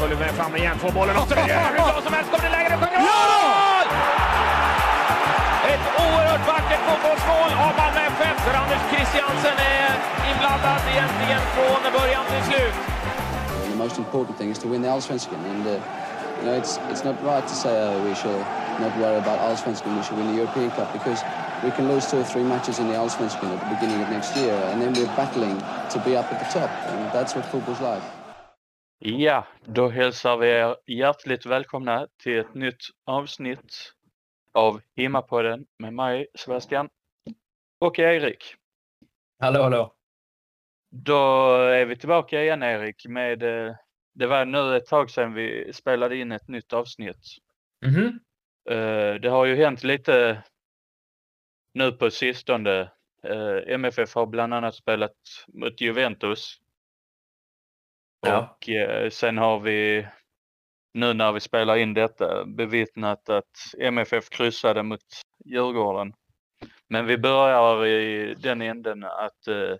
Följer 0.00 0.18
med 0.24 0.32
fram 0.40 0.56
igen, 0.56 0.76
får 0.78 0.92
bollen 0.98 1.16
och 1.16 1.28
så 1.28 1.34
är 1.34 1.40
hur 1.40 1.76
bra 1.76 2.00
som 2.06 2.12
helst. 2.16 2.28
Kommer 2.32 2.44
det 2.48 2.54
läge, 2.56 2.68
det 2.72 2.78
sjunger 2.82 3.00
mål! 3.10 3.86
Ett 5.72 5.86
oerhört 6.04 6.44
vackert 6.52 6.82
fotbollsmål 6.88 7.50
av 7.66 7.72
Malmö 7.80 8.00
FF 8.16 8.38
där 8.46 8.54
Anders 8.62 8.82
Christiansen 8.92 9.56
är 9.78 9.92
inblandad 10.30 10.80
egentligen 10.94 11.42
från 11.54 11.80
början 11.98 12.24
till 12.32 12.44
slut. 12.50 12.76
The 13.70 13.78
most 13.84 13.98
important 13.98 14.38
thing 14.38 14.50
is 14.50 14.58
to 14.58 14.68
win 14.68 14.82
the 14.82 14.88
Allsvenskan, 14.88 15.40
and 15.52 15.66
uh, 15.66 15.72
you 15.72 16.44
know 16.46 16.54
it's 16.60 16.72
it's 16.90 17.04
not 17.08 17.16
right 17.32 17.46
to 17.52 17.54
say 17.54 17.74
uh, 17.82 18.04
we 18.08 18.14
should 18.14 18.42
not 18.84 18.92
worry 19.02 19.18
about 19.24 19.38
Allsvenskan. 19.46 19.96
We 19.96 20.02
should 20.02 20.18
win 20.18 20.28
the 20.32 20.38
European 20.42 20.70
Cup 20.70 20.88
because 20.98 21.20
we 21.64 21.70
can 21.76 21.84
lose 21.92 22.04
two 22.10 22.20
or 22.20 22.28
three 22.32 22.46
matches 22.52 22.78
in 22.78 22.86
the 22.88 22.96
Allsvenskan 23.02 23.48
at 23.54 23.60
the 23.64 23.70
beginning 23.74 24.02
of 24.04 24.08
next 24.16 24.36
year, 24.36 24.56
and 24.70 24.76
then 24.82 24.92
we're 24.96 25.16
battling 25.16 25.56
to 25.92 25.98
be 26.06 26.12
up 26.20 26.32
at 26.32 26.38
the 26.42 26.60
top, 26.60 26.70
and 26.90 26.98
that's 27.16 27.34
what 27.34 27.44
football's 27.52 27.80
like. 27.80 28.02
Ja, 28.98 29.46
då 29.64 29.88
hälsar 29.88 30.36
vi 30.36 30.48
er 30.48 30.76
hjärtligt 30.86 31.46
välkomna 31.46 32.08
till 32.22 32.38
ett 32.38 32.54
nytt 32.54 32.80
avsnitt 33.04 33.92
av 34.52 34.80
Himmapodden 34.96 35.66
med 35.78 35.94
mig, 35.94 36.26
Sebastian, 36.34 36.88
och 37.78 37.98
Erik. 37.98 38.54
Hallå, 39.40 39.62
hallå. 39.62 39.94
Då 40.90 41.52
är 41.56 41.84
vi 41.84 41.96
tillbaka 41.96 42.42
igen 42.42 42.62
Erik 42.62 43.06
med, 43.06 43.42
eh, 43.42 43.74
det 44.14 44.26
var 44.26 44.44
nu 44.44 44.76
ett 44.76 44.86
tag 44.86 45.10
sedan 45.10 45.34
vi 45.34 45.72
spelade 45.72 46.16
in 46.16 46.32
ett 46.32 46.48
nytt 46.48 46.72
avsnitt. 46.72 47.26
Mhm. 47.86 48.20
Eh, 48.70 49.14
Det 49.14 49.28
har 49.28 49.44
ju 49.46 49.56
hänt 49.56 49.84
lite 49.84 50.42
nu 51.74 51.92
på 51.92 52.10
sistone. 52.10 52.90
Eh, 53.22 53.56
MFF 53.74 54.14
har 54.14 54.26
bland 54.26 54.54
annat 54.54 54.74
spelat 54.74 55.16
mot 55.48 55.80
Juventus. 55.80 56.60
Ja. 58.26 58.56
Och 58.56 58.68
eh, 58.68 59.10
sen 59.10 59.38
har 59.38 59.60
vi 59.60 60.06
nu 60.94 61.14
när 61.14 61.32
vi 61.32 61.40
spelar 61.40 61.76
in 61.76 61.94
detta 61.94 62.44
bevittnat 62.44 63.28
att 63.28 63.74
MFF 63.78 64.28
kryssade 64.28 64.82
mot 64.82 65.00
Djurgården. 65.44 66.14
Men 66.88 67.06
vi 67.06 67.18
börjar 67.18 67.86
i 67.86 68.34
den 68.34 68.62
änden 68.62 69.04
att 69.04 69.46
eh, 69.48 69.76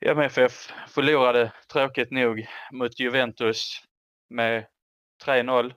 MFF 0.00 0.72
förlorade 0.88 1.52
tråkigt 1.72 2.10
nog 2.10 2.46
mot 2.72 3.00
Juventus 3.00 3.82
med 4.30 4.66
3-0. 5.24 5.74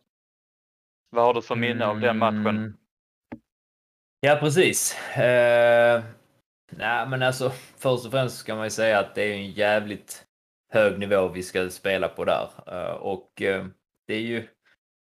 Vad 1.10 1.26
har 1.26 1.34
du 1.34 1.42
för 1.42 1.56
minne 1.56 1.86
av 1.86 2.00
den 2.00 2.18
matchen? 2.18 2.48
Mm. 2.48 2.78
Ja, 4.20 4.38
precis. 4.40 4.98
Eh, 5.18 6.04
nej, 6.72 7.08
men 7.08 7.24
alltså 7.24 7.50
först 7.78 8.06
och 8.06 8.12
främst 8.12 8.38
ska 8.38 8.56
man 8.56 8.64
ju 8.64 8.70
säga 8.70 9.00
att 9.00 9.16
det 9.16 9.24
är 9.24 9.34
en 9.34 9.52
jävligt 9.52 10.26
hög 10.72 11.00
nivå 11.00 11.28
vi 11.28 11.44
ska 11.44 11.70
spela 11.70 12.08
på 12.08 12.26
där. 12.26 12.50
Eh, 12.68 12.94
och 12.94 13.42
eh, 13.42 13.66
det 14.08 14.14
är 14.14 14.22
ju 14.22 14.48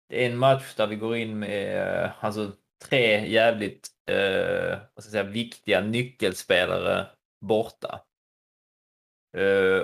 det 0.10 0.26
är 0.26 0.30
en 0.30 0.38
match 0.38 0.76
där 0.76 0.88
vi 0.88 0.96
går 0.96 1.16
in 1.16 1.40
med 1.40 2.04
eh, 2.04 2.26
alltså, 2.26 2.52
tre 2.90 3.28
jävligt 3.28 3.90
vad 4.08 5.04
ska 5.04 5.08
jag 5.08 5.12
säga, 5.12 5.24
viktiga 5.24 5.82
nyckelspelare 5.82 7.08
borta. 7.42 8.02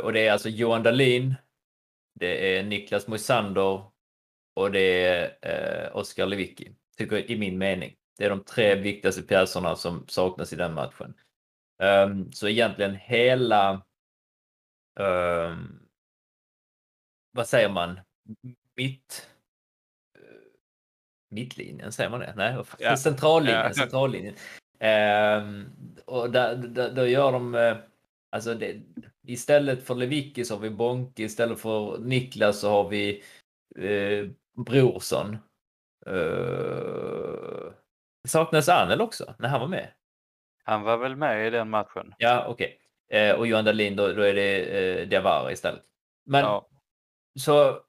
Och 0.04 0.14
det 0.14 0.28
är 0.28 0.32
alltså 0.32 0.50
Johan 0.50 0.84
Dahlin, 0.84 1.36
det 2.20 2.58
är 2.58 2.64
Niklas 2.64 3.08
Moisander 3.08 3.84
och 4.56 4.72
det 4.72 5.04
är 5.42 5.98
Oskar 5.98 6.26
Lewicki, 6.26 6.76
tycker 6.98 7.16
jag, 7.16 7.26
i 7.26 7.38
min 7.38 7.58
mening. 7.58 7.96
Det 8.18 8.26
är 8.26 8.30
de 8.30 8.44
tre 8.44 8.76
viktigaste 8.76 9.22
pjäserna 9.22 9.76
som 9.76 10.06
saknas 10.08 10.54
i 10.54 10.56
den 10.56 10.74
matchen. 10.74 11.14
Ehm, 11.84 12.32
så 12.32 12.48
egentligen 12.48 12.96
hela 12.96 13.86
ehm, 15.00 15.80
vad 17.32 17.48
säger 17.48 17.70
man? 17.70 18.00
Mitt 18.76 19.30
eh, 20.16 20.22
mittlinjen, 21.30 21.92
säger 21.92 22.10
man 22.10 22.20
det? 22.20 22.34
Nej? 22.36 22.64
Ja. 22.80 22.98
centrallinjen. 22.98 23.66
Ja. 23.66 23.74
centrallinjen. 23.74 24.36
Ehm, 24.80 25.70
och 26.06 26.32
där, 26.32 26.56
där, 26.56 26.92
då 26.92 27.08
gör 27.08 27.32
de, 27.32 27.56
eh, 27.56 27.78
alltså 28.32 28.54
det, 28.54 28.82
istället 29.28 29.84
för 29.84 29.96
Lewicki 29.96 30.46
så 30.46 30.56
har 30.56 30.62
vi 30.62 30.70
Bonke, 30.70 31.24
istället 31.24 31.60
för 31.60 31.98
Niklas 31.98 32.60
så 32.60 32.70
har 32.70 32.90
vi 32.90 33.24
eh, 33.76 34.30
Brorsson. 34.66 35.38
Eh, 36.06 37.74
saknas 38.28 38.70
Anel 38.70 39.02
också, 39.02 39.36
när 39.40 39.50
han 39.50 39.60
var 39.60 39.68
med? 39.68 39.92
Han 40.64 40.82
var 40.82 40.98
väl 40.98 41.16
med 41.16 41.48
i 41.48 41.50
den 41.50 41.70
matchen? 41.70 42.14
Ja, 42.18 42.46
okej. 42.48 42.81
Eh, 43.12 43.36
och 43.36 43.48
Johan 43.48 43.66
Dahlin, 43.66 43.96
då, 43.96 44.14
då 44.14 44.22
är 44.22 44.34
det 44.34 44.62
eh, 45.02 45.08
Diawara 45.08 45.52
istället. 45.52 45.84
Men 46.26 46.42
Ja. 46.42 46.68
så, 47.40 47.84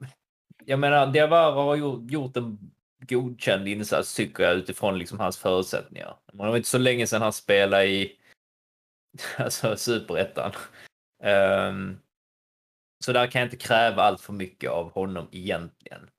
jag 0.65 0.79
menar, 0.79 1.07
Diawara 1.07 1.51
har 1.51 1.75
gjort, 1.75 2.11
gjort 2.11 2.37
en 2.37 2.71
godkänd 2.99 3.67
insats 3.67 4.15
tycker 4.15 4.43
jag 4.43 4.55
utifrån 4.55 4.97
liksom 4.97 5.19
hans 5.19 5.37
förutsättningar. 5.37 6.15
Det 6.31 6.37
var 6.37 6.57
inte 6.57 6.69
så 6.69 6.77
länge 6.77 7.07
sedan 7.07 7.21
han 7.21 7.33
spelade 7.33 7.85
i 7.85 8.19
alltså, 9.37 9.77
superettan. 9.77 10.51
Ehm, 11.23 11.97
så 13.05 13.13
där 13.13 13.27
kan 13.27 13.39
jag 13.41 13.47
inte 13.47 13.67
kräva 13.67 14.01
allt 14.03 14.21
för 14.21 14.33
mycket 14.33 14.71
av 14.71 14.91
honom 14.91 15.27
egentligen. 15.31 16.09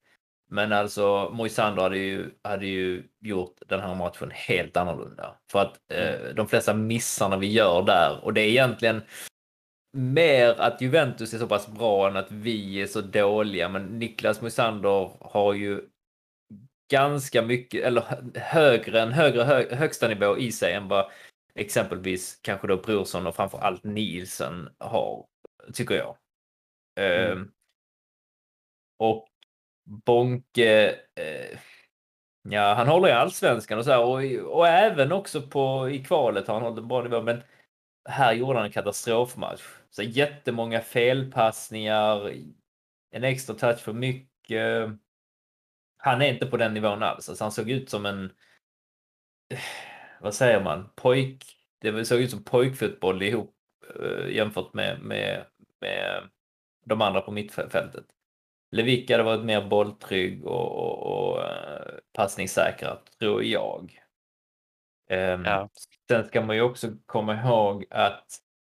Men 0.50 0.72
alltså 0.72 1.31
Moisander 1.32 1.82
hade 1.82 1.99
ju, 1.99 2.31
hade 2.43 2.66
ju 2.66 3.09
gjort 3.21 3.56
den 3.66 3.81
här 3.81 3.94
matchen 3.94 4.31
helt 4.31 4.77
annorlunda. 4.77 5.37
För 5.50 5.59
att 5.59 5.78
eh, 5.93 6.34
de 6.34 6.49
flesta 6.49 6.75
missarna 6.75 7.37
vi 7.37 7.53
gör 7.53 7.82
där 7.82 8.21
och 8.22 8.34
det 8.34 8.41
är 8.41 8.49
egentligen 8.49 9.03
mer 9.97 10.60
att 10.60 10.81
Juventus 10.81 11.34
är 11.34 11.38
så 11.38 11.47
pass 11.47 11.69
bra 11.69 12.09
än 12.09 12.16
att 12.16 12.32
vi 12.32 12.82
är 12.82 12.87
så 12.87 13.00
dåliga. 13.00 13.69
Men 13.69 13.99
Niklas 13.99 14.41
Moisander 14.41 15.10
har 15.21 15.55
ju 15.55 15.88
ganska 16.91 17.43
mycket, 17.43 17.84
eller 17.84 18.05
högre, 18.38 19.03
en 19.03 19.12
högre 19.12 19.43
hö, 19.43 19.75
högsta 19.75 20.09
nivå 20.09 20.38
i 20.38 20.53
sig 20.53 20.72
än 20.75 20.88
vad 20.88 21.11
exempelvis 21.55 22.38
kanske 22.43 22.66
då 22.66 22.76
Brorsson 22.76 23.26
och 23.26 23.37
framför 23.37 23.59
allt 23.59 23.84
Nielsen 23.84 24.69
har, 24.78 25.26
tycker 25.72 25.94
jag. 25.94 26.16
Ehm, 27.00 27.50
och 28.99 29.28
Bonke, 29.84 30.88
eh, 31.14 31.58
ja 32.42 32.74
han 32.74 32.88
håller 32.88 33.08
i 33.08 33.12
allsvenskan 33.12 33.78
och 33.78 33.84
så 33.84 33.90
här, 33.90 34.04
och, 34.04 34.56
och 34.56 34.68
även 34.68 35.12
också 35.12 35.42
på 35.42 35.90
i 35.90 36.04
kvalet 36.04 36.46
har 36.46 36.54
han 36.54 36.62
hållit 36.62 36.78
en 36.78 36.88
bra 36.88 37.02
nivå, 37.02 37.22
men 37.22 37.42
här 38.08 38.32
gjorde 38.32 38.58
han 38.58 38.66
en 38.66 38.72
katastrofmatch. 38.72 39.62
Så 39.90 40.02
jättemånga 40.02 40.80
felpassningar, 40.80 42.32
en 43.10 43.24
extra 43.24 43.54
touch 43.54 43.78
för 43.78 43.92
mycket. 43.92 44.90
Han 45.96 46.22
är 46.22 46.32
inte 46.32 46.46
på 46.46 46.56
den 46.56 46.74
nivån 46.74 47.02
alls. 47.02 47.28
Alltså 47.28 47.44
han 47.44 47.52
såg 47.52 47.70
ut 47.70 47.90
som 47.90 48.06
en, 48.06 48.24
eh, 49.54 49.58
vad 50.20 50.34
säger 50.34 50.64
man, 50.64 50.90
pojk. 50.96 51.44
Det 51.80 52.04
såg 52.04 52.20
ut 52.20 52.30
som 52.30 52.44
pojkfotboll 52.44 53.22
ihop 53.22 53.54
eh, 54.00 54.28
jämfört 54.28 54.75
med, 54.75 55.00
med, 55.02 55.46
med 55.80 56.28
de 56.84 57.02
andra 57.02 57.20
på 57.20 57.30
mittfältet. 57.30 58.13
Lewicki 58.75 59.12
hade 59.12 59.25
varit 59.25 59.44
mer 59.44 59.69
bolltrygg 59.69 60.47
och, 60.47 60.73
och, 60.79 61.31
och 61.32 61.43
eh, 61.44 61.94
passningssäkrad, 62.12 62.99
tror 63.19 63.44
jag. 63.44 63.99
Ehm, 65.11 65.44
Ja. 65.44 65.69
Sen 66.09 66.25
ska 66.26 66.41
man 66.41 66.56
ju 66.56 66.62
också 66.62 66.93
komma 67.06 67.35
ihåg 67.43 67.85
att 67.91 68.26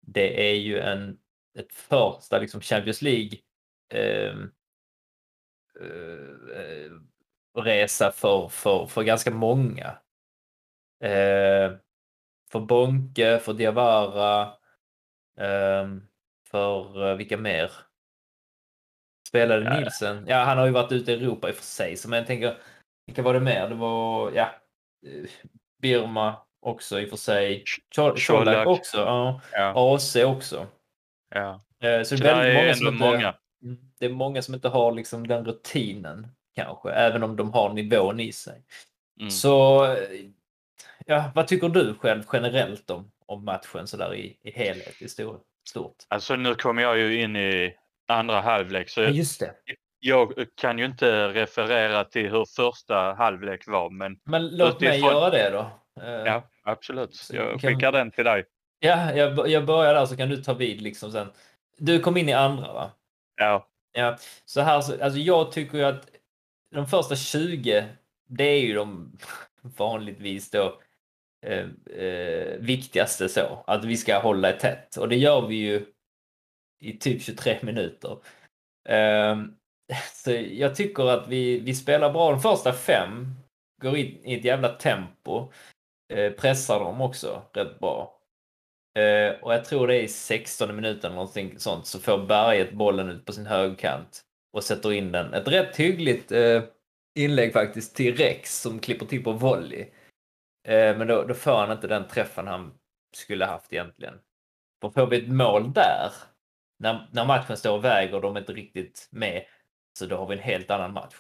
det 0.06 0.50
är 0.50 0.55
ju 0.55 0.79
en, 0.79 1.19
ett 1.59 1.73
första 1.73 2.39
liksom 2.39 2.61
Champions 2.61 3.03
League 3.03 3.39
ehm, 3.95 4.50
eh, 5.81 6.91
resa 7.62 8.11
för, 8.12 8.49
för, 8.49 8.87
för 8.87 9.03
ganska 9.03 9.31
många. 9.31 9.99
Eh, 11.00 11.73
för 12.53 12.61
Bonke, 12.61 13.39
för 13.39 13.53
Diawara, 13.55 14.55
ehm, 15.39 16.03
för 16.50 17.11
eh, 17.11 17.17
vilka 17.17 17.37
mer? 17.37 17.73
Spelade 19.28 19.64
Ja, 19.64 19.70
ja. 19.75 19.80
Nielsen? 19.80 20.25
Ja, 20.28 20.36
han 20.36 20.58
har 20.58 20.66
ju 20.66 20.72
varit 20.72 20.92
ute 20.92 21.12
i 21.12 21.14
Europa 21.14 21.48
i 21.48 21.52
och 21.52 21.56
för 21.56 21.64
sig, 21.64 21.96
så 21.96 22.08
men 22.08 22.16
jag 22.19 22.26
tänker, 22.26 22.56
vilka 23.06 23.22
var 23.22 23.34
det 23.34 23.40
mer? 23.40 23.69
Det 23.69 23.75
var, 23.75 24.32
ja, 24.32 24.50
eh, 25.06 25.30
Birma 25.82 26.36
också 26.60 27.00
i 27.00 27.04
och 27.04 27.08
för 27.10 27.16
sig. 27.16 27.64
Colak 28.26 28.66
också. 28.66 28.96
Ja. 28.98 29.40
Ja, 29.52 29.94
AC 29.94 30.16
också. 30.16 30.66
ja. 31.34 31.64
Eh, 31.82 32.02
Så 32.02 32.16
Så 32.16 32.22
det 32.22 32.30
är 32.30 32.36
där 32.36 32.54
väldigt 32.54 32.54
många 32.54 32.75
som 32.75 32.86
ändå 32.86 33.06
inte, 33.06 33.10
många. 33.16 33.34
Mm. 33.62 33.78
det 33.98 34.06
är 34.06 34.10
många 34.10 34.42
som 34.42 34.54
inte 34.54 34.69
har 34.69 34.92
liksom 34.92 35.26
den 35.26 35.44
rutinen 35.44 36.26
kanske, 36.54 36.90
även 36.90 37.22
om 37.22 37.36
de 37.36 37.52
har 37.52 37.72
nivån 37.72 38.20
i 38.20 38.32
sig. 38.32 38.62
Mm. 39.20 39.30
Så 39.30 39.86
ja, 41.06 41.30
vad 41.34 41.46
tycker 41.48 41.69
du 41.69 41.94
själv 41.94 42.22
generellt 42.32 42.90
om, 42.90 43.10
om 43.26 43.44
matchen 43.44 43.86
sådär 43.86 44.14
i, 44.14 44.36
i 44.42 44.50
helhet, 44.50 45.02
i 45.02 45.08
stor, 45.08 45.38
stort? 45.69 45.96
Alltså 46.08 46.36
nu 46.36 46.54
kommer 46.54 46.82
jag 46.82 46.98
ju 46.98 47.20
in 47.22 47.36
i 47.36 47.75
andra 48.08 48.40
halvlek 48.40 48.88
så 48.88 49.00
Ja, 49.02 49.08
just 49.08 49.40
det. 49.40 49.55
jag 50.00 50.32
kan 50.55 50.78
ju 50.78 50.84
inte 50.84 51.28
referera 51.28 52.05
till 52.05 52.31
hur 52.31 52.44
första 52.56 53.14
halvlek 53.14 53.66
var 53.66 53.90
men 53.90 54.16
Men 54.25 54.49
låt 54.56 54.81
mig 54.81 55.00
göra 55.00 55.31
det 55.31 55.50
då. 55.50 55.70
Eh, 56.02 56.10
ja 56.10 56.49
absolut. 56.64 57.14
Så 57.14 57.37
Jag 57.37 57.60
kan- 57.60 57.75
skickar 57.75 57.93
den 57.93 58.10
till 58.10 58.25
dig. 58.25 58.44
ja 58.81 59.12
jag, 59.14 59.49
jag 59.49 59.66
börjar 59.66 59.94
där 59.94 60.06
så 60.06 60.16
kan 60.16 60.28
du 60.28 60.37
ta 60.37 60.55
vid 60.55 60.82
liksom 60.82 61.12
sen. 61.12 61.28
Du 61.78 62.00
kom 62.00 62.16
in 62.16 62.28
i 62.28 62.32
andra 62.32 62.72
va? 62.72 62.90
Ja, 63.37 63.69
Ja, 63.93 64.16
så 64.44 64.61
här, 64.61 64.81
så- 64.81 65.04
alltså 65.04 65.19
jag 65.19 65.52
tycker 65.52 65.78
ju 65.78 65.84
att 65.84 66.11
de 66.75 66.87
första 66.87 67.16
20, 67.16 67.84
det 68.28 68.44
är 68.44 68.61
ju 68.61 68.75
de 68.75 69.19
vanligtvis 69.62 70.50
då 70.50 70.81
eh, 71.46 71.66
eh, 72.04 72.56
viktigaste 72.58 73.28
så, 73.28 73.64
att 73.66 73.84
vi 73.84 73.96
ska 73.96 74.19
hålla 74.19 74.49
det 74.52 74.58
tätt. 74.58 74.96
Och 74.96 75.08
det 75.08 75.16
gör 75.16 75.46
vi 75.46 75.54
ju 75.54 75.87
i 76.80 76.92
typ 76.92 77.22
23 77.22 77.58
minuter. 77.62 78.19
Ehm, 78.88 79.54
så 80.12 80.30
jag 80.32 80.75
tycker 80.75 81.10
att 81.10 81.28
vi, 81.28 81.60
vi 81.60 81.75
spelar 81.75 82.12
bra 82.12 82.30
de 82.30 82.40
första 82.40 82.72
fem, 82.72 83.34
går 83.82 83.96
in 83.96 84.25
i 84.25 84.34
ett 84.34 84.44
jävla 84.44 84.69
tempo, 84.69 85.52
eh, 86.12 86.32
pressar 86.32 86.80
dem 86.80 87.00
också 87.00 87.42
rätt 87.52 87.78
bra. 87.78 88.20
Eh, 88.98 89.40
och 89.42 89.54
jag 89.54 89.64
tror 89.64 89.86
det 89.86 89.96
är 89.96 90.02
i 90.02 90.08
16 90.08 90.76
minuten 90.76 91.04
eller 91.04 91.14
någonting 91.14 91.58
sånt 91.58 91.86
så 91.86 91.98
får 91.98 92.26
Berget 92.26 92.72
bollen 92.72 93.08
ut 93.08 93.25
på 93.25 93.32
sin 93.32 93.46
högkant 93.46 94.20
och 94.52 94.64
sätter 94.64 94.92
in 94.92 95.12
den. 95.12 95.34
Ett 95.34 95.48
rätt 95.48 95.76
hyggligt 95.76 96.32
eh, 96.32 96.62
inlägg 97.19 97.52
faktiskt 97.52 97.96
till 97.96 98.16
Rex 98.16 98.60
som 98.60 98.78
klipper 98.78 99.06
till 99.06 99.25
på 99.25 99.32
volley. 99.32 99.86
Men 100.69 101.06
då, 101.06 101.22
då 101.22 101.34
får 101.34 101.56
han 101.56 101.72
inte 101.72 101.86
den 101.86 102.08
träffen 102.08 102.46
han 102.46 102.72
skulle 103.16 103.44
haft 103.44 103.72
egentligen. 103.72 104.14
För 104.80 104.90
får 104.90 105.06
vi 105.06 105.19
ett 105.19 105.28
mål 105.28 105.72
där, 105.72 106.12
när, 106.78 107.08
när 107.12 107.25
matchen 107.25 107.56
står 107.56 107.76
och 107.76 107.84
väger 107.84 108.14
och 108.14 108.20
de 108.20 108.36
är 108.36 108.40
inte 108.40 108.52
riktigt 108.52 109.08
med, 109.10 109.44
så 109.98 110.06
då 110.06 110.16
har 110.16 110.26
vi 110.26 110.36
en 110.36 110.42
helt 110.42 110.70
annan 110.70 110.92
match. 110.92 111.14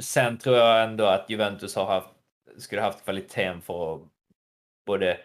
Sen 0.00 0.38
tror 0.38 0.56
jag 0.56 0.84
ändå 0.84 1.04
att 1.04 1.30
Juventus 1.30 1.76
har 1.76 1.86
haft, 1.86 2.10
skulle 2.58 2.82
haft 2.82 3.04
kvaliteten 3.04 3.62
för 3.62 3.94
att 3.94 4.02
både 4.86 5.18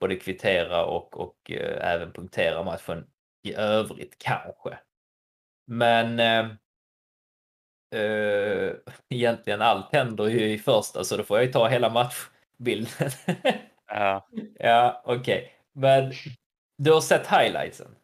både 0.00 0.16
kvittera 0.16 0.84
och, 0.84 1.20
och 1.20 1.50
eh, 1.50 1.92
även 1.92 2.12
punktera 2.12 2.62
matchen 2.62 3.06
i 3.42 3.54
övrigt 3.54 4.18
kanske. 4.18 4.78
Men 5.66 6.20
eh, 6.20 6.50
eh, 8.00 8.72
egentligen 9.08 9.62
allt 9.62 9.92
händer 9.92 10.26
ju 10.26 10.52
i 10.52 10.58
första 10.58 11.04
så 11.04 11.16
då 11.16 11.22
får 11.22 11.38
jag 11.38 11.46
ju 11.46 11.52
ta 11.52 11.68
hela 11.68 11.90
matchbilden. 11.90 13.10
ja, 13.86 14.28
ja, 14.54 15.02
okej. 15.04 15.52
Men 15.72 16.12
du 16.78 16.92
har 16.92 17.00
sett 17.00 17.26
highlightsen 17.26 17.96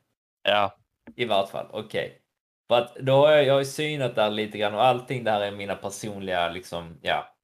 ja, 0.46 0.78
i 1.16 1.24
vart 1.24 1.50
fall? 1.50 1.66
Okej. 1.72 2.22
För 2.68 2.78
att 2.78 2.96
då 2.96 3.12
har 3.12 3.32
jag, 3.32 3.44
jag 3.44 3.52
har 3.54 3.60
ju 3.60 3.64
synat 3.66 4.14
där 4.14 4.30
lite 4.30 4.58
grann 4.58 4.74
och 4.74 4.84
allting 4.84 5.24
det 5.24 5.30
här 5.30 5.40
är 5.40 5.50
mina 5.50 5.74
personliga 5.76 6.48
liksom, 6.48 6.98
ja, 7.02 7.36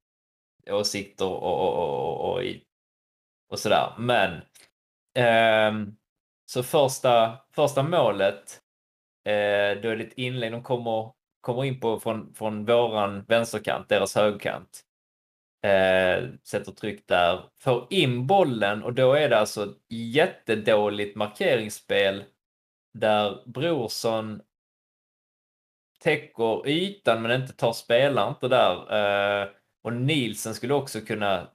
åsikter 0.71 1.27
och, 1.27 1.43
och, 1.43 1.75
och, 1.75 2.21
och, 2.21 2.35
och, 2.35 2.43
och 3.49 3.59
sådär. 3.59 3.95
Men 3.99 4.41
ehm, 5.15 5.97
så 6.47 6.63
första, 6.63 7.39
första 7.55 7.83
målet, 7.83 8.61
eh, 9.25 9.81
då 9.83 9.89
är 9.89 9.97
det 9.97 10.05
ett 10.05 10.19
inlägg 10.19 10.53
de 10.53 10.63
kommer, 10.63 11.13
kommer 11.41 11.65
in 11.65 11.81
på 11.81 12.01
från, 12.01 12.35
från 12.35 12.65
våran 12.65 13.25
vänsterkant, 13.29 13.89
deras 13.89 14.15
högerkant. 14.15 14.85
Eh, 15.65 16.29
sätter 16.45 16.73
tryck 16.73 17.09
där, 17.09 17.45
får 17.59 17.87
in 17.91 18.27
bollen 18.27 18.83
och 18.83 18.95
då 18.95 19.13
är 19.13 19.29
det 19.29 19.39
alltså 19.39 19.63
ett 19.65 19.77
jättedåligt 19.89 21.17
markeringsspel 21.17 22.25
där 22.93 23.43
Brorsson 23.47 24.43
täcker 26.01 26.69
ytan 26.69 27.23
men 27.23 27.43
inte 27.43 27.53
tar 27.53 27.73
spelaren 27.73 28.29
inte 28.29 28.49
där. 28.49 29.43
Eh, 29.43 29.49
och 29.83 29.93
Nielsen 29.93 30.55
skulle 30.55 30.75
också 30.75 31.01
kunna 31.01 31.49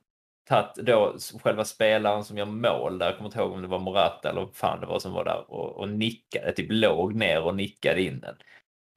tagit 0.47 0.75
då 0.75 1.17
själva 1.43 1.65
spelaren 1.65 2.23
som 2.23 2.37
gör 2.37 2.45
mål 2.45 2.99
där, 2.99 3.05
jag 3.05 3.17
kommer 3.17 3.29
inte 3.29 3.39
ihåg 3.39 3.51
om 3.51 3.61
det 3.61 3.67
var 3.67 3.79
Morata 3.79 4.29
eller 4.29 4.41
vad 4.41 4.55
fan 4.55 4.79
det 4.79 4.87
var 4.87 4.99
som 4.99 5.13
var 5.13 5.25
där 5.25 5.51
och, 5.51 5.77
och 5.77 5.89
nickade, 5.89 6.53
typ 6.53 6.67
låg 6.69 7.15
ner 7.15 7.43
och 7.43 7.55
nickade 7.55 8.01
in 8.01 8.19
den. 8.19 8.35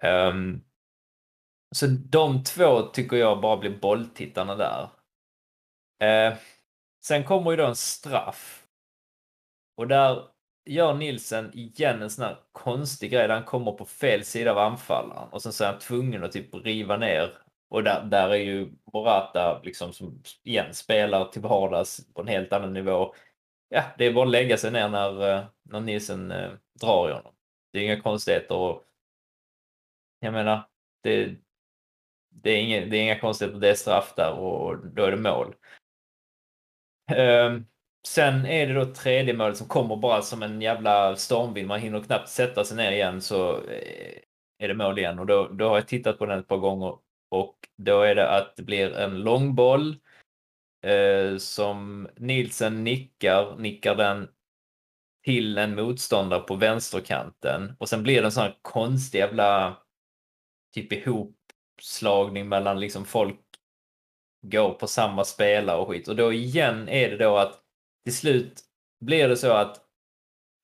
Um, 0.03 0.65
så 1.75 1.87
de 1.87 2.45
två 2.45 2.83
tycker 2.83 3.17
jag 3.17 3.41
bara 3.41 3.57
blir 3.57 3.79
bolltittarna 3.79 4.57
där. 4.57 4.83
Uh, 6.05 6.37
sen 7.05 7.25
kommer 7.25 7.51
ju 7.51 7.57
då 7.57 7.67
en 7.67 7.77
straff. 7.77 8.67
Och 9.77 9.89
där 9.89 10.29
gör 10.71 10.95
Nilsen 10.95 11.51
igen 11.55 12.03
en 12.03 12.11
sån 12.11 12.25
här 12.25 12.39
konstig 12.53 13.11
grej 13.11 13.29
där 13.29 13.35
han 13.35 13.45
kommer 13.45 13.73
på 13.73 13.85
fel 13.85 14.25
sida 14.25 14.51
av 14.51 14.59
anfallaren 14.59 15.29
och 15.33 15.43
sen 15.43 15.53
så 15.53 15.65
är 15.65 15.69
han 15.69 15.79
tvungen 15.79 16.25
att 16.25 16.33
typ 16.33 16.55
riva 16.55 16.97
ner. 16.97 17.39
Och 17.69 17.83
där, 17.83 18.05
där 18.05 18.31
är 18.31 18.35
ju 18.35 18.73
Morata 18.93 19.61
liksom 19.65 19.93
som 19.93 20.23
igen 20.43 20.75
spelar 20.75 21.25
till 21.25 21.43
vardags 21.43 22.13
på 22.15 22.21
en 22.21 22.29
helt 22.29 22.53
annan 22.53 22.73
nivå. 22.73 23.15
Ja, 23.69 23.85
det 23.99 24.05
är 24.07 24.13
bara 24.13 24.25
att 24.25 24.31
lägga 24.31 24.57
sig 24.57 24.71
ner 24.73 24.89
när, 24.89 25.37
eh, 25.37 25.45
när 25.63 25.81
Nilsen 25.81 26.31
eh, 26.31 26.51
drar 26.81 27.11
i 27.11 27.13
honom. 27.13 27.33
Det 27.73 27.79
är 27.79 27.83
inga 27.85 28.01
konstigheter 28.01 28.55
och 28.55 28.85
jag 30.21 30.33
menar, 30.33 30.69
det, 31.03 31.37
det, 32.31 32.51
är 32.51 32.63
inga, 32.63 32.87
det 32.87 32.97
är 32.97 33.03
inga 33.03 33.21
konstigheter, 33.21 33.61
det 33.61 33.71
är 33.71 33.75
straff 33.75 34.15
där 34.17 34.33
och 34.33 34.87
då 34.87 35.05
är 35.05 35.11
det 35.11 35.17
mål. 35.17 35.55
Ehm, 37.13 37.67
sen 38.09 38.47
är 38.47 38.67
det 38.67 38.75
då 38.75 38.95
tredje 38.95 39.35
målet 39.35 39.57
som 39.57 39.69
kommer 39.69 39.97
bara 39.97 40.23
som 40.23 40.43
en 40.43 40.63
jävla 40.63 41.17
stormvind. 41.17 41.69
Man 41.69 41.81
hinner 41.81 42.01
knappt 42.01 42.29
sätta 42.29 42.65
sig 42.65 42.77
ner 42.77 42.93
igen 42.93 43.21
så 43.21 43.53
eh, 43.53 44.19
är 44.59 44.69
det 44.69 44.75
mål 44.75 44.99
igen. 44.99 45.19
Och 45.19 45.27
då, 45.27 45.49
då 45.49 45.69
har 45.69 45.77
jag 45.77 45.89
tittat 45.89 46.19
på 46.19 46.27
den 46.27 46.39
ett 46.39 46.49
par 46.49 46.57
gånger 46.57 46.99
och 47.31 47.57
då 47.77 48.03
är 48.03 48.15
det 48.15 48.31
att 48.31 48.57
det 48.57 48.63
blir 48.63 48.93
en 48.93 49.21
långboll 49.21 49.97
eh, 50.87 51.37
som 51.37 52.09
Nielsen 52.17 52.85
nickar, 52.85 53.57
nickar 53.57 53.95
den 53.95 54.29
till 55.25 55.59
en 55.59 55.75
motståndare 55.75 56.41
på 56.41 56.55
vänsterkanten 56.55 57.77
och 57.79 57.89
sen 57.89 58.03
blir 58.03 58.21
det 58.21 58.27
en 58.27 58.33
sån 58.33 58.43
här 58.43 58.57
konstig 58.63 59.19
jävla 59.19 59.77
typ 60.75 60.93
ihopslagning 60.93 62.49
mellan 62.49 62.81
liksom 62.81 63.05
folk 63.05 63.41
går 64.43 64.75
på 64.75 64.87
samma 64.87 65.25
spelare 65.25 65.77
och 65.77 65.89
skit. 65.89 66.09
Och 66.09 66.17
då 66.17 66.33
igen 66.33 66.89
är 66.89 67.11
det 67.11 67.17
då 67.17 67.37
att 67.37 67.60
till 68.05 68.17
slut 68.17 68.61
blir 69.01 69.29
det 69.29 69.37
så 69.37 69.53
att 69.53 69.77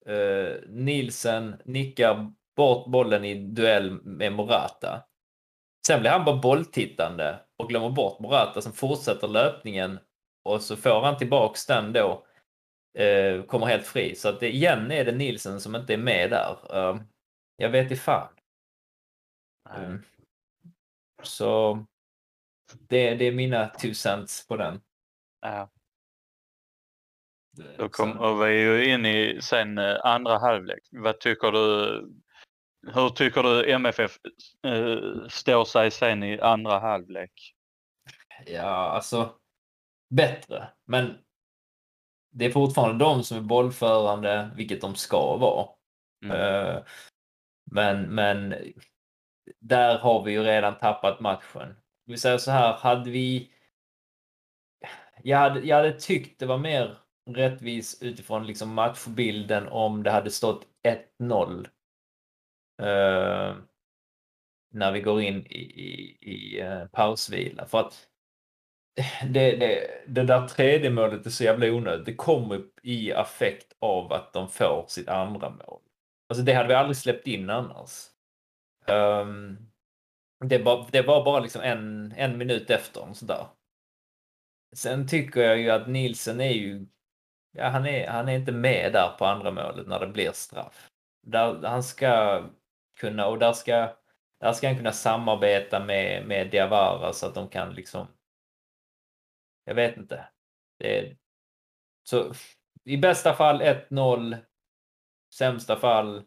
eh, 0.05 0.69
Nielsen 0.69 1.61
nickar 1.65 2.31
bort 2.55 2.87
bollen 2.87 3.25
i 3.25 3.47
duell 3.47 3.91
med 4.03 4.33
Morata. 4.33 5.03
Sen 5.87 6.01
blir 6.01 6.11
han 6.11 6.25
bara 6.25 6.41
bolltittande 6.41 7.39
och 7.57 7.69
glömmer 7.69 7.89
bort 7.89 8.19
Morata 8.19 8.61
som 8.61 8.73
fortsätter 8.73 9.27
löpningen 9.27 9.99
och 10.43 10.61
så 10.61 10.75
får 10.75 11.01
han 11.01 11.17
tillbaks 11.17 11.65
den 11.65 11.93
då. 11.93 12.25
Eh, 12.97 13.43
kommer 13.43 13.65
helt 13.65 13.87
fri. 13.87 14.15
Så 14.15 14.29
att 14.29 14.39
det, 14.39 14.55
igen 14.55 14.91
är 14.91 15.05
det 15.05 15.11
Nielsen 15.11 15.61
som 15.61 15.75
inte 15.75 15.93
är 15.93 15.97
med 15.97 16.29
där. 16.29 16.57
Eh, 16.73 16.99
jag 17.55 17.69
vet 17.69 17.91
i 17.91 17.95
fan. 17.95 18.33
Mm. 19.75 20.03
Så 21.23 21.85
det, 22.89 23.15
det 23.15 23.25
är 23.25 23.31
mina 23.31 23.67
two 23.67 23.93
cents 23.93 24.47
på 24.47 24.57
den. 24.57 24.81
ja. 25.41 25.69
Då 27.77 27.89
kommer 27.89 28.45
vi 28.45 28.61
ju 28.61 28.93
in 28.93 29.05
i 29.05 29.39
sen 29.41 29.77
eh, 29.77 29.97
andra 30.03 30.37
halvlek. 30.39 30.79
Vad 30.91 31.19
tycker 31.19 31.51
du? 31.51 32.01
Hur 32.93 33.09
tycker 33.09 33.43
du 33.43 33.71
MFF 33.71 34.17
eh, 34.67 35.27
står 35.29 35.65
sig 35.65 35.91
sen 35.91 36.23
i 36.23 36.39
andra 36.39 36.79
halvlek? 36.79 37.31
Ja, 38.45 38.89
alltså 38.89 39.35
bättre. 40.09 40.67
Men 40.85 41.17
det 42.31 42.45
är 42.45 42.51
fortfarande 42.51 43.05
de 43.05 43.23
som 43.23 43.37
är 43.37 43.41
bollförande, 43.41 44.51
vilket 44.55 44.81
de 44.81 44.95
ska 44.95 45.37
vara. 45.37 45.67
Mm. 46.25 46.37
Eh, 46.37 46.83
Men, 47.71 48.15
men 48.15 48.55
där 49.59 49.97
har 49.97 50.23
vi 50.23 50.31
ju 50.31 50.43
redan 50.43 50.77
tappat 50.77 51.19
matchen. 51.19 51.75
Vi 52.05 52.17
säger 52.17 52.37
så 52.37 52.51
här, 52.51 52.73
hade 52.73 53.09
vi... 53.11 53.51
Jag 55.23 55.37
hade, 55.37 55.59
jag 55.59 55.75
hade 55.75 55.99
tyckt 55.99 56.39
det 56.39 56.45
var 56.45 56.57
mer 56.57 56.97
rättvis 57.35 58.01
utifrån 58.03 58.47
liksom 58.47 58.73
matchbilden 58.73 59.67
om 59.67 60.03
det 60.03 60.11
hade 60.11 60.31
stått 60.31 60.65
1-0. 61.19 61.67
eh, 62.81 63.55
när 64.73 64.91
vi 64.91 65.01
går 65.01 65.21
in 65.21 65.45
i, 65.45 65.59
i, 65.59 66.17
i 66.21 66.61
eh, 66.61 66.85
pausvila. 66.85 67.65
För 67.65 67.79
att 67.79 68.09
det, 69.29 69.55
det, 69.55 70.03
det 70.07 70.23
där 70.23 70.47
tredje 70.47 70.89
målet 70.89 71.25
är 71.25 71.29
så 71.29 71.43
jävla 71.43 71.67
onödigt. 71.71 72.05
Det 72.05 72.15
kommer 72.15 72.61
i 72.83 73.13
affekt 73.13 73.75
av 73.79 74.13
att 74.13 74.33
de 74.33 74.49
får 74.49 74.85
sitt 74.87 75.07
andra 75.09 75.49
mål. 75.49 75.81
Alltså 76.29 76.43
det 76.43 76.53
hade 76.53 76.67
vi 76.67 76.73
aldrig 76.73 76.97
släppt 76.97 77.27
in 77.27 77.49
annars. 77.49 78.05
Um, 78.87 79.69
det, 80.45 80.57
var, 80.57 80.87
det 80.91 81.01
var 81.01 81.25
bara 81.25 81.39
liksom 81.39 81.61
en, 81.61 82.11
en 82.11 82.37
minut 82.37 82.69
efter. 82.69 83.13
Sådär. 83.13 83.47
Sen 84.75 85.07
tycker 85.07 85.41
jag 85.41 85.59
ju 85.59 85.69
att 85.69 85.87
Nielsen 85.87 86.41
är 86.41 86.51
ju... 86.51 86.85
Ja, 87.51 87.67
han, 87.67 87.85
är, 87.85 88.07
han 88.07 88.29
är 88.29 88.33
inte 88.35 88.51
med 88.51 88.93
där 88.93 89.09
på 89.17 89.25
andra 89.25 89.51
målet 89.51 89.87
när 89.87 89.99
det 89.99 90.07
blir 90.07 90.31
straff. 90.31 90.89
Där, 91.21 91.67
han 91.67 91.83
ska 91.83 92.43
kunna, 92.99 93.27
och 93.27 93.39
där 93.39 93.53
ska, 93.53 93.95
där 94.39 94.53
ska 94.53 94.67
han 94.67 94.77
kunna 94.77 94.91
samarbeta 94.91 95.85
med, 95.85 96.27
med 96.27 96.49
Diawara 96.51 97.13
så 97.13 97.25
att 97.27 97.35
de 97.35 97.49
kan 97.49 97.73
liksom... 97.73 98.07
Jag 99.65 99.75
vet 99.75 99.97
inte. 99.97 100.27
Det, 100.79 101.17
så 102.03 102.33
i 102.83 102.97
bästa 102.97 103.33
fall 103.33 103.61
1-0. 103.61 104.37
Sämsta 105.33 105.75
fall 105.75 106.23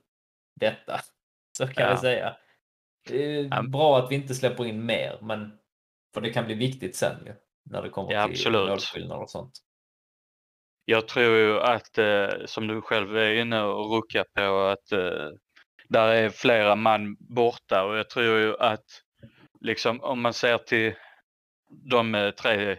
detta. 0.61 1.01
Så 1.59 1.67
kan 1.67 1.85
Ja. 1.85 1.91
jag 1.91 2.01
säga. 2.01 2.37
Det 3.09 3.39
är 3.39 3.63
bra 3.63 3.99
att 3.99 4.11
vi 4.11 4.15
inte 4.15 4.35
släpper 4.35 4.65
in 4.67 4.87
mer, 4.87 5.19
men 5.23 5.59
för 6.15 6.21
det 6.21 6.31
kan 6.33 6.45
bli 6.45 6.55
viktigt 6.55 6.97
sen 6.97 7.27
ju. 7.27 7.35
När 7.65 7.83
det 7.83 7.89
kommer 7.89 8.13
Ja, 8.13 8.25
till 8.27 8.33
absolut. 8.35 8.69
målskillnader 8.69 9.23
och 9.23 9.31
sånt. 9.31 9.59
Jag 10.85 11.09
tror 11.09 11.37
ju 11.37 11.61
att, 11.61 11.99
eh, 11.99 12.29
som 12.45 12.67
du 12.67 12.81
själv 12.81 13.17
är 13.17 13.33
inne 13.33 13.63
och 13.63 13.97
ruckar 13.97 14.25
på, 14.35 14.59
att 14.59 14.93
eh, 14.93 15.29
där 15.89 16.09
är 16.09 16.29
flera 16.29 16.77
man 16.77 17.17
borta 17.21 17.85
och 17.85 17.97
jag 17.97 18.11
tror 18.11 18.39
ju 18.39 18.57
att 18.59 18.85
liksom 19.61 20.01
om 20.01 20.21
man 20.21 20.33
ser 20.33 20.59
till 20.59 20.95
de 21.69 22.15
eh, 22.15 22.31
tre, 22.31 22.79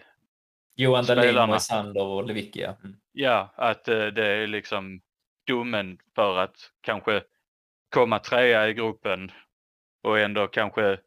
Johan 0.75 1.05
Dahlin. 1.05 1.49
Moisander 1.49 2.03
och 2.03 2.23
Lewicki, 2.27 2.61
ja. 2.61 2.75
Mm. 2.83 2.95
ja, 3.11 3.53
att 3.55 3.83
det 3.85 4.25
är 4.27 4.47
liksom 4.47 5.01
domen 5.47 5.97
för 6.15 6.37
att 6.37 6.55
kanske 6.81 7.23
komma 7.89 8.19
trea 8.19 8.69
i 8.69 8.73
gruppen 8.73 9.31
och 10.03 10.19
ändå 10.19 10.47
kanske 10.47 10.97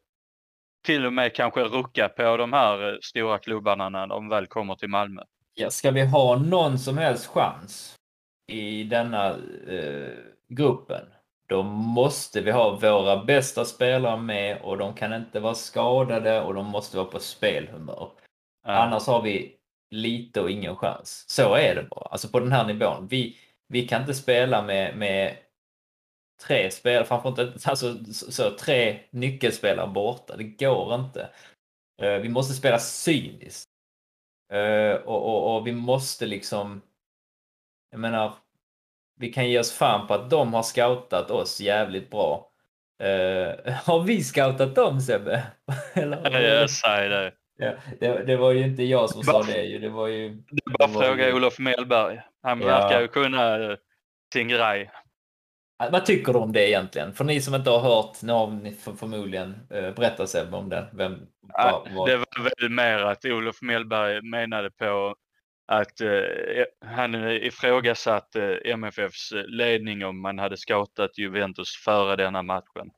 till 0.85 1.05
och 1.05 1.13
med 1.13 1.35
kanske 1.35 1.63
rucka 1.63 2.09
på 2.09 2.37
de 2.37 2.53
här 2.53 2.99
stora 3.01 3.37
klubbarna 3.39 3.89
när 3.89 4.07
de 4.07 4.29
väl 4.29 4.47
kommer 4.47 4.75
till 4.75 4.89
Malmö. 4.89 5.21
Ja, 5.55 5.69
ska 5.69 5.91
vi 5.91 6.05
ha 6.05 6.37
någon 6.37 6.79
som 6.79 6.97
helst 6.97 7.25
chans 7.25 7.95
i 8.47 8.83
denna 8.83 9.29
eh, 9.67 10.13
gruppen, 10.47 11.05
då 11.47 11.63
måste 11.63 12.41
vi 12.41 12.51
ha 12.51 12.75
våra 12.75 13.23
bästa 13.23 13.65
spelare 13.65 14.17
med 14.17 14.61
och 14.61 14.77
de 14.77 14.93
kan 14.93 15.13
inte 15.13 15.39
vara 15.39 15.55
skadade 15.55 16.41
och 16.41 16.53
de 16.53 16.65
måste 16.65 16.97
vara 16.97 17.07
på 17.07 17.19
spelhumör. 17.19 18.11
Ja. 18.67 18.71
Annars 18.71 19.07
har 19.07 19.21
vi 19.21 19.55
lite 19.91 20.41
och 20.41 20.51
ingen 20.51 20.75
chans. 20.75 21.25
Så 21.27 21.55
är 21.55 21.75
det 21.75 21.83
bara. 21.83 22.05
Alltså 22.05 22.27
på 22.27 22.39
den 22.39 22.51
här 22.51 22.67
nivån. 22.67 23.07
Vi, 23.07 23.37
vi 23.67 23.87
kan 23.87 24.01
inte 24.01 24.13
spela 24.13 24.61
med, 24.61 24.97
med 24.97 25.37
tre 26.41 26.71
spelare, 26.71 27.05
framförallt 27.05 27.39
inte, 27.39 27.69
alltså 27.69 28.05
så, 28.13 28.31
så, 28.31 28.51
tre 28.57 28.99
nyckelspelare 29.09 29.87
borta. 29.87 30.37
Det 30.37 30.43
går 30.43 30.95
inte. 30.95 31.29
Eh, 32.01 32.17
vi 32.17 32.29
måste 32.29 32.53
spela 32.53 32.79
cyniskt. 32.79 33.74
Eh, 34.51 34.95
och, 34.95 35.25
och, 35.25 35.55
och 35.57 35.67
vi 35.67 35.71
måste 35.71 36.25
liksom, 36.25 36.81
jag 37.91 37.99
menar, 37.99 38.33
vi 39.19 39.33
kan 39.33 39.49
ge 39.49 39.59
oss 39.59 39.73
fan 39.73 40.07
på 40.07 40.13
att 40.13 40.29
de 40.29 40.53
har 40.53 40.63
scoutat 40.63 41.31
oss 41.31 41.61
jävligt 41.61 42.09
bra. 42.11 42.51
Eh, 43.03 43.73
har 43.85 44.03
vi 44.03 44.23
scoutat 44.23 44.75
dem 44.75 45.01
Sebbe? 45.01 45.43
Eller? 45.93 46.39
Jag 46.41 46.69
säger 46.69 47.09
det. 47.09 47.33
Ja, 47.57 47.73
det, 47.99 48.23
det 48.23 48.35
var 48.35 48.51
ju 48.51 48.63
inte 48.63 48.83
jag 48.83 49.09
som 49.09 49.23
sa 49.23 49.43
det 49.43 49.61
ju. 49.63 49.79
Det 49.79 49.89
var 49.89 50.07
ju... 50.07 50.29
Det 50.29 50.61
är 50.65 50.77
bara 50.77 51.03
fråga 51.03 51.27
ju- 51.27 51.33
Olof 51.33 51.59
Mellberg. 51.59 52.21
Han 52.43 52.61
Ja. 52.61 52.67
verkar 52.67 53.01
ju 53.01 53.07
kunna 53.07 53.77
sin 54.33 54.47
grej. 54.47 54.91
Vad 55.91 56.05
tycker 56.05 56.33
du 56.33 56.39
om 56.39 56.51
det 56.51 56.69
egentligen? 56.69 57.13
För 57.13 57.23
ni 57.23 57.41
som 57.41 57.55
inte 57.55 57.69
har 57.69 57.79
hört, 57.79 58.21
nu 58.23 58.33
har 58.33 58.47
ni 58.51 58.71
för, 58.73 58.93
förmodligen 58.93 59.49
uh, 59.49 59.91
berätta 59.95 60.27
Sebbe 60.27 60.57
om 60.57 60.69
den. 60.69 60.85
Vem, 60.97 61.27
Ja, 61.53 61.83
vad- 61.85 61.93
vad- 61.95 62.07
Det 62.09 62.17
var 62.17 62.43
väl 62.61 62.69
mer 62.69 62.99
att 62.99 63.25
Olof 63.25 63.61
Mellberg 63.61 64.21
menade 64.21 64.71
på 64.71 65.15
att 65.67 66.01
eh, 66.01 66.09
han 66.85 67.15
ifrågasatte 67.31 68.61
MFFs 68.65 69.31
ledning 69.47 70.05
om 70.05 70.21
man 70.21 70.39
hade 70.39 70.57
scoutat 70.57 71.17
Juventus 71.17 71.75
före 71.85 72.15
denna 72.15 72.41
matchen. 72.41 72.89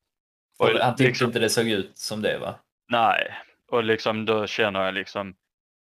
Och 0.60 0.68
han 0.70 0.96
tyckte 0.96 1.04
liksom- 1.04 1.28
inte 1.28 1.40
det 1.40 1.50
såg 1.50 1.68
ut 1.68 1.98
som 1.98 2.22
det 2.22 2.38
va? 2.38 2.56
Nej, 2.92 3.34
och 3.72 3.84
liksom 3.84 4.26
då 4.26 4.48
känner 4.48 4.86
jag 4.86 4.94
liksom, 4.94 5.36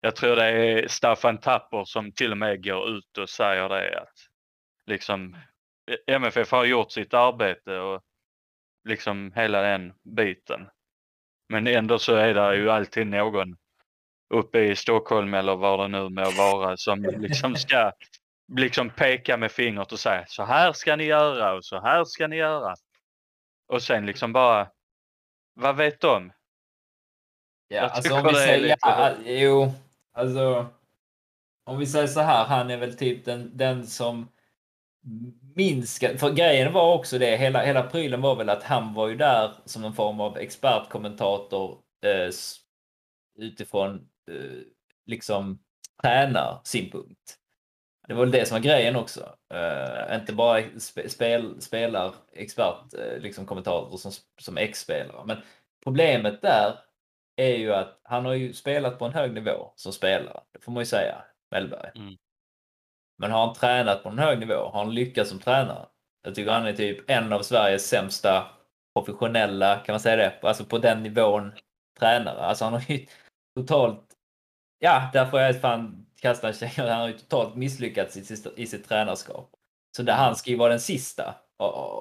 jag 0.01 0.15
tror 0.15 0.35
det 0.35 0.45
är 0.45 0.87
Staffan 0.87 1.37
Tapper 1.37 1.83
som 1.85 2.11
till 2.11 2.31
och 2.31 2.37
med 2.37 2.63
går 2.63 2.89
ut 2.89 3.17
och 3.17 3.29
säger 3.29 3.69
det 3.69 3.99
att 4.01 4.13
liksom 4.85 5.37
MFF 6.07 6.51
har 6.51 6.65
gjort 6.65 6.91
sitt 6.91 7.13
arbete 7.13 7.77
och 7.77 8.01
liksom 8.89 9.31
hela 9.35 9.61
den 9.61 9.93
biten. 10.03 10.69
Men 11.49 11.67
ändå 11.67 11.99
så 11.99 12.15
är 12.15 12.33
det 12.33 12.55
ju 12.55 12.71
alltid 12.71 13.07
någon 13.07 13.57
uppe 14.33 14.59
i 14.59 14.75
Stockholm 14.75 15.33
eller 15.33 15.55
var 15.55 15.77
det 15.77 15.87
nu 15.87 16.09
må 16.09 16.31
vara 16.31 16.77
som 16.77 17.03
liksom 17.19 17.55
ska 17.55 17.91
liksom 18.57 18.89
peka 18.89 19.37
med 19.37 19.51
fingret 19.51 19.91
och 19.91 19.99
säga 19.99 20.25
så 20.27 20.43
här 20.43 20.73
ska 20.73 20.95
ni 20.95 21.03
göra 21.03 21.53
och 21.53 21.65
så 21.65 21.81
här 21.81 22.03
ska 22.03 22.27
ni 22.27 22.35
göra. 22.35 22.75
Och 23.67 23.83
sen 23.83 24.05
liksom 24.05 24.33
bara, 24.33 24.71
vad 25.53 25.75
vet 25.75 26.01
de? 26.01 26.31
Ja, 27.67 27.81
alltså 27.81 28.13
om 28.15 28.23
vi 28.23 28.33
säger, 28.33 28.61
lite- 28.61 28.77
ja, 28.81 29.13
jo, 29.25 29.73
alltså. 30.13 30.67
Om 31.63 31.79
vi 31.79 31.85
säger 31.85 32.07
så 32.07 32.19
här, 32.19 32.45
han 32.45 32.69
är 32.69 32.77
väl 32.77 32.97
typ 32.97 33.25
den, 33.25 33.57
den 33.57 33.87
som 33.87 34.27
minskar, 35.55 36.17
för 36.17 36.31
grejen 36.31 36.73
var 36.73 36.93
också 36.93 37.17
det, 37.19 37.37
hela, 37.37 37.61
hela 37.61 37.83
prylen 37.83 38.21
var 38.21 38.35
väl 38.35 38.49
att 38.49 38.63
han 38.63 38.93
var 38.93 39.07
ju 39.07 39.15
där 39.15 39.51
som 39.65 39.83
en 39.83 39.93
form 39.93 40.19
av 40.19 40.37
expertkommentator 40.37 41.77
eh, 42.05 42.29
utifrån 43.37 43.95
eh, 44.31 44.61
liksom 45.05 45.59
tränarsynpunkt. 46.01 47.37
Det 48.07 48.13
var 48.13 48.21
väl 48.21 48.31
det 48.31 48.45
som 48.45 48.55
var 48.55 48.61
grejen 48.61 48.95
också. 48.95 49.35
Uh, 49.53 50.15
inte 50.15 50.33
bara 50.33 50.79
spe, 50.79 51.09
spel, 51.09 51.61
spelar 51.61 52.13
expert, 52.33 52.93
uh, 52.99 53.19
liksom 53.19 53.45
kommentator 53.45 53.97
som, 53.97 54.11
som 54.41 54.57
ex-spelare. 54.57 55.25
Men 55.25 55.37
problemet 55.83 56.41
där 56.41 56.79
är 57.35 57.55
ju 57.55 57.73
att 57.73 57.99
han 58.03 58.25
har 58.25 58.33
ju 58.33 58.53
spelat 58.53 58.99
på 58.99 59.05
en 59.05 59.13
hög 59.13 59.33
nivå 59.33 59.73
som 59.75 59.93
spelare. 59.93 60.39
Det 60.51 60.59
får 60.59 60.71
man 60.71 60.81
ju 60.81 60.85
säga, 60.85 61.23
Mellberg. 61.51 61.91
Mm. 61.95 62.17
Men 63.21 63.31
har 63.31 63.45
han 63.45 63.55
tränat 63.55 64.03
på 64.03 64.09
en 64.09 64.19
hög 64.19 64.39
nivå? 64.39 64.69
Har 64.73 64.83
han 64.83 64.93
lyckats 64.93 65.29
som 65.29 65.39
tränare? 65.39 65.85
Jag 66.23 66.35
tycker 66.35 66.51
han 66.51 66.65
är 66.65 66.73
typ 66.73 67.09
en 67.09 67.33
av 67.33 67.41
Sveriges 67.41 67.87
sämsta 67.87 68.47
professionella, 68.95 69.75
kan 69.75 69.93
man 69.93 69.99
säga 69.99 70.15
det? 70.15 70.47
Alltså 70.47 70.65
på 70.65 70.77
den 70.77 71.03
nivån 71.03 71.51
tränare. 71.99 72.39
Alltså 72.39 72.63
han 72.63 72.73
har 72.73 72.83
ju 72.87 73.05
totalt, 73.55 74.03
ja, 74.79 75.09
där 75.13 75.25
får 75.25 75.39
jag 75.39 75.61
fan 75.61 76.05
kasta 76.21 76.47
en 76.47 76.53
tjej. 76.53 76.71
Han 76.77 76.99
har 76.99 77.07
ju 77.07 77.13
totalt 77.13 77.55
misslyckats 77.55 78.17
i 78.17 78.23
sitt, 78.23 78.47
i 78.55 78.67
sitt 78.67 78.89
tränarskap. 78.89 79.49
Så 79.97 80.03
där 80.03 80.13
han 80.13 80.35
ska 80.35 80.49
ju 80.49 80.57
vara 80.57 80.69
den 80.69 80.79
sista, 80.79 81.35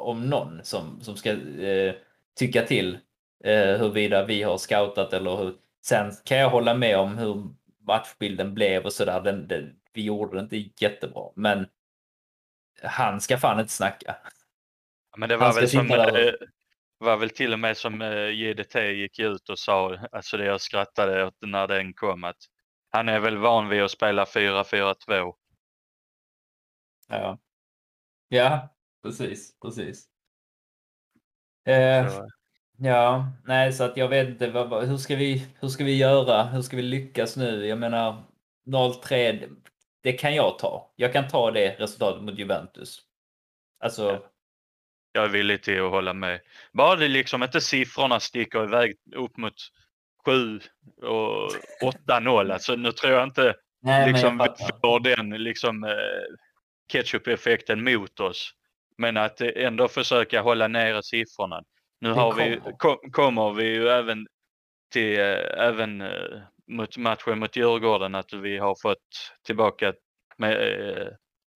om 0.02 0.26
någon, 0.30 0.60
som, 0.62 1.00
som 1.00 1.16
ska 1.16 1.30
eh, 1.62 1.94
tycka 2.38 2.62
till 2.62 2.98
eh, 3.44 3.78
huruvida 3.78 4.24
vi 4.24 4.42
har 4.42 4.58
scoutat 4.58 5.12
eller 5.12 5.36
hur. 5.36 5.54
Sen 5.84 6.12
kan 6.24 6.38
jag 6.38 6.50
hålla 6.50 6.74
med 6.74 6.98
om 6.98 7.18
hur 7.18 7.42
matchbilden 7.86 8.54
blev 8.54 8.84
och 8.84 8.92
sådär. 8.92 9.20
Den, 9.20 9.48
den, 9.48 9.79
vi 9.92 10.02
gjorde 10.04 10.36
det 10.36 10.40
inte 10.40 10.84
jättebra, 10.84 11.30
men 11.36 11.66
han 12.82 13.20
ska 13.20 13.38
fan 13.38 13.60
inte 13.60 13.72
snacka. 13.72 14.16
Men 15.16 15.28
det 15.28 15.36
var 15.36 15.54
väl, 15.54 15.68
som, 15.68 15.88
där. 15.88 16.28
eh, 16.28 16.34
var 16.98 17.16
väl 17.16 17.30
till 17.30 17.52
och 17.52 17.58
med 17.58 17.76
som 17.76 18.02
eh, 18.02 18.28
JDT 18.30 18.74
gick 18.92 19.18
ut 19.18 19.48
och 19.48 19.58
sa, 19.58 19.96
alltså 20.12 20.36
det 20.36 20.44
jag 20.44 20.60
skrattade 20.60 21.24
åt 21.26 21.34
när 21.40 21.68
den 21.68 21.94
kom, 21.94 22.24
att 22.24 22.36
han 22.90 23.08
är 23.08 23.20
väl 23.20 23.36
van 23.36 23.68
vid 23.68 23.82
att 23.82 23.90
spela 23.90 24.24
4-4-2. 24.24 25.34
Ja, 27.08 27.38
ja 28.28 28.68
precis, 29.02 29.60
precis. 29.60 30.06
Eh, 31.66 32.20
Ja, 32.82 33.26
nej, 33.44 33.72
så 33.72 33.84
att 33.84 33.96
jag 33.96 34.08
vet 34.08 34.28
inte. 34.28 34.50
Vad- 34.50 34.88
hur, 34.88 34.96
ska 34.96 35.16
vi, 35.16 35.46
hur 35.60 35.68
ska 35.68 35.84
vi 35.84 35.96
göra? 35.96 36.42
Hur 36.42 36.62
ska 36.62 36.76
vi 36.76 36.82
lyckas 36.82 37.36
nu? 37.36 37.66
Jag 37.66 37.78
menar, 37.78 38.22
0-3, 38.66 39.56
det, 40.02 40.12
kan 40.12 40.34
jag 40.34 40.58
ta. 40.58 40.92
Jag 40.96 41.12
kan 41.12 41.28
ta 41.28 41.50
det 41.50 41.76
resultatet 41.78 42.22
mot 42.22 42.38
Juventus. 42.38 43.00
Alltså, 43.84 44.22
Jag 45.12 45.24
är 45.24 45.28
villig 45.28 45.62
till 45.62 45.82
att 45.84 45.90
hålla 45.90 46.12
med. 46.12 46.40
Bara 46.72 46.96
det 46.96 47.08
liksom 47.08 47.42
inte 47.42 47.60
siffrorna 47.60 48.20
sticker 48.20 48.64
iväg 48.64 48.96
upp 49.16 49.36
mot 49.36 49.54
7 50.24 50.60
och 51.02 51.50
8-0. 52.08 52.52
Alltså 52.52 52.76
nu 52.76 52.92
tror 52.92 53.12
jag 53.12 53.24
inte 53.24 53.54
nej, 53.82 54.12
liksom 54.12 54.38
vi 54.38 54.44
jag 54.44 54.58
fattar. 54.58 54.78
får 54.80 55.00
den 55.00 55.30
liksom 55.30 55.84
eh, 55.84 55.90
ketchup-effekten 56.92 57.84
mot 57.84 58.20
oss. 58.20 58.50
Men 58.98 59.16
att 59.16 59.40
eh, 59.40 59.48
ändå 59.54 59.88
försöka 59.88 60.40
hålla 60.40 60.68
nere 60.68 61.02
siffrorna. 61.02 61.62
Nu 62.00 62.10
har 62.10 62.34
vi, 62.34 62.60
kom, 62.78 62.96
kommer 63.12 63.52
vi 63.52 63.64
ju 63.64 63.88
även 63.88 64.26
till 64.92 65.20
eh, 65.20 65.66
även 65.66 66.02
mot 66.70 66.96
matchen 66.96 67.38
mot 67.38 67.56
Djurgården 67.56 68.14
att 68.14 68.32
vi 68.32 68.58
har 68.58 68.74
fått 68.82 69.32
tillbaka 69.46 69.94
med, 70.36 70.52
eh, 70.52 71.08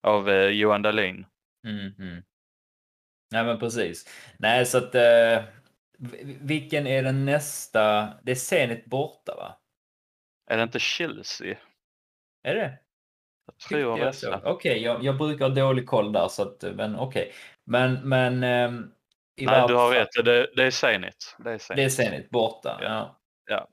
av 0.03 0.31
eh, 0.31 0.49
Johan 0.49 0.83
Dahlin. 0.83 1.27
Mm, 1.67 1.93
mm. 1.99 2.23
Nej, 3.33 3.45
men 3.45 3.59
precis. 3.59 4.09
Nej, 4.39 4.67
så 4.67 4.79
att 4.79 4.95
eh, 4.95 5.45
vilken 6.41 6.87
är 6.87 7.03
den 7.03 7.25
nästa? 7.25 8.13
Det 8.23 8.31
är 8.31 8.37
Zenit 8.37 8.85
borta, 8.85 9.35
va? 9.37 9.59
Är 10.51 10.57
det 10.57 10.63
inte 10.63 10.79
Chelsea? 10.79 11.57
Är 12.43 12.55
det? 12.55 12.79
Jag 13.47 13.59
tror 13.59 13.99
jag 13.99 14.15
det. 14.23 14.41
Okej, 14.45 14.83
jag, 14.83 15.05
jag 15.05 15.19
brukar 15.19 15.49
ha 15.49 15.55
dålig 15.55 15.87
koll 15.87 16.13
där, 16.13 16.29
så 16.29 16.43
att, 16.43 16.63
men 16.63 16.97
okej. 16.99 17.33
Men, 17.65 18.09
men 18.09 18.43
ehm, 18.43 18.91
i 19.37 19.47
Nej, 19.47 19.69
du 19.69 19.75
har 19.75 19.91
rätt. 19.91 20.25
Det, 20.25 20.51
det 20.57 20.65
är 20.65 20.71
Zenit. 20.71 21.37
Det 21.39 21.51
är 21.51 21.59
Zenit. 21.59 21.77
Det 21.77 21.85
är 21.85 21.89
Zenit 21.89 22.31
borta. 22.31 22.79
Ja. 22.83 23.21
Ja. 23.47 23.69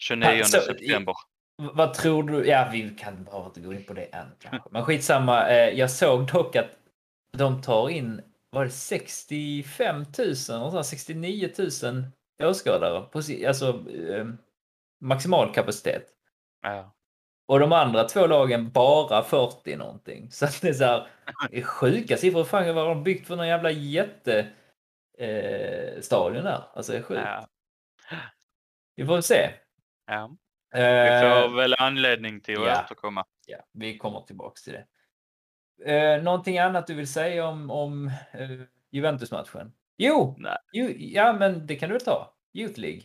29 0.00 0.28
Alltså, 0.42 0.56
i- 0.58 0.60
september. 0.60 1.14
Vad 1.62 1.94
tror 1.94 2.22
du? 2.22 2.46
Ja, 2.46 2.68
vi 2.72 2.90
kan 2.90 3.24
bara 3.24 3.46
inte 3.46 3.60
gå 3.60 3.72
in 3.72 3.84
på 3.84 3.92
det 3.92 4.04
än 4.04 4.26
kanske. 4.38 4.68
Men 4.72 4.84
skitsamma. 4.84 5.48
Eh, 5.48 5.68
jag 5.78 5.90
såg 5.90 6.26
dock 6.32 6.56
att 6.56 6.70
de 7.36 7.62
tar 7.62 7.88
in, 7.88 8.22
var 8.50 8.64
det 8.64 8.70
65 8.70 9.96
000? 10.50 10.62
Och 10.62 10.72
så 10.72 10.82
69 10.82 11.50
000 11.82 12.04
åskådare. 12.42 13.00
på 13.00 13.18
Alltså 13.48 13.68
eh, 13.90 14.26
maximal 15.00 15.54
kapacitet. 15.54 16.06
Ja. 16.62 16.94
Och 17.48 17.60
de 17.60 17.72
andra 17.72 18.04
två 18.04 18.26
lagen 18.26 18.70
bara 18.70 19.22
40 19.22 19.76
någonting. 19.76 20.30
Så 20.30 20.46
det 20.62 20.68
är 20.68 20.72
så 20.72 20.84
här, 20.84 21.06
det 21.50 21.58
är 21.58 21.62
sjuka 21.62 22.16
siffror. 22.16 22.44
Fan 22.44 22.74
vad 22.74 22.84
har 22.86 22.94
de 22.94 23.04
byggt 23.04 23.26
för 23.26 23.36
någon 23.36 23.48
jävla 23.48 23.70
jätte 23.70 24.46
eh, 25.18 26.00
stadion 26.00 26.44
där? 26.44 26.62
Alltså 26.74 26.92
det 26.92 26.98
är 26.98 27.02
sjukt. 27.02 27.20
Ja. 27.24 27.46
Vi 28.96 29.06
får 29.06 29.20
se. 29.20 29.50
Ja. 30.10 30.36
Eh, 30.74 30.80
Vi 31.04 31.20
får 31.48 31.56
väl 31.56 31.74
anledning 31.78 32.40
till 32.40 32.58
att 32.62 32.66
ja. 32.66 32.82
återkomma. 32.84 33.24
Ja, 33.46 33.58
vi 33.72 33.98
kommer 33.98 34.20
tillbaks 34.20 34.62
till 34.64 34.72
det. 34.72 34.86
Eh, 35.94 36.22
någonting 36.22 36.58
annat 36.58 36.86
du 36.86 36.94
vill 36.94 37.12
säga 37.12 37.46
om, 37.46 37.70
om 37.70 38.06
eh, 38.32 38.50
Juventus-matchen? 38.90 39.72
Jo, 39.96 40.34
Nej. 40.38 40.56
jo, 40.72 40.88
ja 40.98 41.32
men 41.32 41.66
det 41.66 41.76
kan 41.76 41.88
du 41.88 41.92
väl 41.92 42.04
ta. 42.04 42.34
Youth 42.54 42.80
League. 42.80 43.02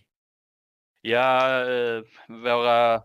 Ja, 1.01 1.59
eh, 1.69 2.01
våra 2.27 3.01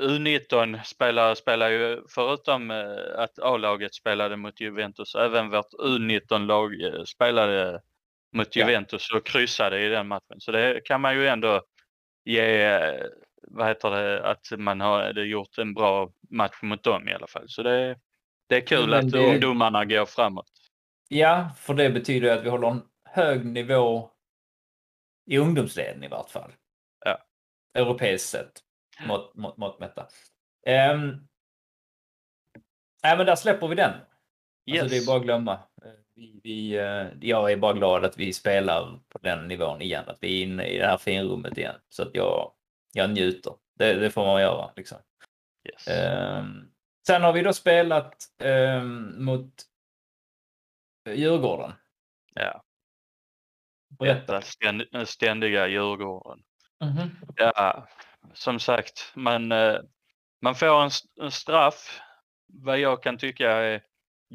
U19-spelare 0.00 1.36
spelar 1.36 1.68
ju, 1.68 2.02
förutom 2.08 2.70
eh, 2.70 2.96
att 3.16 3.38
A-laget 3.38 3.94
spelade 3.94 4.36
mot 4.36 4.60
Juventus, 4.60 5.14
även 5.14 5.50
vårt 5.50 5.72
U19-lag 5.72 6.82
eh, 6.82 7.04
spelade 7.04 7.80
mot 8.32 8.56
Ja. 8.56 8.66
Juventus 8.66 9.12
och 9.12 9.26
kryssade 9.26 9.80
i 9.80 9.88
den 9.88 10.08
matchen. 10.08 10.40
Så 10.40 10.52
det 10.52 10.80
kan 10.84 11.00
man 11.00 11.14
ju 11.14 11.28
ändå 11.28 11.62
ge, 12.32 12.80
vad 13.42 13.68
heter 13.68 13.90
det, 13.90 14.26
att 14.30 14.46
man 14.58 14.80
har 14.80 15.12
gjort 15.12 15.58
en 15.58 15.74
bra 15.74 16.12
match 16.30 16.58
mot 16.62 16.82
dem 16.82 17.08
i 17.08 17.12
alla 17.14 17.26
fall. 17.26 17.44
Så 17.48 17.62
det, 17.62 17.98
det 18.48 18.56
är 18.56 18.60
kul 18.66 18.90
Men 18.90 18.98
att 19.06 19.12
det- 19.12 19.18
ungdomarna 19.34 19.84
går 19.84 20.06
framåt. 20.06 20.50
Ja, 21.08 21.50
för 21.58 21.74
det 21.74 21.90
betyder 21.90 22.36
att 22.38 22.44
vi 22.44 22.48
håller 22.50 22.68
en 22.70 22.82
hög 23.04 23.44
nivå 23.46 24.10
i 25.30 25.38
ungdomsleden 25.38 26.04
i 26.04 26.08
vart 26.08 26.30
fall. 26.30 26.52
Ja. 27.04 27.18
Europeiskt 27.74 28.28
sett. 28.28 28.52
Mått, 29.06 29.34
mått, 29.34 29.56
mått 29.56 29.78
mätta. 29.80 30.02
Um, 30.92 31.28
nej, 33.02 33.16
men 33.16 33.26
där 33.26 33.36
släpper 33.36 33.68
vi 33.68 33.74
den. 33.74 33.90
Alltså, 33.90 34.04
Yes. 34.84 34.90
det 34.90 34.96
är 34.98 35.06
bara 35.06 35.16
att 35.16 35.22
glömma. 35.22 35.58
Vi, 36.18 36.40
vi, 36.44 36.76
eh, 36.76 37.06
jag 37.20 37.52
är 37.52 37.56
bara 37.56 37.72
glad 37.72 38.04
att 38.04 38.16
vi 38.18 38.32
spelar 38.32 38.98
på 39.08 39.18
den 39.18 39.48
nivån 39.48 39.82
igen. 39.82 40.04
Att 40.06 40.18
vi 40.20 40.38
är 40.40 40.46
inne 40.46 40.66
i 40.66 40.78
det 40.78 40.86
här 40.86 40.98
finrummet 40.98 41.58
igen. 41.58 41.74
Så 41.88 42.02
att 42.02 42.10
jag, 42.14 42.52
jag 42.92 43.10
njuter. 43.10 43.54
Det, 43.74 43.94
det 43.94 44.10
får 44.10 44.26
man 44.26 44.40
göra. 44.42 44.70
Liksom. 44.76 44.98
Yes. 45.72 45.88
Ehm, 45.88 46.70
sen 47.06 47.22
har 47.22 47.32
vi 47.32 47.42
då 47.42 47.52
spelat 47.52 48.14
ehm, 48.42 49.24
mot 49.24 49.52
Djurgården. 51.14 51.72
Ja, 52.34 52.64
Berätta. 53.98 54.40
ständ- 54.40 55.04
ständiga 55.04 55.66
Djurgården. 55.68 56.42
Mhm. 56.84 57.10
Ja, 57.36 57.88
som 58.32 58.60
sagt, 58.60 59.12
man, 59.14 59.52
eh, 59.52 59.80
man 60.42 60.54
får 60.54 60.82
en, 60.82 60.90
en 61.20 61.30
straff, 61.30 62.00
vad 62.46 62.78
jag 62.78 63.02
kan 63.02 63.18
tycka 63.18 63.50
är 63.50 63.82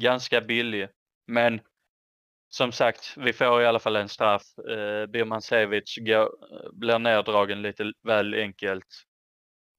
ganska 0.00 0.40
billig. 0.40 0.88
Men 1.26 1.60
som 2.54 2.72
sagt, 2.72 3.14
vi 3.16 3.32
får 3.32 3.62
i 3.62 3.66
alla 3.66 3.78
fall 3.78 3.96
en 3.96 4.08
straff. 4.08 4.42
Eh, 4.58 5.06
Birman 5.06 5.42
Sevic 5.42 5.98
går, 6.00 6.30
blir 6.72 6.98
neddragen 6.98 7.62
lite 7.62 7.92
väl 8.02 8.34
enkelt. 8.34 8.86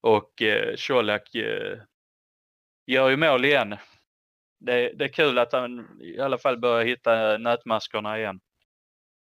Och 0.01 0.41
eh, 0.41 0.75
Colak 0.87 1.35
eh, 1.35 1.79
gör 2.87 3.09
ju 3.09 3.17
mål 3.17 3.45
igen. 3.45 3.75
Det, 4.59 4.89
det 4.89 5.03
är 5.05 5.09
kul 5.09 5.39
att 5.39 5.53
han 5.53 5.99
i 6.01 6.19
alla 6.19 6.37
fall 6.37 6.57
börjar 6.59 6.85
hitta 6.85 7.37
nätmaskorna 7.37 8.19
igen. 8.19 8.39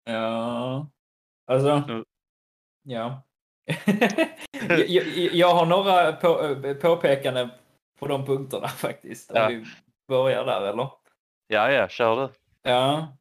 Ja, 0.05 0.89
alltså. 1.47 1.69
Mm. 1.69 2.05
Ja. 2.83 3.23
jag, 4.69 4.87
jag, 4.89 5.05
jag 5.15 5.53
har 5.55 5.65
några 5.65 6.11
på, 6.11 6.55
påpekanden 6.81 7.49
på 7.99 8.07
de 8.07 8.25
punkterna 8.25 8.67
faktiskt. 8.67 9.31
Om 9.31 9.37
Ja. 9.37 9.47
vi 9.47 9.65
börjar 10.07 10.45
där 10.45 10.61
eller? 10.61 10.89
Ja, 11.47 11.71
ja, 11.71 11.87
kör 11.87 12.15
du. 12.15 12.33
Ja. 12.69 13.15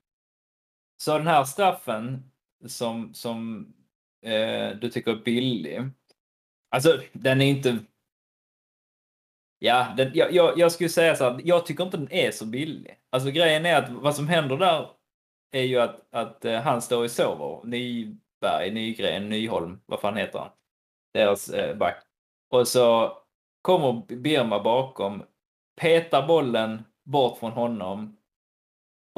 Så 1.00 1.18
den 1.18 1.26
här 1.26 1.44
straffen 1.44 2.30
som, 2.66 3.14
som 3.14 3.66
eh, 4.22 4.70
du 4.70 4.90
tycker 4.90 5.10
är 5.10 5.24
billig. 5.24 5.90
Alltså, 6.70 7.00
den 7.12 7.40
är 7.40 7.46
inte... 7.46 7.78
Ja, 9.58 9.94
den, 9.96 10.10
jag, 10.14 10.32
jag, 10.32 10.58
jag 10.58 10.72
skulle 10.72 10.88
säga 10.88 11.16
så 11.16 11.24
här, 11.24 11.40
jag 11.44 11.66
tycker 11.66 11.84
inte 11.84 11.96
den 11.96 12.12
är 12.12 12.30
så 12.30 12.46
billig. 12.46 12.98
Alltså 13.10 13.30
grejen 13.30 13.66
är 13.66 13.82
att 13.82 13.90
vad 13.90 14.16
som 14.16 14.28
händer 14.28 14.56
där 14.56 14.90
är 15.50 15.62
ju 15.62 15.80
att, 15.80 16.14
att 16.14 16.44
eh, 16.44 16.60
han 16.60 16.82
står 16.82 17.04
och 17.04 17.10
sover. 17.10 17.66
Nyberg, 17.66 18.70
Nygren, 18.70 19.28
Nyholm, 19.28 19.80
vad 19.86 20.00
fan 20.00 20.16
heter 20.16 20.38
han? 20.38 20.50
Deras 21.14 21.48
eh, 21.48 21.76
back. 21.76 22.04
Och 22.50 22.68
så 22.68 23.16
kommer 23.62 24.16
Birma 24.16 24.62
bakom, 24.62 25.22
petar 25.80 26.26
bollen 26.26 26.84
bort 27.04 27.38
från 27.38 27.52
honom 27.52 28.17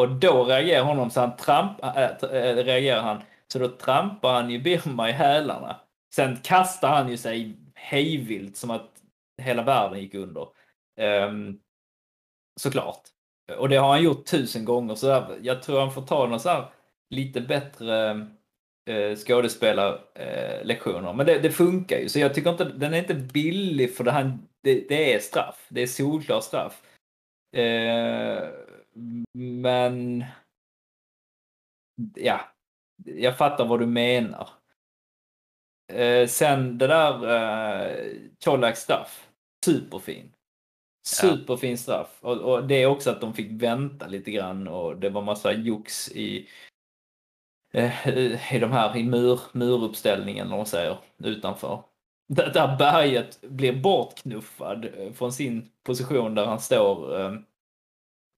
och 0.00 0.08
då 0.08 0.44
reagerar 0.44 0.84
honom 0.84 1.10
så 1.10 1.20
han 1.20 1.36
tramp, 1.36 1.84
äh, 1.84 1.96
äh, 1.96 2.10
äh, 2.22 2.56
reagerar 2.56 3.02
han. 3.02 3.22
Så 3.52 3.58
då 3.58 3.68
trampar 3.68 4.32
han 4.32 4.50
ju 4.50 4.58
Birma 4.58 5.08
i 5.08 5.12
hälarna. 5.12 5.80
Sen 6.14 6.36
kastar 6.36 6.88
han 6.88 7.10
ju 7.10 7.16
sig 7.16 7.56
hejvilt 7.74 8.56
som 8.56 8.70
att 8.70 8.90
hela 9.42 9.62
världen 9.62 10.00
gick 10.00 10.14
under. 10.14 10.48
Um, 11.00 11.60
såklart. 12.60 13.02
Och 13.58 13.68
det 13.68 13.76
har 13.76 13.88
han 13.88 14.02
gjort 14.02 14.26
tusen 14.26 14.64
gånger. 14.64 14.94
Så 14.94 15.24
jag 15.42 15.62
tror 15.62 15.80
han 15.80 15.92
får 15.92 16.02
ta 16.02 16.26
någon 16.26 16.40
så 16.40 16.48
här 16.48 16.64
lite 17.10 17.40
bättre 17.40 18.10
eh, 18.88 19.16
skådespelarlektioner. 19.16 21.12
Men 21.12 21.26
det, 21.26 21.38
det 21.38 21.50
funkar 21.50 21.98
ju. 21.98 22.08
Så 22.08 22.18
jag 22.18 22.34
tycker 22.34 22.50
inte, 22.50 22.64
den 22.64 22.94
är 22.94 22.98
inte 22.98 23.14
billig 23.14 23.96
för 23.96 24.04
det, 24.04 24.10
han, 24.10 24.48
det, 24.62 24.88
det 24.88 25.14
är 25.14 25.18
straff. 25.18 25.66
Det 25.68 25.82
är 25.82 25.86
solklar 25.86 26.40
straff. 26.40 26.82
Eh, 27.56 28.48
men 29.34 30.24
ja, 32.14 32.40
jag 33.04 33.38
fattar 33.38 33.64
vad 33.64 33.80
du 33.80 33.86
menar. 33.86 34.48
Eh, 35.92 36.26
sen 36.26 36.78
det 36.78 36.86
där 36.86 37.14
eh, 37.24 38.12
Colaks 38.44 38.80
straff, 38.80 39.28
superfin. 39.64 40.32
Superfin 41.06 41.78
straff. 41.78 42.18
Och, 42.20 42.36
och 42.36 42.66
det 42.66 42.82
är 42.82 42.86
också 42.86 43.10
att 43.10 43.20
de 43.20 43.34
fick 43.34 43.62
vänta 43.62 44.06
lite 44.06 44.30
grann 44.30 44.68
och 44.68 44.96
det 44.96 45.10
var 45.10 45.22
massa 45.22 45.52
jox 45.52 46.08
i, 46.08 46.48
eh, 47.72 48.08
i 48.54 48.58
de 48.58 48.72
här 48.72 48.96
i 48.96 49.04
mur, 49.04 49.40
muruppställningen, 49.52 50.46
eller 50.46 50.56
vad 50.56 50.68
säger, 50.68 50.98
utanför. 51.18 51.82
Där, 52.28 52.52
där 52.52 52.76
berget 52.76 53.40
blir 53.40 53.72
bortknuffad 53.82 54.84
eh, 54.84 55.12
från 55.12 55.32
sin 55.32 55.70
position 55.82 56.34
där 56.34 56.46
han 56.46 56.60
står 56.60 57.20
eh, 57.20 57.32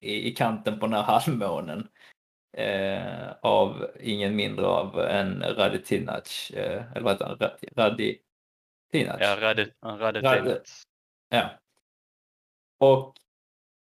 i, 0.03 0.27
i 0.27 0.31
kanten 0.35 0.79
på 0.79 0.85
den 0.85 0.93
här 0.93 1.03
halvmånen. 1.03 1.87
Eh, 2.57 3.31
av 3.41 3.91
ingen 3.99 4.35
mindre 4.35 4.65
av 4.65 4.99
en 4.99 5.43
Radetinac, 5.43 6.51
eh, 6.55 6.91
eller 6.91 7.01
vad 7.01 7.13
heter 7.13 7.25
han? 7.25 7.37
Rad- 7.37 7.65
Radetinac? 7.75 9.17
Ja, 9.19 9.37
Rade, 9.41 9.71
Radetinac. 9.81 10.83
Ja. 11.29 11.49
Och 12.79 13.13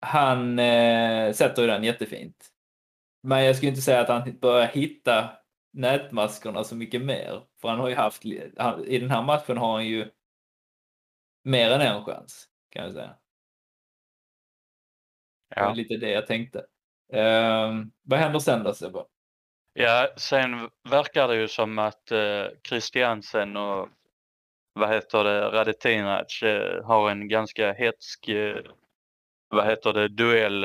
han 0.02 0.60
eh, 0.60 1.34
sätter 1.34 1.62
ju 1.62 1.68
den 1.68 1.84
jättefint. 1.84 2.50
Men 3.24 3.46
jag 3.46 3.56
skulle 3.56 3.70
inte 3.70 3.82
säga 3.82 4.02
att 4.02 4.08
han 4.08 4.40
börjar 4.40 4.68
hitta 4.68 5.38
nätmaskorna 5.74 6.64
så 6.64 6.76
mycket 6.76 7.02
mer. 7.02 7.44
För 7.62 7.70
han 7.70 7.80
har 7.80 7.90
ju 7.90 7.96
haft, 7.96 8.24
han, 8.58 8.86
i 8.86 9.00
den 9.00 9.12
här 9.12 9.22
matchen 9.22 9.58
har 9.58 9.74
han 9.74 9.88
ju 9.88 10.10
mer 11.44 11.72
än 11.72 11.82
en 11.82 12.06
chans, 12.06 12.48
kan 12.70 12.84
jag 12.84 12.94
säga. 12.94 13.18
Det 15.56 15.62
var 15.62 15.70
Ja. 15.70 15.74
lite 15.74 15.98
det 15.98 16.10
jag 16.12 16.28
tänkte. 16.28 16.66
Ehm, 17.14 17.92
vad 18.04 18.20
händer 18.20 18.40
sen 18.40 18.64
då 18.64 18.74
Sebbe? 18.74 19.00
ja, 19.74 20.14
sen 20.18 20.70
verkar 20.90 21.28
det 21.28 21.36
ju 21.36 21.48
som 21.48 21.80
att 21.80 22.12
eh, 22.12 22.46
Christiansen 22.68 23.58
och 23.58 23.90
vad 24.74 24.90
heter 24.94 25.24
det, 25.24 25.42
Radetinac 25.52 26.44
eh, 26.44 26.86
har 26.86 27.10
en 27.12 27.28
ganska 27.28 27.74
hetsk, 27.74 28.28
eh, 28.28 28.58
vad 29.50 29.66
heter 29.68 29.94
det, 29.94 30.08
duell 30.08 30.62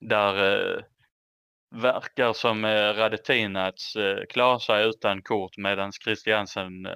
där 0.00 0.84
verkar 1.74 2.32
som 2.32 2.64
eh, 2.64 2.94
Radetinac 2.94 3.94
klarar 4.28 4.58
sig 4.58 4.88
utan 4.88 5.22
kort 5.22 5.56
medan 5.56 5.92
Christiansen 5.92 6.88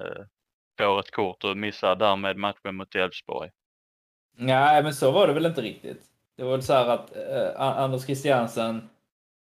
får 0.79 0.99
ett 0.99 1.11
kort 1.11 1.43
och 1.43 1.57
missar 1.57 1.95
därmed 1.95 2.37
matchen 2.37 2.75
mot 2.75 2.95
Elfsborg. 2.95 3.49
Nej, 4.37 4.83
men 4.83 4.93
så 4.93 5.11
var 5.11 5.27
det 5.27 5.33
väl 5.33 5.45
inte 5.45 5.61
riktigt. 5.61 6.08
Det 6.39 6.45
var 6.45 6.51
väl 6.51 6.63
så 6.63 6.73
här 6.73 6.87
att 6.87 7.15
eh, 7.15 7.61
Anders 7.61 8.05
Christiansen 8.05 8.89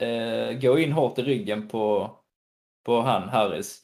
eh, 0.01 0.59
går 0.59 0.79
in 0.79 0.91
hårt 0.91 1.19
i 1.19 1.21
ryggen 1.21 1.67
på, 1.67 2.15
på 2.83 3.01
han, 3.01 3.29
Harris. 3.29 3.81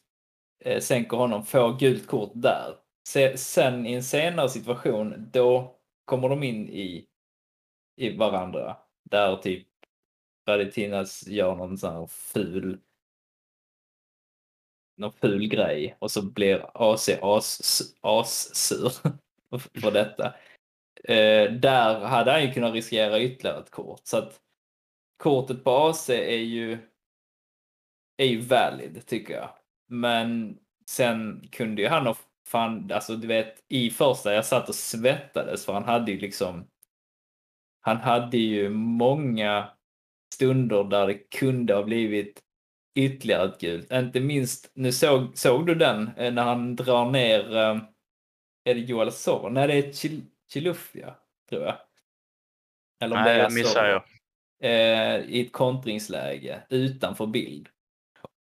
Eh, 0.59 0.81
sänker 0.81 1.17
honom, 1.17 1.45
får 1.45 1.79
gult 1.79 2.07
kort 2.07 2.31
där. 2.33 2.75
Se, 3.07 3.37
sen 3.37 3.85
i 3.85 3.93
en 3.93 4.03
senare 4.03 4.49
situation, 4.49 5.29
då 5.33 5.75
kommer 6.05 6.29
de 6.29 6.43
in 6.43 6.69
i, 6.69 7.05
i 7.95 8.17
varandra. 8.17 8.77
Där 9.03 9.35
typ 9.35 9.67
Radetinas 10.49 11.27
gör 11.27 11.55
någon 11.55 11.77
sån 11.77 11.93
här 11.93 12.07
ful 12.07 12.79
någon 14.97 15.13
ful 15.13 15.47
grej 15.47 15.97
och 15.99 16.11
så 16.11 16.21
blir 16.21 16.65
AC 16.73 17.09
as, 17.21 17.81
assur 18.01 18.89
för 19.81 19.91
detta. 19.93 20.33
Eh, 21.07 21.51
där 21.51 21.99
hade 21.99 22.31
han 22.31 22.43
ju 22.43 22.53
kunnat 22.53 22.73
riskera 22.73 23.21
ytterligare 23.21 23.59
ett 23.59 23.71
kort. 23.71 24.01
Så 24.03 24.17
att 24.17 24.39
kortet 25.17 25.63
på 25.63 25.71
AC 25.71 26.09
är 26.09 26.37
ju, 26.37 26.77
är 28.17 28.25
ju 28.25 28.39
valid 28.39 29.05
tycker 29.05 29.33
jag. 29.33 29.49
Men 29.87 30.57
sen 30.89 31.47
kunde 31.51 31.81
ju 31.81 31.87
han 31.87 32.07
ha 32.07 32.15
fan, 32.47 32.91
alltså 32.91 33.15
du 33.15 33.27
vet 33.27 33.63
i 33.67 33.89
första 33.89 34.33
jag 34.33 34.45
satt 34.45 34.69
och 34.69 34.75
svettades 34.75 35.65
för 35.65 35.73
han 35.73 35.83
hade 35.83 36.11
ju 36.11 36.19
liksom 36.19 36.67
han 37.81 37.97
hade 37.97 38.37
ju 38.37 38.69
många 38.69 39.69
stunder 40.33 40.83
där 40.83 41.07
det 41.07 41.13
kunde 41.13 41.73
ha 41.73 41.83
blivit 41.83 42.41
ytterligare 42.95 43.45
ett 43.45 43.59
gult. 43.59 43.91
Inte 43.91 44.19
minst, 44.19 44.71
nu 44.73 44.91
såg, 44.91 45.37
såg 45.37 45.67
du 45.67 45.75
den 45.75 46.09
eh, 46.17 46.33
när 46.33 46.43
han 46.43 46.75
drar 46.75 47.11
ner, 47.11 47.55
eh, 47.55 47.77
är 48.63 48.75
det 48.75 48.79
Joel 48.79 49.11
Sor? 49.11 49.49
Nej, 49.49 49.67
det 49.67 49.73
är 49.73 49.93
Chil 49.93 50.21
Chilufya, 50.53 51.15
tror 51.49 51.63
jag. 51.63 51.77
Eller 53.03 53.15
om 53.15 53.23
Nej, 53.23 53.37
det 53.37 53.43
är 53.43 53.49
missar 53.49 53.85
jag. 53.85 54.03
Eh, 54.63 55.19
I 55.19 55.45
ett 55.45 55.51
kontringsläge 55.51 56.63
utanför 56.69 57.25
bild. 57.25 57.69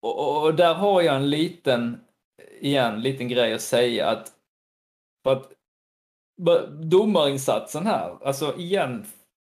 Och, 0.00 0.18
och, 0.18 0.42
och 0.42 0.54
där 0.54 0.74
har 0.74 1.02
jag 1.02 1.16
en 1.16 1.30
liten, 1.30 2.04
igen, 2.60 3.02
liten 3.02 3.28
grej 3.28 3.54
att 3.54 3.60
säga 3.60 4.10
att, 4.10 4.32
för 5.24 5.32
att 5.32 5.52
domarinsatsen 6.70 7.86
här, 7.86 8.26
alltså 8.26 8.56
igen, 8.58 9.06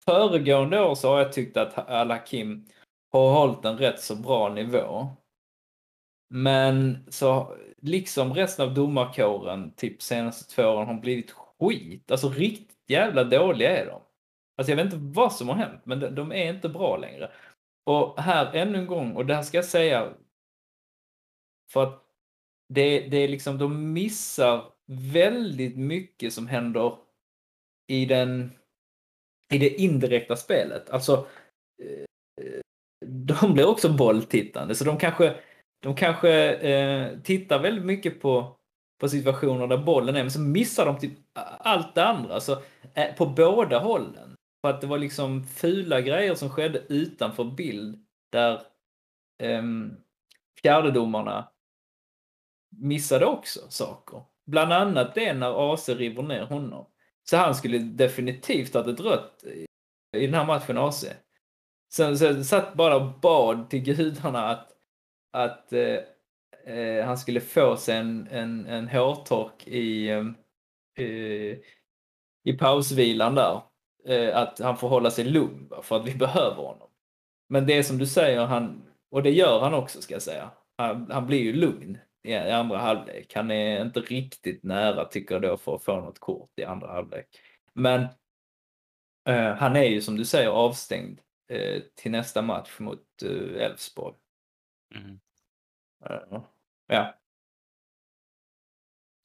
föregående 0.05 0.81
år 0.81 0.95
så 0.95 1.09
har 1.09 1.19
jag 1.19 1.33
tyckt 1.33 1.57
att 1.57 1.89
Al-Hakim 1.89 2.65
har 3.11 3.31
hållit 3.31 3.65
en 3.65 3.77
rätt 3.77 4.01
så 4.01 4.15
bra 4.15 4.53
nivå. 4.53 5.07
Men 6.29 7.05
så 7.09 7.57
liksom 7.81 8.33
resten 8.33 8.67
av 8.67 8.73
domarkåren, 8.73 9.73
typ 9.75 10.01
senaste 10.01 10.55
två 10.55 10.63
åren, 10.63 10.87
har 10.87 10.93
blivit 10.93 11.31
skit. 11.59 12.11
Alltså 12.11 12.29
riktigt 12.29 12.77
jävla 12.87 13.23
dåliga 13.23 13.77
är 13.77 13.85
de. 13.85 14.01
Alltså 14.57 14.71
jag 14.71 14.75
vet 14.75 14.85
inte 14.85 14.97
vad 14.97 15.33
som 15.33 15.49
har 15.49 15.55
hänt, 15.55 15.81
men 15.85 15.99
de, 15.99 16.15
de 16.15 16.31
är 16.31 16.53
inte 16.53 16.69
bra 16.69 16.97
längre. 16.97 17.31
Och 17.85 18.21
här 18.21 18.53
ännu 18.53 18.77
en 18.77 18.87
gång, 18.87 19.15
och 19.15 19.25
det 19.25 19.35
här 19.35 19.43
ska 19.43 19.57
jag 19.57 19.65
säga 19.65 20.13
för 21.73 21.83
att 21.83 22.03
det, 22.73 22.99
det 22.99 23.17
är 23.17 23.27
liksom, 23.27 23.57
de 23.57 23.93
missar 23.93 24.73
väldigt 25.11 25.77
mycket 25.77 26.33
som 26.33 26.47
händer 26.47 26.97
i 27.87 28.05
den 28.05 28.51
i 29.53 29.57
det 29.57 29.81
indirekta 29.81 30.35
spelet. 30.35 30.89
Alltså, 30.89 31.27
eh, 31.83 32.61
de 33.05 33.53
blir 33.53 33.67
också 33.67 33.93
bolltittande, 33.93 34.75
så 34.75 34.85
de 34.85 34.97
kanske, 34.97 35.35
de 35.81 35.95
kanske 35.95 36.53
eh, 36.53 37.19
tittar 37.19 37.61
väldigt 37.61 37.85
mycket 37.85 38.21
på, 38.21 38.56
på 38.99 39.09
situationer 39.09 39.67
där 39.67 39.77
bollen 39.77 40.15
är, 40.15 40.23
men 40.23 40.31
så 40.31 40.39
missar 40.39 40.85
de 40.85 40.99
typ 40.99 41.13
allt 41.59 41.95
det 41.95 42.05
andra. 42.05 42.39
Så, 42.39 42.51
eh, 42.93 43.15
på 43.17 43.25
båda 43.25 43.79
hållen. 43.79 44.35
För 44.61 44.69
att 44.69 44.81
det 44.81 44.87
var 44.87 44.97
liksom 44.97 45.43
fula 45.43 46.01
grejer 46.01 46.35
som 46.35 46.49
skedde 46.49 46.79
utanför 46.89 47.43
bild 47.43 48.05
där 48.31 48.53
eh, 49.43 49.63
fjärdedomarna 50.61 51.49
missade 52.69 53.25
också 53.25 53.59
saker. 53.69 54.21
Bland 54.45 54.73
annat 54.73 55.15
det 55.15 55.33
när 55.33 55.73
AC 55.73 55.89
river 55.89 56.23
ner 56.23 56.45
honom. 56.45 56.85
Så 57.23 57.37
han 57.37 57.55
skulle 57.55 57.77
definitivt 57.77 58.73
ha 58.73 58.91
ett 58.91 58.99
rött 58.99 59.43
i 59.43 59.67
i 60.17 60.25
den 60.25 60.35
här 60.35 60.45
matchen 60.45 60.77
AC. 60.77 61.05
Sen 61.93 62.17
så 62.17 62.25
jag 62.25 62.45
satt 62.45 62.73
bara 62.73 62.95
och 62.95 63.19
bad 63.19 63.69
till 63.69 63.79
gudarna 63.79 64.49
att, 64.49 64.71
att 65.33 65.73
eh, 65.73 65.97
eh, 66.67 67.05
han 67.05 67.17
skulle 67.17 67.41
få 67.41 67.77
sig 67.77 67.97
en, 67.97 68.27
en, 68.31 68.65
en 68.65 68.87
hårtork 68.87 69.67
i, 69.67 70.09
eh, 70.09 70.25
eh, 71.05 71.57
i 72.43 72.53
pausvilan 72.59 73.35
där. 73.35 73.61
Eh, 74.05 74.37
att 74.37 74.59
han 74.59 74.77
får 74.77 74.89
hålla 74.89 75.11
sig 75.11 75.25
lugn 75.25 75.69
för 75.81 75.95
att 75.95 76.07
vi 76.07 76.15
behöver 76.17 76.63
honom. 76.63 76.89
Men 77.49 77.67
det 77.67 77.73
är 77.73 77.83
som 77.83 77.97
du 77.97 78.05
säger, 78.05 78.45
han, 78.45 78.83
och 79.11 79.23
det 79.23 79.31
gör 79.31 79.59
han 79.59 79.73
också 79.73 80.01
ska 80.01 80.15
jag 80.15 80.21
säga. 80.21 80.51
Han, 80.77 81.11
han 81.11 81.25
blir 81.25 81.39
ju 81.39 81.53
lugn 81.53 81.97
i, 82.23 82.31
i 82.31 82.51
andra 82.51 82.77
halvlek. 82.77 83.35
Han 83.35 83.51
är 83.51 83.81
inte 83.81 83.99
riktigt 83.99 84.63
nära 84.63 85.05
tycker 85.05 85.35
jag 85.35 85.41
då 85.41 85.57
för 85.57 85.75
att 85.75 85.83
få 85.83 85.95
något 85.95 86.19
kort 86.19 86.59
i 86.59 86.63
andra 86.63 86.87
halvlek. 86.87 87.27
Men 87.73 88.01
eh, 89.29 89.53
han 89.53 89.75
är 89.75 89.83
ju 89.83 90.01
som 90.01 90.17
du 90.17 90.25
säger 90.25 90.49
avstängd 90.49 91.19
eh, 91.51 91.81
till 91.95 92.11
nästa 92.11 92.41
match 92.41 92.79
mot 92.79 93.03
eh, 93.23 93.65
Elfsborg. 93.65 94.15
Mm. 94.95 95.19
Ja. 96.87 97.19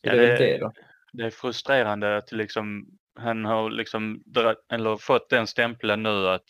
Ja, 0.01 0.13
det 0.15 0.33
är 0.33 0.39
det- 0.39 0.59
då. 0.59 0.73
Det 1.13 1.23
är 1.25 1.31
frustrerande 1.31 2.17
att 2.17 2.33
liksom, 2.33 2.99
han 3.19 3.45
har 3.45 3.71
liksom 3.71 4.23
eller 4.69 4.97
fått 4.97 5.31
den 5.31 5.47
stämpeln 5.47 6.03
nu 6.03 6.29
att 6.29 6.49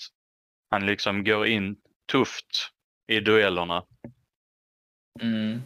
han 0.70 0.86
liksom 0.86 1.24
går 1.24 1.46
in 1.46 1.76
tufft 2.12 2.70
i 3.06 3.20
duellerna. 3.20 3.86
Mm. 5.20 5.60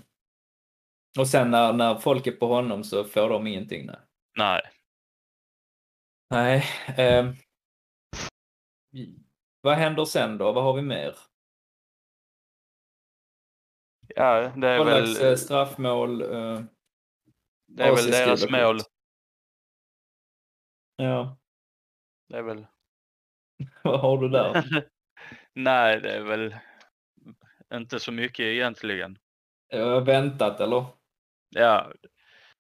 Och 1.19 1.29
sen 1.29 1.51
när, 1.51 1.73
när 1.73 1.95
folk 1.95 2.27
är 2.27 2.33
på 2.33 2.47
honom 2.47 2.85
så 2.85 3.05
får 3.05 3.29
de 3.29 3.47
ingenting. 3.47 3.87
Nej. 3.87 4.01
Nej, 4.39 4.63
Nej. 6.31 6.65
ehm. 6.97 7.35
vad 9.61 9.75
händer 9.77 10.05
sen 10.05 10.39
då? 10.39 10.53
Vad 10.53 10.65
har 10.65 10.75
vi 10.75 10.83
mer? 10.83 11.17
Ja, 14.09 14.53
det 14.57 14.69
är 14.69 14.85
väl, 14.85 15.25
eh, 15.25 15.35
straffmål. 15.37 16.23
eh, 16.23 16.61
det 17.67 17.83
är 17.83 17.97
väl 17.97 18.11
deras 18.11 18.51
mål. 18.51 18.79
Ja, 20.97 21.37
Det 22.29 22.37
är 22.37 22.43
väl... 22.43 22.67
vad 23.83 24.01
har 24.01 24.19
du 24.19 24.29
där? 24.29 24.65
Nej, 25.53 26.01
det 26.01 26.13
är 26.13 26.23
väl 26.23 26.57
inte 27.75 28.01
så 28.01 28.13
mycket 28.13 28.41
egentligen. 28.45 29.19
Eh, 29.73 30.01
Väntat 30.05 30.61
eller? 30.61 30.85
Ja, 31.49 31.93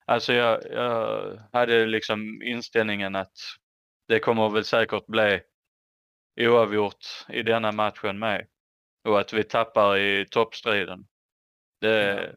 alltså 0.04 0.32
jag, 0.32 0.60
jag 0.70 1.38
hade 1.52 1.86
liksom 1.86 2.42
inställningen 2.42 3.16
att 3.16 3.38
det 4.08 4.18
kommer 4.20 4.48
väl 4.48 4.64
säkert 4.64 5.06
bli 5.06 5.40
oavgjort 6.40 7.06
i 7.28 7.42
denna 7.42 7.72
matchen 7.72 8.18
med. 8.18 8.46
Och 9.08 9.20
att 9.20 9.32
vi 9.32 9.44
tappar 9.44 9.96
i 9.96 10.26
toppstriden. 10.30 11.06
Det, 11.86 12.36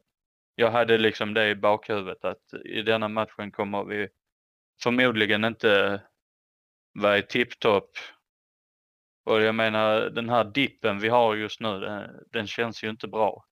Jag 0.55 0.71
hade 0.71 0.97
liksom 0.97 1.33
det 1.33 1.49
i 1.49 1.55
bakhuvudet 1.55 2.25
att 2.25 2.53
i 2.65 2.81
denna 2.81 3.07
matchen 3.07 3.51
kommer 3.51 3.83
vi 3.83 4.07
förmodligen 4.81 5.45
inte 5.45 6.01
vara 6.93 7.17
i 7.17 7.23
tipptopp. 7.23 7.91
Och 9.25 9.41
jag 9.41 9.55
menar 9.55 10.01
den 10.01 10.29
här 10.29 10.43
dippen 10.43 10.99
vi 10.99 11.09
har 11.09 11.35
just 11.35 11.59
nu, 11.59 11.79
den, 11.79 12.25
den 12.31 12.47
känns 12.47 12.83
ju 12.83 12.89
inte 12.89 13.07
bra. 13.07 13.45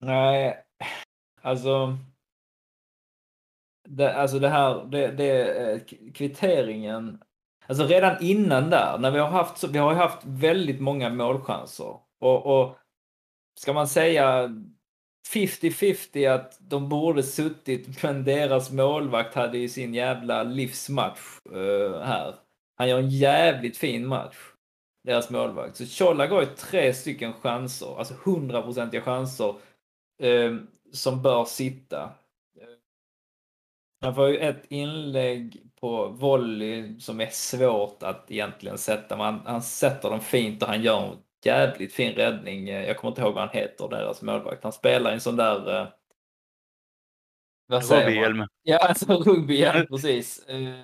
Nej, 0.00 0.64
alltså. 1.42 1.98
Det, 3.88 4.14
alltså 4.14 4.38
det 4.38 4.48
här, 4.48 4.84
det, 4.84 5.08
det 5.08 5.54
eh, 5.72 5.80
kvitteringen. 6.14 7.22
Alltså 7.66 7.86
redan 7.86 8.22
innan 8.22 8.70
där, 8.70 8.98
när 8.98 9.10
vi 9.10 9.18
har 9.18 9.28
haft, 9.28 9.58
så, 9.58 9.68
vi 9.68 9.78
har 9.78 9.92
ju 9.92 9.98
haft 9.98 10.24
väldigt 10.24 10.80
många 10.80 11.10
målchanser. 11.10 12.00
Och, 12.18 12.46
och 12.46 12.78
ska 13.58 13.72
man 13.72 13.88
säga 13.88 14.50
50-50 15.34 16.34
att 16.34 16.58
de 16.60 16.88
borde 16.88 17.22
suttit, 17.22 18.02
men 18.02 18.24
deras 18.24 18.70
målvakt 18.70 19.34
hade 19.34 19.58
ju 19.58 19.68
sin 19.68 19.94
jävla 19.94 20.42
livsmatch 20.42 21.20
uh, 21.52 22.00
här. 22.00 22.34
Han 22.76 22.88
gör 22.88 22.98
en 22.98 23.10
jävligt 23.10 23.76
fin 23.76 24.06
match, 24.06 24.36
deras 25.04 25.30
målvakt. 25.30 25.76
Så 25.76 26.04
Colak 26.04 26.30
har 26.30 26.40
ju 26.40 26.46
tre 26.46 26.94
stycken 26.94 27.32
chanser, 27.32 27.98
alltså 27.98 28.14
hundraprocentiga 28.24 29.00
chanser 29.00 29.54
eh, 30.22 30.56
som 30.92 31.22
bör 31.22 31.44
sitta. 31.44 32.10
Han 34.00 34.14
får 34.14 34.28
ju 34.28 34.36
ett 34.36 34.64
inlägg 34.68 35.62
på 35.80 36.06
volley 36.08 37.00
som 37.00 37.20
är 37.20 37.30
svårt 37.30 38.02
att 38.02 38.30
egentligen 38.30 38.78
sätta. 38.78 39.16
men 39.16 39.40
han 39.44 39.62
sätter 39.62 40.10
dem 40.10 40.20
fint 40.20 40.62
och 40.62 40.68
han 40.68 40.82
gör 40.82 41.16
jävligt 41.44 41.92
fin 41.94 42.14
räddning. 42.14 42.68
Jag 42.68 42.96
kommer 42.96 43.10
inte 43.10 43.20
ihåg 43.20 43.34
vad 43.34 43.44
han 43.48 43.56
heter, 43.56 43.88
deras 43.88 44.22
målvakt. 44.22 44.62
Han 44.62 44.72
spelar 44.72 45.10
i 45.10 45.14
en 45.14 45.20
sån 45.20 45.36
där... 45.36 45.80
eh, 45.82 45.88
Vad 47.66 47.84
säger? 47.84 48.06
Rugbyhjälm. 48.06 48.46
Ja, 48.62 48.78
alltså 48.78 49.12
rugbyhjälm, 49.24 49.86
precis. 49.86 50.46
Eh, 50.46 50.80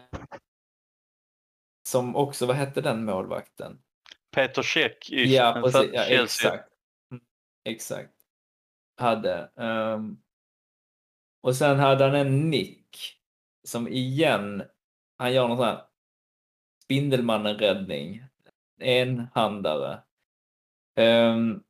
Som 1.88 2.16
också, 2.16 2.46
vad 2.46 2.56
hette 2.56 2.80
den 2.80 3.04
målvakten? 3.04 3.82
Peter 4.34 4.62
Cech 4.62 5.10
i 5.12 5.34
Ja, 5.36 5.60
precis. 5.64 5.90
Ja, 5.92 6.02
exakt. 6.04 6.68
Mm, 7.10 7.24
Exakt. 7.64 8.14
Hade. 8.96 9.50
ehm, 9.56 10.16
och 11.40 11.56
sen 11.56 11.78
hade 11.78 12.04
han 12.04 12.14
en 12.14 12.50
nick 12.50 13.20
som 13.64 13.88
igen, 13.88 14.62
han 15.18 15.32
gör 15.32 15.48
någon 15.48 15.56
sån 15.56 15.66
här 15.66 15.82
Spindelmannen-räddning. 16.84 18.24
Enhandare. 18.80 20.02
Um, 21.00 21.62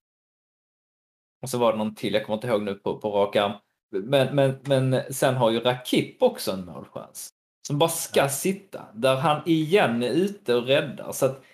och 1.42 1.50
så 1.50 1.58
var 1.58 1.72
det 1.72 1.78
någon 1.78 1.94
till, 1.94 2.14
jag 2.14 2.24
kommer 2.24 2.36
inte 2.36 2.46
ihåg 2.46 2.62
nu 2.62 2.74
på, 2.74 2.98
på 2.98 3.10
rak 3.10 3.36
arm. 3.36 3.52
Men, 3.90 4.36
men, 4.36 4.58
men 4.64 5.12
sen 5.14 5.34
har 5.34 5.50
ju 5.50 5.60
Rakip 5.60 6.22
också 6.22 6.52
en 6.52 6.64
målchans. 6.64 7.28
Som 7.66 7.78
bara 7.78 7.90
ska 7.90 8.28
sitta. 8.28 8.84
Där 8.94 9.16
han 9.16 9.42
igen 9.46 10.02
är 10.02 10.10
ute 10.10 10.54
och 10.54 10.66
räddar. 10.66 11.12
Så 11.12 11.26
att, 11.26 11.44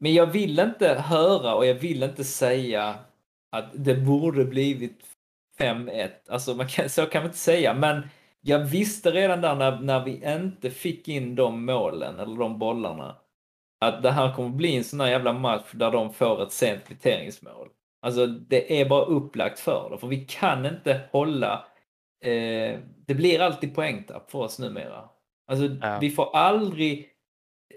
men 0.00 0.14
jag 0.14 0.26
vill 0.26 0.58
inte 0.58 0.94
höra 0.94 1.54
och 1.54 1.66
jag 1.66 1.74
vill 1.74 2.02
inte 2.02 2.24
säga 2.24 2.94
att 3.52 3.70
det 3.74 3.94
borde 3.94 4.44
blivit 4.44 5.00
5-1. 5.58 6.10
Alltså 6.28 6.54
man 6.54 6.68
kan, 6.68 6.88
så 6.88 7.06
kan 7.06 7.22
man 7.22 7.26
inte 7.26 7.38
säga. 7.38 7.74
Men 7.74 8.02
jag 8.40 8.58
visste 8.58 9.10
redan 9.10 9.40
där 9.40 9.54
när, 9.54 9.80
när 9.80 10.04
vi 10.04 10.34
inte 10.34 10.70
fick 10.70 11.08
in 11.08 11.34
de 11.34 11.64
målen 11.64 12.18
eller 12.18 12.36
de 12.36 12.58
bollarna. 12.58 13.16
Att 13.80 14.02
det 14.02 14.10
här 14.10 14.34
kommer 14.34 14.48
bli 14.50 14.76
en 14.76 14.84
sån 14.84 15.00
här 15.00 15.08
jävla 15.10 15.32
match 15.32 15.70
där 15.72 15.90
de 15.90 16.12
får 16.12 16.42
ett 16.42 16.52
sent 16.52 16.84
kvitteringsmål. 16.86 17.68
Alltså 18.02 18.26
det 18.26 18.80
är 18.80 18.88
bara 18.88 19.04
upplagt 19.04 19.58
för 19.58 19.90
det. 19.90 19.98
För 19.98 20.06
vi 20.06 20.24
kan 20.24 20.66
inte 20.66 21.00
hålla... 21.12 21.64
Eh, 22.24 22.78
det 23.06 23.14
blir 23.14 23.40
alltid 23.40 23.74
poängtapp 23.74 24.30
för 24.30 24.38
oss 24.38 24.58
numera. 24.58 25.08
Alltså 25.46 25.64
Ja. 25.82 25.98
vi 26.00 26.10
får 26.10 26.36
aldrig... 26.36 27.08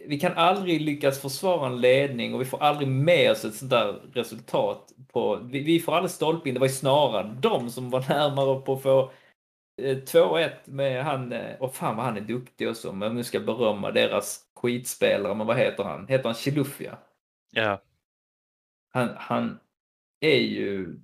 Vi 0.07 0.19
kan 0.19 0.33
aldrig 0.33 0.81
lyckas 0.81 1.21
försvara 1.21 1.67
en 1.67 1.81
ledning 1.81 2.33
och 2.33 2.41
vi 2.41 2.45
får 2.45 2.63
aldrig 2.63 2.87
med 2.87 3.31
oss 3.31 3.45
ett 3.45 3.55
sånt 3.55 3.71
där 3.71 3.93
resultat. 4.13 4.91
På, 5.13 5.35
vi, 5.35 5.59
vi 5.63 5.79
får 5.79 5.93
aldrig 5.95 6.11
stolpe 6.11 6.49
in. 6.49 6.53
Det 6.55 6.59
var 6.59 6.67
ju 6.67 6.73
snarare 6.73 7.35
de 7.39 7.69
som 7.69 7.89
var 7.89 7.99
närmare 8.09 8.61
på 8.61 8.73
att 8.73 8.81
få 8.83 9.11
2-1 9.79 10.51
med 10.65 11.03
han, 11.03 11.31
eh, 11.31 11.55
och 11.59 11.75
fan 11.75 11.95
vad 11.95 12.05
han 12.05 12.17
är 12.17 12.21
duktig 12.21 12.69
och 12.69 12.77
så, 12.77 12.93
men 12.93 13.15
nu 13.15 13.23
ska 13.23 13.39
berömma 13.39 13.91
deras 13.91 14.45
skitspelare, 14.55 15.35
men 15.35 15.47
vad 15.47 15.57
heter 15.57 15.83
han? 15.83 16.07
Heter 16.07 16.25
han 16.25 16.33
Chilufya? 16.33 16.97
Ja. 17.51 17.81
Han, 18.89 19.09
han 19.17 19.59
är 20.19 20.39
ju 20.39 20.99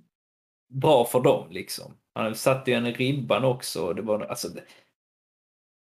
bra 0.68 1.04
för 1.04 1.20
dem 1.20 1.50
liksom. 1.50 1.96
Han 2.14 2.34
satte 2.34 2.70
ju 2.70 2.76
en 2.76 2.86
i 2.86 2.92
ribban 2.92 3.44
också. 3.44 3.92
Det 3.92 4.02
var, 4.02 4.20
alltså, 4.20 4.48
det... 4.48 4.62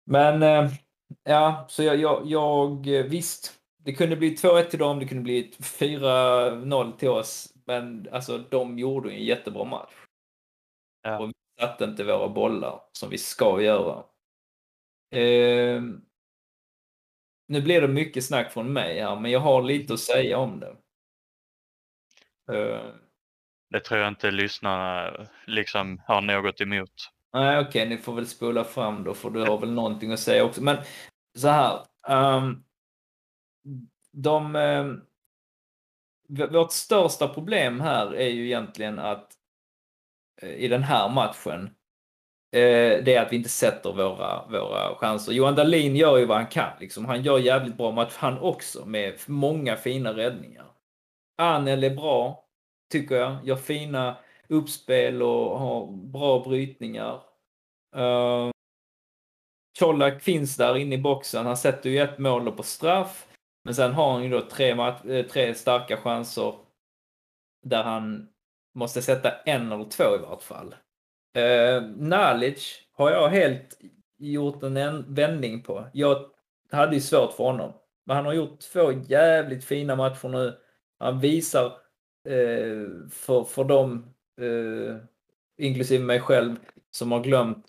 Men 0.07 0.43
eh, 0.43 0.73
ja, 1.25 1.67
så 1.69 1.83
jag, 1.83 1.97
jag, 1.97 2.27
jag 2.27 2.87
eh, 2.87 3.05
visst, 3.05 3.53
det 3.79 3.93
kunde 3.93 4.17
bli 4.17 4.35
2-1 4.35 4.65
till 4.65 4.79
dem, 4.79 4.99
det 4.99 5.07
kunde 5.07 5.23
bli 5.23 5.51
4-0 5.59 6.97
till 6.97 7.09
oss. 7.09 7.55
Men 7.65 8.09
alltså 8.13 8.39
de 8.39 8.79
gjorde 8.79 9.11
en 9.11 9.25
jättebra 9.25 9.65
match. 9.65 9.93
Ja. 11.03 11.19
Och 11.19 11.33
satte 11.63 11.85
inte 11.85 12.05
våra 12.05 12.29
bollar 12.29 12.81
som 12.93 13.11
vi 13.11 13.19
ska 13.19 13.61
göra. 13.63 14.05
Eh, 15.15 15.83
nu 17.49 17.63
blir 17.63 17.81
det 17.81 17.89
mycket 17.89 18.25
snack 18.25 18.53
från 18.53 18.73
mig 18.73 19.01
här, 19.01 19.21
men 19.21 19.31
jag 19.31 19.41
har 19.41 19.63
lite 19.63 19.95
att 19.95 20.01
säga 20.01 20.39
om 20.39 20.61
det. 20.61 20.77
Eh, 22.53 22.95
Det 23.71 23.81
tror 23.81 24.01
jag 24.01 24.09
inte 24.09 24.31
lyssnarna 24.31 25.17
liksom 25.47 26.03
har 26.07 26.21
något 26.21 26.61
emot. 26.61 26.93
Nej, 27.33 27.59
okej, 27.69 27.89
ni 27.89 27.99
får 27.99 28.15
väl 28.15 28.27
spola 28.27 28.65
fram 28.65 29.05
då, 29.05 29.15
för 29.15 29.31
du 29.31 29.41
har 29.45 29.59
väl 29.59 29.73
någonting 29.73 30.13
att 30.13 30.21
säga 30.21 30.45
också. 30.45 30.63
Men 30.63 30.77
så 31.39 31.49
här. 31.49 31.81
ehm, 32.09 32.65
de, 34.13 34.53
v- 36.29 36.47
vårt 36.47 36.73
största 36.73 37.29
problem 37.29 37.81
här 37.81 38.15
är 38.15 38.29
ju 38.29 38.47
egentligen 38.47 38.99
att 38.99 39.33
i 40.43 40.69
den 40.69 40.83
här 40.83 41.09
matchen, 41.09 41.65
eh, 42.53 43.05
det 43.05 43.15
är 43.15 43.23
att 43.23 43.33
vi 43.33 43.37
inte 43.37 43.49
sätter 43.49 43.93
våra, 43.93 44.47
våra 44.47 44.95
chanser. 44.95 45.33
Johan 45.33 45.55
Dahlin 45.55 45.97
gör 45.97 46.19
ju 46.19 46.25
vad 46.25 46.37
han 46.37 46.47
kan. 46.47 46.71
Liksom. 46.81 47.05
Han 47.05 47.23
gör 47.23 47.39
jävligt 47.39 47.77
bra 47.77 47.91
match 47.91 48.15
han 48.17 48.39
också, 48.39 48.87
med 48.87 49.15
många 49.27 49.77
fina 49.77 50.17
räddningar. 50.17 50.67
Anel 51.39 51.85
är 51.85 51.95
bra, 51.95 52.45
tycker 52.93 53.15
jag. 53.15 53.37
Gör 53.45 53.57
fina 53.57 54.17
uppspel 54.49 55.23
och 55.23 55.59
har 55.59 55.87
bra 55.87 56.45
brytningar. 56.45 57.21
Uh, 57.97 58.51
Colak 59.79 60.23
finns 60.23 60.57
där 60.57 60.77
inne 60.77 60.95
i 60.95 60.99
boxen. 60.99 61.47
Han 61.47 61.57
sätter 61.57 61.91
ju 61.91 61.99
ett 61.99 62.19
mål 62.19 62.53
på 62.53 62.63
straff. 62.63 63.27
Men 63.65 63.75
sen 63.75 63.93
har 63.93 64.13
han 64.13 64.23
ju 64.23 64.31
då 64.31 64.41
tre, 64.41 64.71
eh, 64.71 65.27
tre 65.27 65.55
starka 65.55 65.97
chanser 65.97 66.55
där 67.67 67.83
han 67.83 68.29
måste 68.75 69.03
sätta 69.03 69.31
en 69.31 69.73
eller 69.73 69.85
två 69.85 70.15
i 70.15 70.19
vart 70.19 70.43
fall. 70.43 70.75
Eh, 71.37 71.43
uh, 71.43 71.83
Nalic 71.97 72.83
har 72.93 73.11
jag 73.11 73.29
helt 73.29 73.79
gjort 74.19 74.63
en 74.63 75.15
vändning 75.15 75.63
på. 75.63 75.87
Jag 75.93 76.25
hade 76.71 76.95
ju 76.95 77.01
svårt 77.01 77.33
för 77.33 77.45
honom. 77.45 77.73
Men 78.05 78.17
han 78.17 78.27
har 78.27 78.33
gjort 78.33 78.61
två 78.61 78.93
jävligt 78.93 79.65
fina 79.65 79.97
matcher 79.97 80.29
nu. 80.29 80.59
Han 80.99 81.21
visar 81.21 81.67
eh, 82.29 83.09
för, 83.11 83.45
för 83.45 83.65
dem, 83.65 84.15
eh, 84.41 84.97
inklusive 85.59 86.05
mig 86.05 86.21
själv, 86.21 86.57
som 86.91 87.13
har 87.13 87.21
glömt 87.21 87.67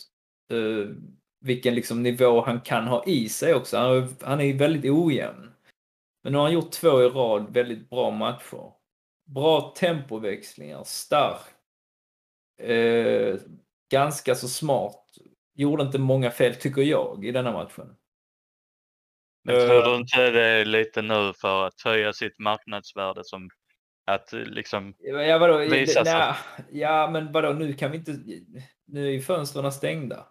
eh, 0.51 0.89
vilken 1.41 1.75
liksom 1.75 2.03
nivå 2.03 2.41
han 2.41 2.61
kan 2.61 2.87
ha 2.87 3.03
i 3.05 3.29
sig 3.29 3.53
också. 3.53 3.77
Han, 3.77 4.15
han 4.21 4.39
är 4.39 4.45
ju 4.45 4.57
väldigt 4.57 4.91
ojämn. 4.91 5.51
Men 6.23 6.31
nu 6.33 6.37
har 6.37 6.45
han 6.45 6.53
gjort 6.53 6.71
två 6.71 7.03
i 7.03 7.09
rad 7.09 7.53
väldigt 7.53 7.89
bra 7.89 8.11
matcher. 8.11 8.71
Bra 9.25 9.73
tempoväxlingar, 9.77 10.83
stark. 10.83 11.41
Eh, 12.61 13.35
ganska 13.91 14.35
så 14.35 14.47
smart. 14.47 14.99
Gjorde 15.55 15.83
inte 15.83 15.99
många 15.99 16.31
fel, 16.31 16.55
tycker 16.55 16.81
jag, 16.81 17.25
i 17.25 17.31
denna 17.31 17.51
matchen. 17.51 17.95
Men 19.43 19.55
Eh, 19.55 19.67
tror 19.67 19.81
du 19.83 19.95
inte 19.95 20.31
det 20.31 20.45
är 20.45 20.65
lite 20.65 21.01
nu 21.01 21.33
för 21.41 21.65
att 21.67 21.81
höja 21.81 22.13
sitt 22.13 22.39
marknadsvärde 22.39 23.21
som 23.23 23.49
att 24.05 24.33
eh, 24.33 24.39
liksom, 24.39 24.93
Ja, 24.99 25.37
vadå? 25.37 25.57
Visa 25.57 26.05
sig. 26.05 26.33
Ja, 26.71 27.09
men 27.11 27.31
vadå, 27.31 27.53
nu 27.53 27.73
kan 27.73 27.91
vi 27.91 27.97
inte... 27.97 28.11
Nu 28.85 29.07
är 29.07 29.11
ju 29.11 29.21
fönstren 29.21 29.71
stängda. 29.71 30.27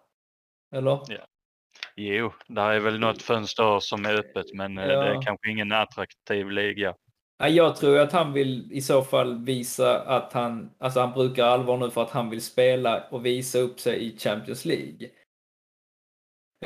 Eller? 0.74 1.00
jo, 1.96 2.32
där 2.48 2.70
är 2.70 2.80
väl 2.80 2.98
något 3.00 3.22
fönster 3.22 3.80
som 3.80 4.04
är 4.06 4.14
öppet 4.14 4.54
men 4.54 4.78
eh, 4.78 4.86
det 4.86 4.92
Ja. 4.92 5.04
är 5.04 5.22
kanske 5.22 5.50
ingen 5.50 5.72
attraktiv 5.72 6.50
liga. 6.50 6.94
Jag 7.48 7.76
tror 7.76 7.98
att 7.98 8.12
han 8.12 8.32
vill 8.32 8.72
i 8.72 8.80
så 8.80 9.02
fall 9.02 9.44
visa 9.44 10.00
att 10.00 10.32
han, 10.32 10.70
alltså 10.78 11.00
han 11.00 11.12
brukar 11.12 11.44
allvar 11.44 11.76
nu 11.76 11.90
för 11.90 12.02
att 12.02 12.10
han 12.10 12.30
vill 12.30 12.42
spela 12.42 13.04
och 13.10 13.26
visa 13.26 13.58
upp 13.58 13.80
sig 13.80 14.06
i 14.06 14.18
Champions 14.18 14.64
League. 14.64 15.10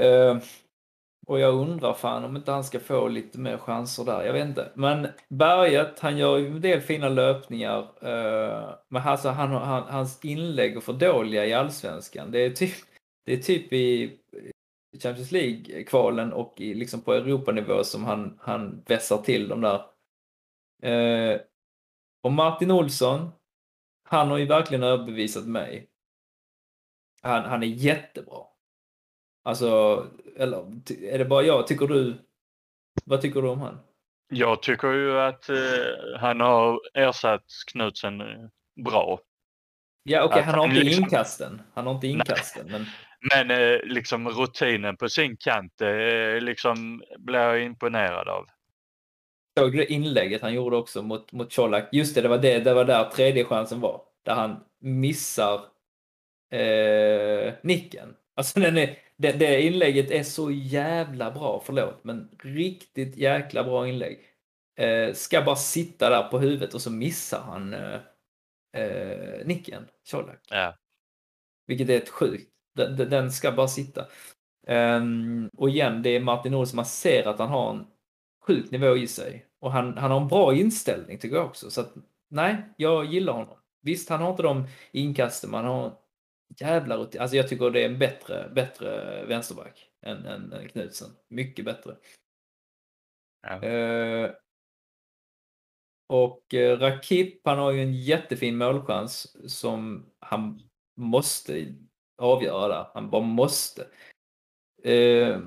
Eh, 0.01 0.39
och 1.27 1.41
jag 1.41 1.55
undrar 1.55 1.95
fan 1.95 2.25
om 2.25 2.37
inte 2.37 2.53
han 2.53 2.65
ska 2.65 2.81
få 2.81 3.09
lite 3.09 3.39
mer 3.39 3.59
chanser 3.59 4.05
där, 4.05 4.23
jag 4.23 4.33
vet 4.33 4.49
inte. 4.49 4.73
Men 4.75 5.09
Berget, 5.29 6.01
han 6.01 6.19
gör 6.19 6.39
ju 6.39 6.47
en 6.47 6.61
del 6.61 6.81
fina 6.81 7.09
löpningar. 7.09 7.79
Eh, 8.03 8.75
men 8.89 9.03
alltså 9.03 9.29
han, 9.29 9.51
han, 9.51 9.83
hans 9.83 10.25
inlägg 10.25 10.77
är 10.77 10.81
för 10.81 10.93
dåliga 10.93 11.47
i 11.47 11.55
Allsvenskan. 11.55 12.31
Det 12.31 12.39
är 12.39 12.51
typ, 12.51 12.75
det 13.27 13.33
är 13.33 13.37
typ 13.37 13.73
i 13.73 14.19
Champions 15.03 15.33
League-kvalen 15.33 16.33
och 16.33 16.61
i, 16.61 16.75
liksom 16.75 17.01
på 17.01 17.13
Europanivå 17.13 17.85
som 17.85 18.05
han, 18.05 18.39
han 18.41 18.83
vässar 18.87 19.19
till 19.19 19.49
de 19.49 19.61
där. 19.61 19.96
Eh, 20.87 21.41
och 22.23 22.33
Martin 22.33 22.71
Olsson, 22.71 23.31
han 24.05 24.29
har 24.31 24.39
ju 24.39 24.47
verkligen 24.47 24.83
överbevisat 24.83 25.47
mig. 25.47 25.89
Han, 27.23 27.45
han 27.45 27.63
är 27.63 27.67
jättebra. 27.67 28.39
Alltså, 29.45 29.67
eller 30.37 30.59
är 31.03 31.19
det 31.19 31.25
bara 31.25 31.43
jag? 31.43 31.67
Tycker 31.67 31.87
du? 31.87 32.15
Vad 33.05 33.21
tycker 33.21 33.43
du 33.43 33.49
om 33.49 33.61
han? 33.61 33.79
Jag 34.29 34.63
tycker 34.63 34.93
ju 34.93 35.21
att 35.21 35.49
eh, 35.49 36.19
han 36.21 36.41
har 36.41 36.81
ersatt 36.95 37.45
Knutsen 37.73 38.21
eh, 38.21 38.49
bra. 38.85 39.21
Ja, 40.03 40.25
okej, 40.25 40.39
Att 40.39 40.45
han 40.45 40.55
har 40.55 40.67
han 40.67 40.71
inte 40.77 40.85
liksom- 40.85 41.05
inkasten. 41.05 41.63
Han 41.75 41.87
har 41.87 41.95
inte 41.95 42.07
inkasten, 42.07 42.67
men 42.71 42.87
Men 43.35 43.51
eh, 43.51 43.79
liksom 43.85 44.29
rutinen 44.29 44.97
på 44.97 45.09
sin 45.09 45.37
kant 45.37 45.81
eh, 45.81 46.41
liksom 46.41 47.03
blir 47.19 47.39
jag 47.39 47.63
imponerad 47.63 48.29
av. 48.29 48.47
såg 49.59 49.73
du 49.73 49.79
det 49.79 49.93
inlägget 49.93 50.43
han 50.43 50.55
gjorde 50.55 50.77
också 50.77 51.03
mot, 51.03 51.33
mot 51.33 51.55
Colak? 51.57 51.89
Just 51.93 52.15
det, 52.15 52.21
det 52.21 52.29
var, 52.29 52.39
det, 52.39 52.59
det 52.59 52.75
var 52.75 52.85
där 52.85 53.11
tredje 53.11 53.45
chansen 53.45 53.81
var. 53.81 54.03
Där 54.23 54.35
han 54.35 54.65
missar 54.81 55.61
eh, 56.53 57.55
nicken. 57.63 58.15
Alltså 58.37 58.61
den 58.61 58.79
är, 58.79 58.99
det, 59.17 59.33
det 59.33 59.63
inlägget 59.63 60.11
är 60.11 60.23
så 60.23 60.51
jävla 60.51 61.31
bra, 61.31 61.63
förlåt, 61.67 62.05
men 62.05 62.29
riktigt 62.43 63.17
jäkla 63.17 63.65
bra 63.65 63.89
inlägg. 63.89 64.19
Eh, 64.79 65.13
ska 65.13 65.43
bara 65.43 65.57
sitta 65.57 66.11
där 66.11 66.23
på 66.23 66.39
huvudet 66.39 66.75
och 66.75 66.83
så 66.83 66.91
missar 66.91 67.41
han 67.41 67.75
eh, 67.75 68.01
eh, 68.77 69.47
nicken, 69.47 69.87
Colak. 70.11 70.41
Ja. 70.51 70.77
Vilket 71.67 71.89
är 71.89 71.97
ett 71.97 72.09
sjukt. 72.09 72.51
Den, 72.75 72.97
den- 72.97 73.33
ska 73.33 73.53
bara 73.53 73.69
sitta. 73.69 74.07
Ehm, 74.67 75.51
och 75.57 75.69
igen, 75.71 76.03
det 76.03 76.11
är 76.11 76.21
Martin 76.21 76.55
Olsson, 76.55 76.77
man 76.77 76.87
ser 76.87 77.29
att 77.29 77.39
han 77.39 77.49
har 77.49 77.71
en 77.71 77.87
sjuk 78.47 78.71
nivå 78.71 78.97
i 78.97 79.07
sig. 79.07 79.46
Och 79.61 79.73
han, 79.73 79.99
han 79.99 80.11
har 80.11 80.21
en 80.21 80.29
bra 80.29 80.55
inställning 80.55 81.19
tycker 81.19 81.37
jag 81.37 81.47
också. 81.47 81.71
Så 81.71 81.81
att, 81.81 81.95
nej, 82.29 82.57
jag 82.77 83.05
gillar 83.05 83.33
honom. 83.33 83.59
Visst, 83.83 84.09
han 84.09 84.21
har 84.21 84.31
inte 84.31 84.43
de 84.43 84.67
inkasten, 84.93 85.51
men 85.51 85.65
han 85.65 85.75
har 85.75 85.99
jävla 86.61 86.97
rutin. 86.97 87.21
Alltså 87.21 87.37
jag 87.37 87.49
tycker 87.49 87.71
det 87.71 87.81
är 87.81 87.89
en 87.89 87.99
bättre, 87.99 88.53
bättre 88.55 89.25
vänsterback 89.25 89.91
än, 90.03 90.27
än, 90.27 90.53
än 90.53 90.69
Knutsen. 90.69 91.09
Mycket 91.29 91.65
bättre. 91.65 91.97
Ja. 93.43 93.63
Eh, 93.63 94.31
och 96.09 96.55
eh, 96.55 96.79
Rakip, 96.79 97.41
han 97.45 97.59
har 97.59 97.73
ju 97.73 97.83
en 97.83 97.95
jättefin 97.95 98.57
målchans 98.57 99.37
som 99.53 100.11
han 100.19 100.61
måste 100.97 101.75
avgöra 102.19 102.69
där. 102.69 102.87
Han 102.95 103.11
bara 103.11 103.23
måste. 103.23 103.87
Eh, 104.83 105.41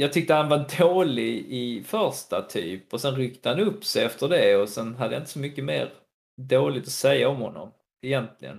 jag 0.00 0.12
tyckte 0.12 0.34
han 0.34 0.48
var 0.48 0.78
dålig 0.78 1.46
i 1.48 1.82
första 1.82 2.42
typ 2.42 2.92
och 2.92 3.00
sen 3.00 3.16
ryckte 3.16 3.48
han 3.48 3.60
upp 3.60 3.84
sig 3.84 4.04
efter 4.04 4.28
det 4.28 4.56
och 4.56 4.68
sen 4.68 4.94
hade 4.94 5.14
jag 5.14 5.20
inte 5.20 5.30
så 5.30 5.38
mycket 5.38 5.64
mer 5.64 5.92
dåligt 6.36 6.82
att 6.82 6.92
säga 6.92 7.28
om 7.28 7.36
honom 7.36 7.72
egentligen. 8.02 8.56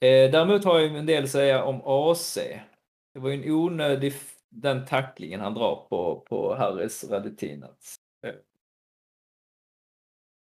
Eh, 0.00 0.30
däremot 0.30 0.64
har 0.64 0.78
jag 0.78 0.96
en 0.96 1.06
del 1.06 1.24
att 1.24 1.30
säga 1.30 1.64
om 1.64 1.80
AC. 1.84 2.38
Det 3.14 3.20
var 3.20 3.30
ju 3.30 3.42
en 3.42 3.50
onödig 3.50 4.12
den 4.48 4.86
tacklingen 4.86 5.40
han 5.40 5.54
drar 5.54 5.86
på, 5.88 6.26
på 6.28 6.54
Harris 6.54 7.04
Radetinac. 7.10 7.96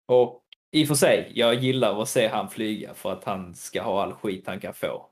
Och 0.08 0.44
i 0.72 0.84
och 0.84 0.88
för 0.88 0.96
sig, 0.96 1.32
jag 1.36 1.56
gillar 1.56 2.02
att 2.02 2.10
se 2.10 2.28
han 2.28 2.50
flyga 2.50 2.94
för 2.94 3.12
att 3.12 3.24
han 3.24 3.56
ska 3.56 3.82
ha 3.82 4.04
all 4.04 4.14
skit 4.14 4.48
han 4.48 4.60
kan 4.60 4.74
få. 4.74 5.11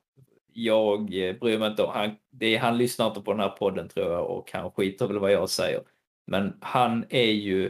Jag 0.54 1.00
eh, 1.00 1.36
bryr 1.36 1.60
mig 1.60 1.70
inte 1.70 1.84
om, 1.84 1.92
han, 1.94 2.16
det 2.32 2.56
är, 2.56 2.60
han 2.60 2.78
lyssnar 2.78 3.08
inte 3.08 3.22
på 3.22 3.32
den 3.32 3.40
här 3.40 3.50
podden 3.50 3.90
tror 3.90 4.12
jag 4.12 4.30
och 4.30 4.52
han 4.54 4.72
skiter 4.72 5.08
väl 5.08 5.20
vad 5.20 5.32
jag 5.32 5.50
säger. 5.50 5.82
Men 6.28 6.58
han 6.62 7.06
är 7.10 7.32
ju 7.32 7.66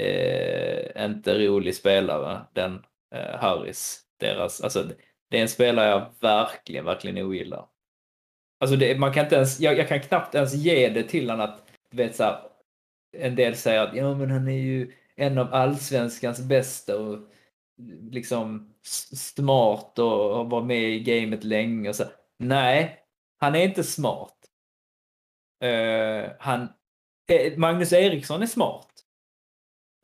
eh, 0.00 1.04
inte 1.04 1.46
rolig 1.46 1.74
spelare, 1.74 2.40
den 2.52 2.84
eh, 3.14 3.38
Harris. 3.40 4.04
Deras, 4.20 4.60
alltså, 4.60 4.84
det 5.30 5.38
är 5.38 5.42
en 5.42 5.48
spelare 5.48 5.88
jag 5.88 6.14
verkligen, 6.20 6.84
verkligen 6.84 7.26
ogillar. 7.26 7.66
Alltså 8.60 8.76
det, 8.76 8.98
man 8.98 9.12
kan 9.12 9.24
inte 9.24 9.36
ens, 9.36 9.60
jag, 9.60 9.78
jag 9.78 9.88
kan 9.88 10.00
knappt 10.00 10.34
ens 10.34 10.54
ge 10.54 10.88
det 10.88 11.02
till 11.02 11.30
honom 11.30 11.44
att, 11.44 11.70
du 11.90 11.96
vet 11.96 12.16
så 12.16 12.24
här, 12.24 12.40
en 13.16 13.36
del 13.36 13.56
säger 13.56 13.80
att 13.80 13.96
ja 13.96 14.14
men 14.14 14.30
han 14.30 14.48
är 14.48 14.58
ju 14.58 14.92
en 15.16 15.38
av 15.38 15.54
allsvenskans 15.54 16.40
bästa 16.40 16.98
och 16.98 17.18
liksom 18.10 18.74
smart 19.16 19.98
och 19.98 20.50
var 20.50 20.62
med 20.62 20.82
i 20.82 21.00
gamet 21.00 21.44
länge 21.44 21.88
och 21.88 21.96
så. 21.96 22.04
Nej, 22.38 22.98
han 23.38 23.54
är 23.54 23.62
inte 23.62 23.84
smart. 23.84 24.34
Uh, 25.64 26.30
han, 26.38 26.68
eh, 27.30 27.58
Magnus 27.58 27.92
Eriksson 27.92 28.42
är 28.42 28.46
smart. 28.46 28.88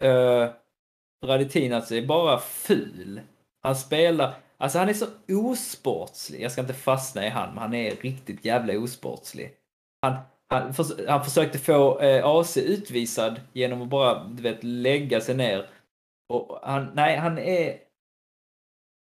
Eh, 0.03 0.11
uh, 0.11 0.51
Radetinac 1.25 1.93
är 1.93 2.07
bara 2.07 2.39
ful. 2.39 3.21
Han 3.63 3.77
spelar, 3.77 4.35
alltså 4.57 4.79
han 4.79 4.89
är 4.89 4.95
så 4.95 5.07
osportslig. 5.29 6.43
Jag 6.43 6.53
ska 6.53 6.61
inte 6.61 6.75
fastna 6.75 7.27
i 7.27 7.29
han, 7.29 7.49
men 7.49 7.59
han 7.59 7.75
är 7.75 7.97
riktigt 7.97 8.45
jävla 8.45 8.79
osportslig. 8.79 9.53
Han, 10.03 10.17
han, 10.49 10.75
för, 10.75 11.07
han 11.09 11.25
försökte 11.25 11.59
få 11.59 12.01
eh, 12.01 12.27
AC 12.27 12.57
utvisad 12.57 13.41
genom 13.53 13.83
att 13.83 13.89
bara, 13.89 14.25
du 14.25 14.43
vet, 14.43 14.65
lägga 14.65 15.21
sig 15.21 15.37
ner. 15.37 15.71
Och 16.29 16.59
han, 16.63 16.91
nej, 16.95 17.17
han 17.17 17.39
är... 17.39 17.79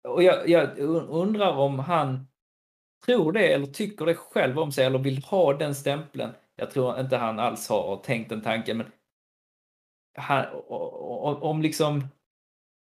Och 0.07 0.23
jag, 0.23 0.49
jag 0.49 0.79
undrar 1.09 1.57
om 1.57 1.79
han 1.79 2.27
tror 3.07 3.33
det 3.33 3.53
eller 3.53 3.67
tycker 3.67 4.07
det 4.07 4.15
själv 4.15 4.59
om 4.59 4.73
sig 4.73 4.87
eller 4.87 4.99
vill 4.99 5.25
ha 5.25 5.55
den 5.55 5.75
stämpeln. 5.75 6.33
Jag 6.57 6.71
tror 6.71 7.01
inte 7.01 7.17
han 7.17 7.39
alls 7.39 7.69
har 7.69 7.97
tänkt 7.97 8.29
den 8.29 8.43
tanken, 8.43 8.77
men 8.77 8.87
han, 10.19 10.47
om, 10.69 11.43
om 11.43 11.63
liksom 11.63 12.09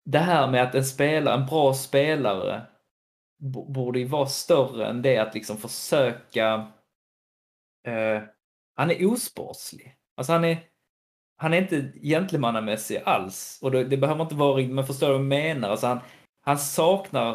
det 0.04 0.18
här 0.18 0.50
med 0.50 0.62
att 0.62 0.74
en 0.74 0.84
spelare, 0.84 1.34
en 1.34 1.46
bra 1.46 1.74
spelare 1.74 2.66
borde 3.68 3.98
ju 3.98 4.04
vara 4.04 4.26
större 4.26 4.86
än 4.86 5.02
det 5.02 5.18
att 5.18 5.34
liksom 5.34 5.56
försöka 5.56 6.72
eh, 7.86 8.22
han 8.74 8.90
är 8.90 9.12
osportslig. 9.12 9.96
Alltså 10.16 10.32
han 10.32 10.44
är, 10.44 10.58
han 11.36 11.54
är 11.54 11.58
inte 11.58 11.98
gentlemannamässig 11.98 13.02
alls. 13.04 13.58
Och 13.62 13.70
det, 13.70 13.84
det 13.84 13.96
behöver 13.96 14.22
inte 14.22 14.34
vara 14.34 14.66
men 14.66 14.86
förstår 14.86 15.06
du 15.06 15.12
vad 15.12 15.20
jag 15.20 15.26
menar? 15.26 15.70
Alltså 15.70 15.86
han, 15.86 16.00
han 16.44 16.58
saknar 16.58 17.32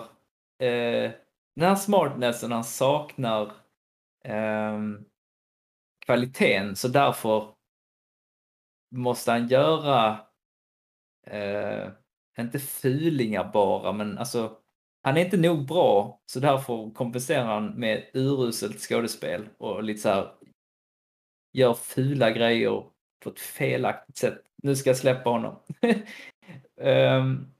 eh, 0.59 1.11
den 1.55 1.69
här 1.69 1.75
smartnessen, 1.75 2.51
han 2.51 2.63
saknar 2.63 3.51
eh, 4.23 4.79
kvaliteten. 6.05 6.75
Så 6.75 6.87
därför 6.87 7.53
måste 8.95 9.31
han 9.31 9.47
göra, 9.47 10.19
eh, 11.27 11.89
inte 12.39 12.59
fulingar 12.59 13.51
bara, 13.53 13.91
men 13.91 14.17
alltså 14.17 14.57
han 15.01 15.17
är 15.17 15.25
inte 15.25 15.37
nog 15.37 15.67
bra 15.67 16.21
så 16.25 16.39
därför 16.39 16.93
kompenserar 16.93 17.45
han 17.45 17.67
med 17.69 18.09
uruselt 18.13 18.79
skådespel 18.79 19.49
och 19.57 19.83
lite 19.83 19.99
så 20.01 20.09
här 20.09 20.31
gör 21.53 21.73
fula 21.73 22.31
grejer 22.31 22.83
på 23.23 23.29
ett 23.29 23.39
felaktigt 23.39 24.17
sätt. 24.17 24.41
Nu 24.63 24.75
ska 24.75 24.89
jag 24.89 24.97
släppa 24.97 25.29
honom. 25.29 25.59
um, 26.81 27.53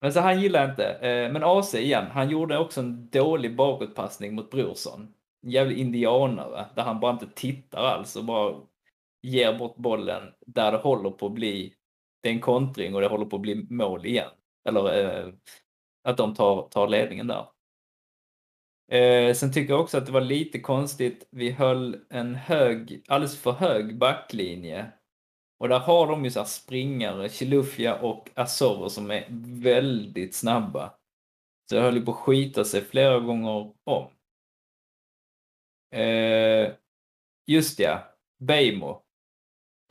men 0.00 0.12
så 0.12 0.20
han 0.20 0.40
gillar 0.40 0.70
inte. 0.70 0.84
Eh, 0.86 1.32
men 1.32 1.44
AC 1.44 1.74
igen, 1.74 2.06
han 2.12 2.30
gjorde 2.30 2.58
också 2.58 2.80
en 2.80 3.10
dålig 3.10 3.56
bakåtpassning 3.56 4.34
mot 4.34 4.50
Brorsson. 4.50 5.14
En 5.42 5.50
jävlig 5.50 5.78
indianare 5.78 6.66
där 6.76 6.82
han 6.82 7.00
bara 7.00 7.12
inte 7.12 7.28
tittar 7.34 7.78
alls 7.78 8.16
och 8.16 8.24
bara 8.24 8.54
ger 9.22 9.58
bort 9.58 9.76
bollen 9.76 10.22
där 10.46 10.72
det 10.72 10.78
håller 10.78 11.10
på 11.10 11.26
att 11.26 11.32
bli 11.32 11.74
det 12.22 12.28
är 12.28 12.32
en 12.32 12.40
kontring 12.40 12.94
och 12.94 13.00
det 13.00 13.06
håller 13.06 13.26
på 13.26 13.36
att 13.36 13.42
bli 13.42 13.66
mål 13.70 14.06
igen. 14.06 14.30
Eller 14.68 15.04
eh, 15.04 15.32
att 16.04 16.16
de 16.16 16.34
tar, 16.34 16.68
tar 16.68 16.88
ledningen 16.88 17.26
där. 17.26 17.46
Eh, 18.92 19.34
sen 19.34 19.52
tycker 19.52 19.72
jag 19.72 19.80
också 19.80 19.98
att 19.98 20.06
det 20.06 20.12
var 20.12 20.20
lite 20.20 20.60
konstigt. 20.60 21.28
Vi 21.30 21.50
höll 21.50 21.96
en 22.10 22.34
hög, 22.34 23.04
alldeles 23.08 23.40
för 23.40 23.52
hög 23.52 23.98
backlinje. 23.98 24.92
Och 25.60 25.68
där 25.68 25.78
har 25.78 26.06
de 26.06 26.24
ju 26.24 26.30
så 26.30 26.44
springare, 26.44 27.28
Chilufya 27.28 27.94
och 28.00 28.30
Azor 28.34 28.88
som 28.88 29.10
är 29.10 29.26
väldigt 29.62 30.34
snabba. 30.34 30.94
Så 31.68 31.74
det 31.74 31.80
höll 31.80 31.96
ju 31.96 32.04
på 32.04 32.10
att 32.10 32.16
skita 32.16 32.64
sig 32.64 32.84
flera 32.84 33.18
gånger 33.20 33.72
om. 33.84 34.10
Eh, 35.94 36.72
just 37.46 37.78
ja, 37.78 38.14
Beijmo. 38.38 39.02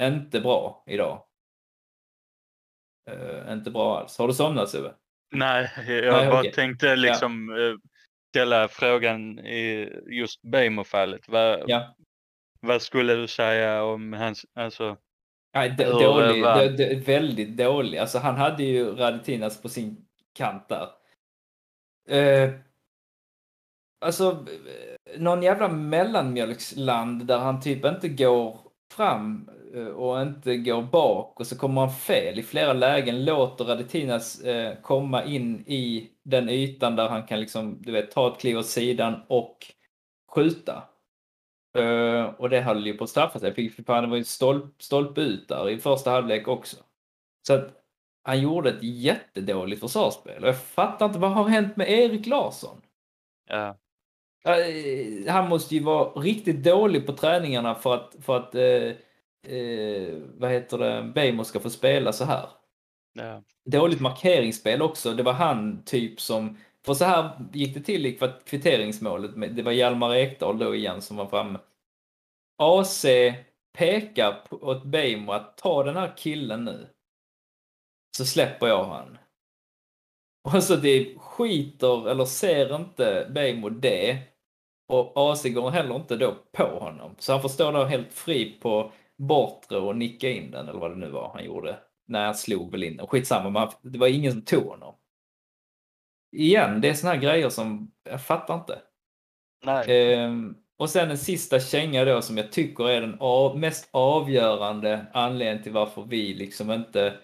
Inte 0.02 0.42
bra 0.42 0.84
idag. 0.88 1.26
Eh, 3.12 3.54
inte 3.54 3.72
bra 3.72 4.00
alls. 4.00 4.18
Har 4.18 4.28
du 4.28 4.34
somnat 4.34 4.70
Sue? 4.70 4.94
Nej, 5.32 5.72
jag 5.88 6.14
Nej, 6.14 6.28
bara 6.30 6.40
okej. 6.40 6.52
tänkte 6.54 6.96
liksom 6.96 7.50
eh, 7.50 7.76
ställa 8.30 8.68
frågan 8.68 9.40
i 9.40 9.90
just 10.10 10.42
Bejmo-fallet. 10.42 11.28
Vad, 11.28 11.64
Ja. 11.70 11.96
vad 12.60 12.82
skulle 12.82 13.14
du 13.16 13.28
säga 13.28 13.84
om 13.84 14.14
hans, 14.14 14.46
alltså, 14.54 14.98
Nej, 15.54 15.70
dålig, 15.78 16.44
va? 16.44 16.56
d- 16.68 16.70
d- 16.70 16.96
väldigt 17.06 17.58
dålig. 17.58 17.98
Alltså 17.98 18.18
han 18.20 18.36
hade 18.36 18.64
ju 18.64 18.96
Radetinas 18.96 19.62
på 19.62 19.70
sin 19.70 20.06
kant 20.34 20.70
där. 20.70 20.88
Eh, 22.10 22.52
alltså, 24.06 24.32
eh, 24.32 25.20
någon 25.20 25.44
jävla 25.44 25.68
mellanmjölksland 25.68 27.26
där 27.26 27.38
han 27.38 27.62
typ 27.62 27.86
inte 27.86 28.10
går 28.10 28.58
fram 28.94 29.50
eh, 29.76 29.88
och 29.88 30.22
inte 30.22 30.58
går 30.58 30.82
bak 30.82 31.40
och 31.40 31.48
så 31.48 31.58
kommer 31.58 31.82
han 31.82 31.92
fel 31.92 32.40
i 32.40 32.44
flera 32.44 32.74
lägen, 32.74 33.26
låter 33.26 33.66
Radetinas 33.66 34.42
eh, 34.42 34.78
komma 34.82 35.24
in 35.24 35.64
i 35.68 36.10
den 36.24 36.50
ytan 36.50 36.96
där 36.96 37.10
han 37.10 37.24
kan 37.28 37.40
liksom, 37.40 37.82
du 37.82 37.92
vet, 37.92 38.12
ta 38.12 38.34
ett 38.34 38.40
kliv 38.40 38.58
åt 38.58 38.66
sidan 38.68 39.22
och 39.28 39.58
skjuta. 40.36 40.84
Eh, 41.78 42.24
och 42.26 42.50
det 42.50 42.62
höll 42.62 42.86
ju 42.88 42.94
på 42.98 43.04
att 43.04 43.10
straffa 43.10 43.40
sig. 43.40 43.54
Fick- 43.54 43.86
Fan, 43.86 44.04
det 44.04 44.10
var 44.10 44.18
ju 44.18 44.24
stolp, 44.24 44.82
stolpe 44.84 45.22
ut 45.22 45.48
där 45.48 45.70
i 45.70 45.78
första 45.78 46.12
halvlek 46.12 46.48
också. 46.48 46.78
Så 47.48 47.54
att 47.54 47.74
han 48.24 48.42
gjorde 48.42 48.70
ett 48.70 48.84
jättedåligt 48.84 49.82
försvarsspel. 49.82 50.42
Och 50.44 50.48
jag 50.50 50.62
fattar 50.62 51.06
inte, 51.06 51.20
vad 51.20 51.32
har 51.32 51.44
hänt 51.50 51.78
med 51.78 51.90
Erik 51.92 52.26
Larsson? 52.28 52.82
ja, 53.50 53.78
Eh, 54.46 55.32
han 55.34 55.50
måste 55.50 55.76
ju 55.76 55.84
vara 55.84 56.10
riktigt 56.22 56.64
dålig 56.64 57.06
på 57.06 57.14
träningarna 57.14 57.76
för 57.76 57.94
att, 57.96 58.16
för 58.22 58.38
att 58.38 58.56
eh, 58.56 58.94
vad 60.38 60.52
heter 60.52 60.78
det, 60.78 61.12
Bejmo 61.16 61.44
ska 61.44 61.60
få 61.60 61.70
spela 61.70 62.14
så 62.14 62.26
här. 62.26 62.50
ja, 63.14 63.44
Dåligt 63.66 64.02
markeringsspel 64.02 64.82
också. 64.82 65.14
Det 65.14 65.24
var 65.24 65.34
han 65.34 65.84
typ 65.86 66.22
som 66.22 66.58
för 66.90 66.94
så 66.94 67.06
här 67.06 67.32
gick 67.54 67.74
det 67.74 67.82
till 67.82 68.06
i 68.06 68.20
kvitteringsmålet. 68.46 69.56
Det 69.56 69.64
var 69.64 69.72
Hjalmar 69.72 70.16
Ekdal 70.16 70.60
då 70.60 70.76
igen 70.76 71.02
som 71.02 71.18
var 71.18 71.26
framme. 71.26 71.60
AC 72.58 73.06
pekar 73.78 74.42
åt 74.52 74.84
Beijmo 74.84 75.32
att 75.32 75.58
ta 75.58 75.84
den 75.84 75.96
här 75.96 76.18
killen 76.18 76.66
nu. 76.66 76.88
Så 78.18 78.26
släpper 78.26 78.68
jag 78.68 78.84
han. 78.84 79.18
Och 80.44 80.64
så 80.64 80.76
det 80.76 81.18
skiter, 81.18 82.10
eller 82.10 82.26
ser 82.26 82.76
inte 82.76 83.28
Beijmo 83.32 83.70
det. 83.70 84.18
Och 84.88 85.14
AC 85.16 85.44
går 85.44 85.70
heller 85.70 85.96
inte 85.96 86.16
då 86.16 86.36
på 86.52 86.64
honom. 86.64 87.16
Så 87.20 87.32
han 87.32 87.42
får 87.42 87.50
stå 87.50 87.72
där 87.72 87.86
helt 87.86 88.14
fri 88.14 88.52
på 88.62 88.92
bortre 89.18 89.78
och 89.78 89.98
nicka 89.98 90.30
in 90.30 90.52
den, 90.52 90.68
eller 90.68 90.80
vad 90.80 90.92
det 90.92 90.98
nu 90.98 91.10
var 91.10 91.30
han 91.34 91.46
gjorde. 91.46 91.80
När 92.08 92.26
han 92.26 92.36
slog 92.36 92.72
väl 92.72 92.84
in 92.84 92.98
den. 92.98 93.08
Skitsamma, 93.08 93.72
det 93.82 94.00
var 94.00 94.08
ingen 94.08 94.32
som 94.32 94.42
tog 94.42 94.64
honom. 94.64 94.96
Igen, 96.32 96.82
det 96.82 96.90
är 96.90 96.94
såna 96.94 97.14
här 97.14 97.22
grejer 97.22 97.50
som 97.50 97.92
jag 98.04 98.26
fattar 98.26 98.56
inte. 98.56 98.82
Nej. 99.66 100.14
Ehm, 100.14 100.56
och 100.78 100.90
sen 100.90 101.12
en 101.12 101.18
sista 101.18 101.60
känga 101.60 102.06
då 102.06 102.22
som 102.22 102.38
jag 102.38 102.52
tycker 102.52 102.90
är 102.90 103.02
den 103.02 103.18
av, 103.20 103.60
mest 103.60 103.90
avgörande 103.92 105.06
anledningen 105.14 105.64
till 105.64 105.72
varför 105.72 106.04
vi 106.04 106.34
liksom 106.34 106.72
inte 106.72 107.20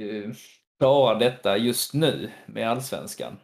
uh, 0.00 0.32
klarar 0.78 1.18
detta 1.18 1.56
just 1.56 1.94
nu 1.94 2.30
med 2.46 2.70
allsvenskan. 2.70 3.38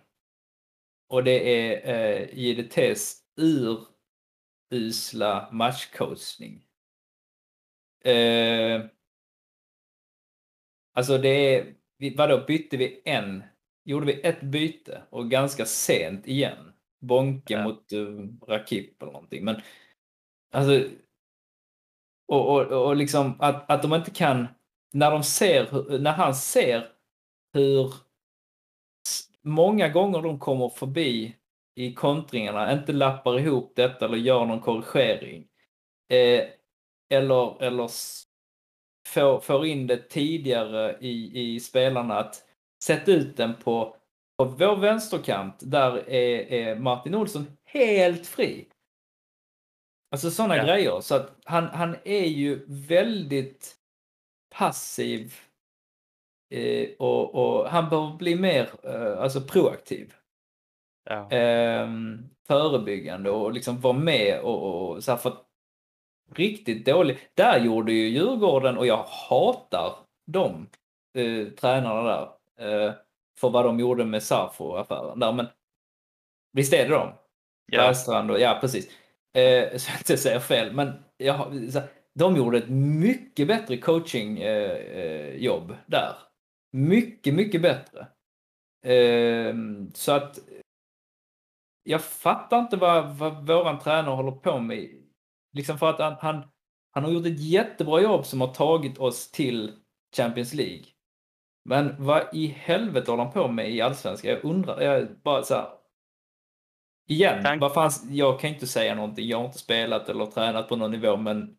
Och 1.09 1.25
det 1.25 1.75
är 1.85 2.23
uh, 2.23 2.39
JDTs 2.39 3.23
urusla 4.71 5.49
matchcoachning. 5.53 6.65
Uh, 8.07 8.85
alltså 10.93 11.19
det 11.19 11.29
är, 11.29 11.75
vadå 12.17 12.45
bytte 12.47 12.77
vi 12.77 13.03
en, 13.05 13.43
gjorde 13.85 14.07
vi 14.07 14.21
ett 14.21 14.41
byte 14.41 15.03
och 15.11 15.31
ganska 15.31 15.67
sent 15.67 16.27
igen. 16.27 16.73
Bonke 17.01 17.55
Ja. 17.55 17.65
mot 17.65 17.93
uh, 17.93 18.29
Rakip 18.49 19.03
eller 19.03 19.13
någonting. 19.13 19.45
Men 19.45 19.61
alltså, 20.53 20.89
och, 22.29 22.57
och, 22.57 22.87
och 22.87 22.97
liksom 22.97 23.35
att, 23.39 23.71
att 23.71 23.83
de 23.83 23.95
inte 23.95 24.11
kan, 24.11 24.47
när 24.93 25.11
de 25.11 25.23
ser, 25.23 25.99
när 25.99 26.13
han 26.13 26.35
ser 26.35 26.89
hur 27.53 27.95
många 29.43 29.89
gånger 29.89 30.23
de 30.23 30.39
kommer 30.39 30.69
förbi 30.69 31.37
i 31.75 31.95
kontringarna, 31.95 32.73
inte 32.73 32.93
lappar 32.93 33.39
ihop 33.39 33.73
detta 33.77 34.05
eller 34.05 34.17
gör 34.17 34.47
någon 34.47 34.61
korrigering. 34.61 35.49
Eh, 36.09 36.45
eller 37.11 37.63
eller 37.63 37.91
får, 39.09 39.41
får 39.41 39.67
in 39.67 39.87
det 39.87 40.09
tidigare 40.09 40.99
i, 41.01 41.41
i 41.55 41.61
spelarna 41.61 42.19
att 42.19 42.45
sätta 42.83 43.13
ut 43.13 43.37
den 43.37 43.55
på, 43.55 43.97
på 44.39 44.45
vår 44.45 44.77
vänsterkant. 44.77 45.55
Där 45.61 46.09
är, 46.11 46.53
är 46.53 46.77
Martin 46.77 47.15
Olsson 47.15 47.47
helt 47.65 48.27
fri. 48.27 48.69
Alltså 50.11 50.31
sådana 50.31 50.57
Ja. 50.57 50.65
grejer. 50.65 51.01
Så 51.01 51.15
att 51.15 51.37
han, 51.45 51.65
han 51.65 51.97
är 52.05 52.25
ju 52.27 52.65
väldigt 52.69 53.77
passiv 54.55 55.35
eh, 56.51 56.89
och, 56.99 57.35
och 57.35 57.69
han 57.71 57.89
behöver 57.89 58.17
bli 58.17 58.37
mer 58.37 58.71
eh, 58.83 59.23
alltså 59.23 59.41
proaktiv. 59.41 60.15
Ja. 61.11 61.31
Ehm, 61.31 62.29
förebyggande 62.47 63.31
och 63.31 63.53
liksom 63.53 63.81
vara 63.81 63.93
med 63.99 64.41
och, 64.41 64.91
och 64.91 65.05
så 65.05 65.11
här 65.11 65.19
för 65.19 65.37
riktigt 66.35 66.87
dålig. 66.87 67.19
Där 67.35 67.61
gjorde 67.61 67.93
ju 67.93 68.09
Djurgården 68.09 68.79
och 68.79 68.87
jag 68.87 69.05
hatar 69.29 69.95
de 70.27 70.69
eh, 71.19 71.49
tränarna 71.49 72.03
där 72.03 72.23
eh, 72.23 72.29
för 73.41 73.51
vad 73.51 73.65
de 73.65 73.81
gjorde 73.81 74.05
med 74.05 74.23
Safo-affären 74.23 75.19
där. 75.21 75.33
Men 75.33 75.47
visst 76.53 76.73
är 76.73 76.89
det 76.89 76.95
de? 76.95 77.13
Ja. 77.67 77.79
Bergstrand 77.79 78.31
och, 78.31 78.41
ja 78.41 78.59
precis. 78.61 78.87
Eh, 79.35 79.77
så 79.79 79.91
jag 79.91 80.01
inte 80.01 80.17
säger 80.17 80.41
fel, 80.41 80.73
men 80.73 81.05
jag, 81.17 81.35
har- 81.35 81.71
så, 81.71 81.79
här, 81.79 81.89
de 82.15 82.37
gjorde 82.37 82.59
ett 82.59 82.69
mycket 83.01 83.49
bättre 83.49 83.77
coachingjobb 83.77 85.71
eh, 85.71 85.77
eh, 85.77 85.83
där. 85.87 86.17
Mycket, 86.73 87.35
mycket 87.35 87.63
bättre. 87.63 88.07
Eh, 88.87 89.55
så 89.95 90.13
att 90.13 90.39
jag 91.83 92.05
fattar 92.05 92.59
inte 92.59 92.77
vad, 92.77 93.17
vad 93.17 93.47
våran 93.47 93.79
tränare 93.79 94.15
håller 94.15 94.33
på 94.33 94.59
med. 94.61 94.89
Liksom 95.53 95.79
för 95.79 95.91
att 95.91 95.99
han, 95.99 96.17
han, 96.21 96.49
han 96.91 97.05
har 97.05 97.11
gjort 97.11 97.27
ett 97.27 97.41
jättebra 97.41 98.01
jobb 98.01 98.27
som 98.27 98.41
har 98.41 98.55
tagit 98.55 98.99
oss 98.99 99.31
till 99.31 99.79
Champions 100.17 100.55
League. 100.55 100.85
Men 101.65 101.95
vad 101.99 102.23
i 102.33 102.47
helvete 102.47 103.11
håller 103.11 103.25
han 103.25 103.33
på 103.33 103.49
med 103.49 103.71
i 103.71 103.81
Allsvenskan? 103.81 104.31
Jag 104.31 104.45
undrar, 104.45 104.81
jag 104.81 105.09
bara 105.23 105.43
så 105.43 105.55
här. 105.55 105.69
Igen, 107.09 107.45
Tank- 107.45 107.61
vad 107.61 107.75
fan, 107.75 107.91
jag 108.11 108.41
kan 108.41 108.51
inte 108.51 108.67
säga 108.67 108.95
någonting. 108.95 109.29
Jag 109.29 109.39
har 109.39 109.45
inte 109.45 109.59
spelat 109.59 110.09
eller 110.09 110.27
tränat 110.27 110.69
på 110.69 110.77
någon 110.77 110.91
nivå, 110.91 111.17
men 111.17 111.57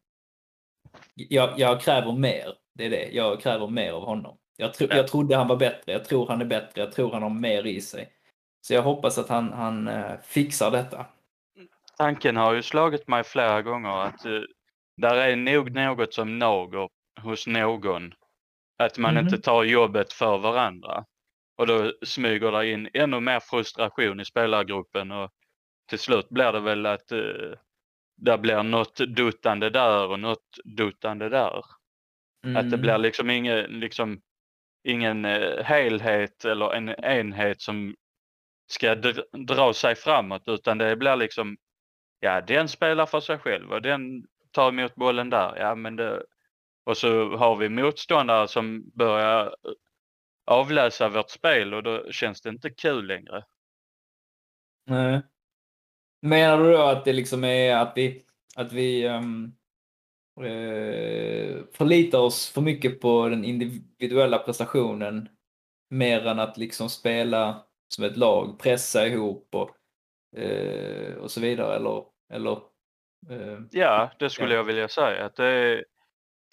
jag, 1.15 1.59
jag 1.59 1.81
kräver 1.81 2.11
mer. 2.11 2.53
Det 2.75 2.85
är 2.85 2.89
det. 2.89 3.09
Jag 3.11 3.41
kräver 3.41 3.67
mer 3.67 3.91
av 3.91 4.05
honom. 4.05 4.37
Jag, 4.57 4.73
tro, 4.73 4.87
Ja. 4.89 4.95
jag 4.95 5.07
trodde 5.07 5.35
han 5.35 5.47
var 5.47 5.55
bättre. 5.55 5.91
Jag 5.91 6.05
tror 6.05 6.27
han 6.27 6.41
är 6.41 6.45
bättre. 6.45 6.81
Jag 6.81 6.91
tror 6.91 7.11
han 7.11 7.23
har 7.23 7.29
mer 7.29 7.65
i 7.65 7.81
sig. 7.81 8.09
Så 8.61 8.73
jag 8.73 8.81
hoppas 8.81 9.17
att 9.17 9.29
han, 9.29 9.53
han 9.53 9.87
eh, 9.87 10.11
fixar 10.23 10.71
detta. 10.71 11.05
Tanken 11.97 12.37
har 12.37 12.53
ju 12.53 12.61
slagit 12.61 13.07
mig 13.07 13.23
flera 13.23 13.61
gånger 13.61 13.89
att 14.01 14.25
uh, 14.25 14.41
där 14.97 15.15
är 15.15 15.35
nog 15.35 15.71
något 15.71 16.13
som 16.13 16.39
nager 16.39 16.89
hos 17.21 17.47
någon. 17.47 18.13
Att 18.77 18.97
man 18.97 19.13
Mhm. 19.13 19.23
inte 19.25 19.37
tar 19.37 19.63
jobbet 19.63 20.13
för 20.13 20.37
varandra. 20.37 21.05
Och 21.57 21.67
då 21.67 21.93
smyger 22.05 22.51
det 22.51 22.71
in 22.71 22.89
ännu 22.93 23.19
mer 23.19 23.39
frustration 23.39 24.19
i 24.19 24.25
spelargruppen 24.25 25.11
och 25.11 25.31
till 25.89 25.99
slut 25.99 26.29
blir 26.29 26.51
det 26.51 26.59
väl 26.59 26.85
att 26.85 27.11
uh, 27.11 27.53
det 28.17 28.37
blir 28.37 28.63
något 28.63 28.97
duttande 28.97 29.69
där 29.69 30.07
och 30.07 30.19
något 30.19 30.57
duttande 30.63 31.29
där. 31.29 31.57
Att 31.57 32.69
det 32.69 32.75
Mm. 32.75 32.81
blir 32.81 32.97
liksom 32.97 33.29
ingen, 33.29 33.79
liksom, 33.79 34.21
ingen 34.83 35.25
eh, 35.25 35.63
helhet 35.63 36.45
eller 36.45 36.73
en 36.73 36.89
enhet 36.89 37.61
som 37.61 37.95
ska 38.67 38.95
dr- 38.95 39.45
dra 39.45 39.73
sig 39.73 39.95
framåt 39.95 40.43
utan 40.47 40.77
det 40.77 40.95
blir 40.95 41.15
liksom, 41.15 41.57
ja 42.19 42.41
den 42.41 42.67
spelar 42.67 43.05
för 43.05 43.19
sig 43.19 43.37
själv 43.37 43.71
och 43.71 43.81
den 43.81 44.23
tar 44.51 44.69
emot 44.69 44.95
bollen 44.95 45.29
där. 45.29 45.55
Ja, 45.57 45.75
men 45.75 45.95
det, 45.95 46.23
och 46.83 46.97
så 46.97 47.35
har 47.37 47.55
vi 47.55 47.69
motståndare 47.69 48.47
som 48.47 48.91
börjar 48.93 49.45
eh, 49.45 49.51
avläsa 50.45 51.09
vårt 51.09 51.29
spel 51.29 51.73
och 51.73 51.83
då 51.83 52.11
känns 52.11 52.41
det 52.41 52.49
inte 52.49 52.69
kul 52.69 53.05
längre. 53.07 53.43
Nej. 54.85 55.21
Menar 56.21 56.63
du 56.63 56.71
då 56.71 56.81
att 56.81 57.05
det 57.05 57.13
liksom 57.13 57.43
är 57.43 57.75
att 57.75 57.93
vi, 57.95 58.25
att 58.55 58.73
vi 58.73 59.05
ehm, 59.07 59.51
eh, 60.41 61.63
förlitar 61.73 62.19
oss 62.19 62.49
för 62.49 62.61
mycket 62.61 63.01
på 63.01 63.29
den 63.29 63.45
individuella 63.45 64.37
prestationen 64.37 65.29
mer 65.89 66.27
än 66.27 66.39
att 66.39 66.57
liksom 66.57 66.89
spela 66.89 67.65
som 67.95 68.03
ett 68.03 68.17
lag, 68.17 68.59
pressa 68.59 69.07
ihop 69.07 69.55
och, 69.55 69.69
eh, 70.39 71.13
och 71.15 71.31
så 71.31 71.41
vidare 71.41 71.75
eller, 71.75 72.05
eller 72.33 72.51
eh, 73.29 73.59
Ja, 73.71 74.11
det 74.19 74.29
skulle 74.29 74.49
Ja. 74.53 74.55
jag 74.55 74.63
vilja 74.63 74.87
säga. 74.87 75.25
Att 75.25 75.35
det 75.35 75.45
är 75.45 75.85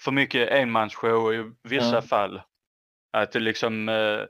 för 0.04 0.12
mycket 0.12 0.50
enmansshow 0.50 1.34
i 1.34 1.52
vissa 1.62 1.94
Ja. 1.94 2.02
fall. 2.02 2.42
Att 3.12 3.32
det 3.32 3.40
liksom, 3.40 3.88
eh, 3.88 4.20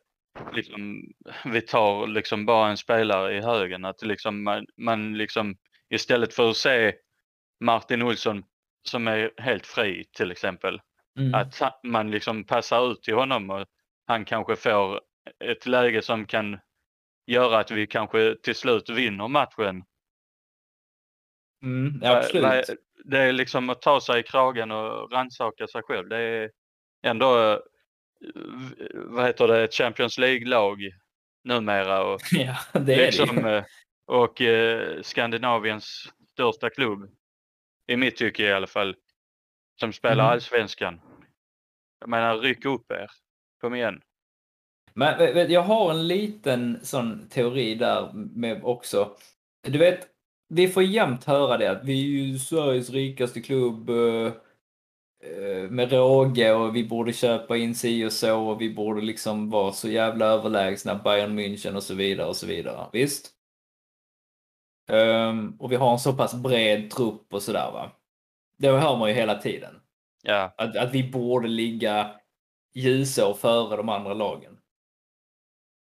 liksom, 0.52 1.02
vi 1.44 1.60
tar 1.60 2.06
liksom 2.06 2.46
bara 2.46 2.70
en 2.70 2.76
spelare 2.76 3.36
i 3.36 3.40
högen. 3.40 3.84
Att 3.84 4.02
liksom, 4.02 4.42
man, 4.42 4.66
man 4.76 5.18
liksom 5.18 5.56
istället 5.90 6.34
för 6.34 6.50
att 6.50 6.56
se 6.56 6.94
Martin 7.60 8.02
Olsson 8.02 8.44
som 8.82 9.08
är 9.08 9.30
helt 9.36 9.66
fri 9.66 10.04
till 10.16 10.30
exempel. 10.30 10.80
mm. 11.18 11.34
Att 11.34 11.60
man 11.84 12.10
liksom 12.10 12.44
passar 12.44 12.92
ut 12.92 13.02
till 13.02 13.14
honom 13.14 13.50
och 13.50 13.66
han 14.06 14.24
kanske 14.24 14.56
får 14.56 15.00
ett 15.44 15.66
läge 15.66 16.02
som 16.02 16.26
kan 16.26 16.58
göra 17.26 17.58
att 17.58 17.70
vi 17.70 17.86
kanske 17.86 18.36
till 18.42 18.54
slut 18.54 18.90
vinner 18.90 19.28
matchen. 19.28 19.84
mm, 21.62 22.00
absolut. 22.04 22.70
Det 23.04 23.18
är 23.18 23.32
liksom 23.32 23.70
att 23.70 23.82
ta 23.82 24.00
sig 24.00 24.20
i 24.20 24.22
kragen 24.22 24.70
och 24.70 25.12
rannsaka 25.12 25.66
sig 25.66 25.82
själv. 25.82 26.08
Det 26.08 26.16
är 26.18 26.50
ändå, 27.02 27.50
eh, 27.52 27.58
vad 28.94 29.26
heter 29.26 29.48
det, 29.48 29.74
Champions 29.74 30.18
League-lag 30.18 30.78
numera 31.44 32.04
och, 32.04 32.20
ja, 32.32 32.56
det 32.80 32.94
är 32.94 33.06
liksom, 33.06 33.36
det 33.36 33.56
eh, 33.56 33.64
och 34.06 34.40
eh, 34.40 35.02
Skandinaviens 35.02 36.08
största 36.32 36.70
klubb. 36.70 37.10
I 37.86 37.96
mitt 37.96 38.16
tycke 38.16 38.42
i 38.42 38.52
alla 38.52 38.66
fall. 38.66 38.96
Som 39.80 39.92
spelar 39.92 40.24
Mhm. 40.24 40.32
allsvenskan. 40.32 41.00
Jag 42.00 42.08
menar, 42.08 42.38
ryck 42.38 42.64
upp 42.64 42.90
er. 42.90 43.06
Kom 43.60 43.74
igen. 43.74 44.00
Men 44.94 45.50
jag 45.52 45.62
har 45.62 45.90
en 45.90 46.06
liten 46.08 46.84
sån 46.84 47.28
teori 47.28 47.74
där 47.74 48.10
med 48.14 48.64
också. 48.64 49.16
Du 49.62 49.78
vet, 49.78 50.08
vi 50.50 50.68
får 50.68 50.82
jämt 50.82 51.24
höra 51.24 51.58
det 51.58 51.70
att 51.70 51.84
vi 51.84 51.92
är 52.04 52.24
ju 52.26 52.38
Sveriges 52.38 52.90
rikaste 52.90 53.40
klubb. 53.42 53.90
eh, 53.90 54.32
eh, 55.22 55.70
med 55.70 55.92
råge 55.92 56.52
och 56.52 56.76
vi 56.76 56.84
borde 56.88 57.12
köpa 57.12 57.56
in 57.56 57.74
si 57.74 58.04
och 58.06 58.12
så 58.12 58.40
och 58.48 58.60
vi 58.60 58.74
borde 58.74 59.00
liksom 59.00 59.50
vara 59.50 59.72
så 59.72 59.88
jävla 59.88 60.26
överlägsna 60.26 60.94
Bayern 60.94 61.38
München 61.38 61.76
och 61.76 61.82
så 61.82 61.94
vidare 61.94 62.28
och 62.28 62.36
så 62.36 62.46
vidare. 62.46 62.86
Visst? 62.92 63.30
Ehm, 64.88 65.56
och 65.60 65.72
vi 65.72 65.76
har 65.76 65.92
en 65.92 65.98
så 65.98 66.12
pass 66.12 66.34
bred 66.34 66.90
trupp 66.90 67.34
och 67.34 67.42
sådär 67.42 67.70
va. 67.72 67.92
Det 68.58 68.68
hör 68.68 68.96
man 68.96 69.08
ju 69.08 69.14
hela 69.14 69.38
tiden. 69.38 69.74
Ja, 70.22 70.54
Att, 70.58 70.76
att 70.76 70.94
vi 70.94 71.10
borde 71.10 71.48
ligga 71.48 72.20
ljusår 72.74 73.34
före 73.34 73.76
de 73.76 73.88
andra 73.88 74.14
lagen. 74.14 74.58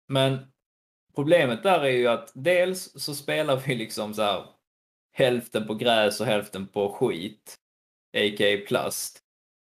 Men 0.09 0.39
problemet 1.19 1.63
där 1.63 1.81
är 1.81 1.91
ju 1.91 2.07
att 2.07 2.33
dels 2.35 3.03
så 3.03 3.15
spelar 3.15 3.57
vi 3.57 3.75
liksom 3.75 4.15
så 4.15 4.23
här 4.23 4.47
hälften 5.13 5.67
på 5.67 5.75
gräs 5.75 6.21
och 6.21 6.27
hälften 6.27 6.67
på 6.67 6.93
skit, 6.93 7.57
a.k.a. 8.17 8.67
plast. 8.69 9.19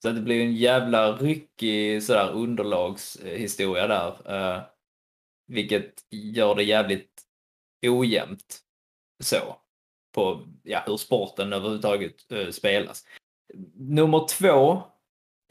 Så 0.02 0.10
det 0.10 0.20
blir 0.20 0.40
en 0.40 0.54
jävla 0.54 1.12
ryckig 1.12 2.02
sådär 2.02 2.32
underlagshistoria 2.32 3.86
där. 3.86 4.34
Eh, 4.34 4.62
vilket 5.46 5.94
gör 6.10 6.54
det 6.54 6.62
jävligt 6.62 7.22
ojämnt 7.86 8.60
så. 9.22 9.56
På 10.14 10.46
ja, 10.62 10.82
hur 10.86 10.96
sporten 10.96 11.52
överhuvudtaget 11.52 12.32
eh, 12.32 12.48
spelas. 12.48 13.04
Nummer 13.74 14.26
två, 14.26 14.82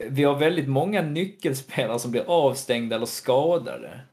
vi 0.08 0.24
har 0.24 0.38
väldigt 0.38 0.68
många 0.68 1.02
nyckelspelare 1.02 1.98
som 1.98 2.10
blir 2.10 2.30
avstängda 2.30 2.96
eller 2.96 3.06
skadade. 3.06 4.11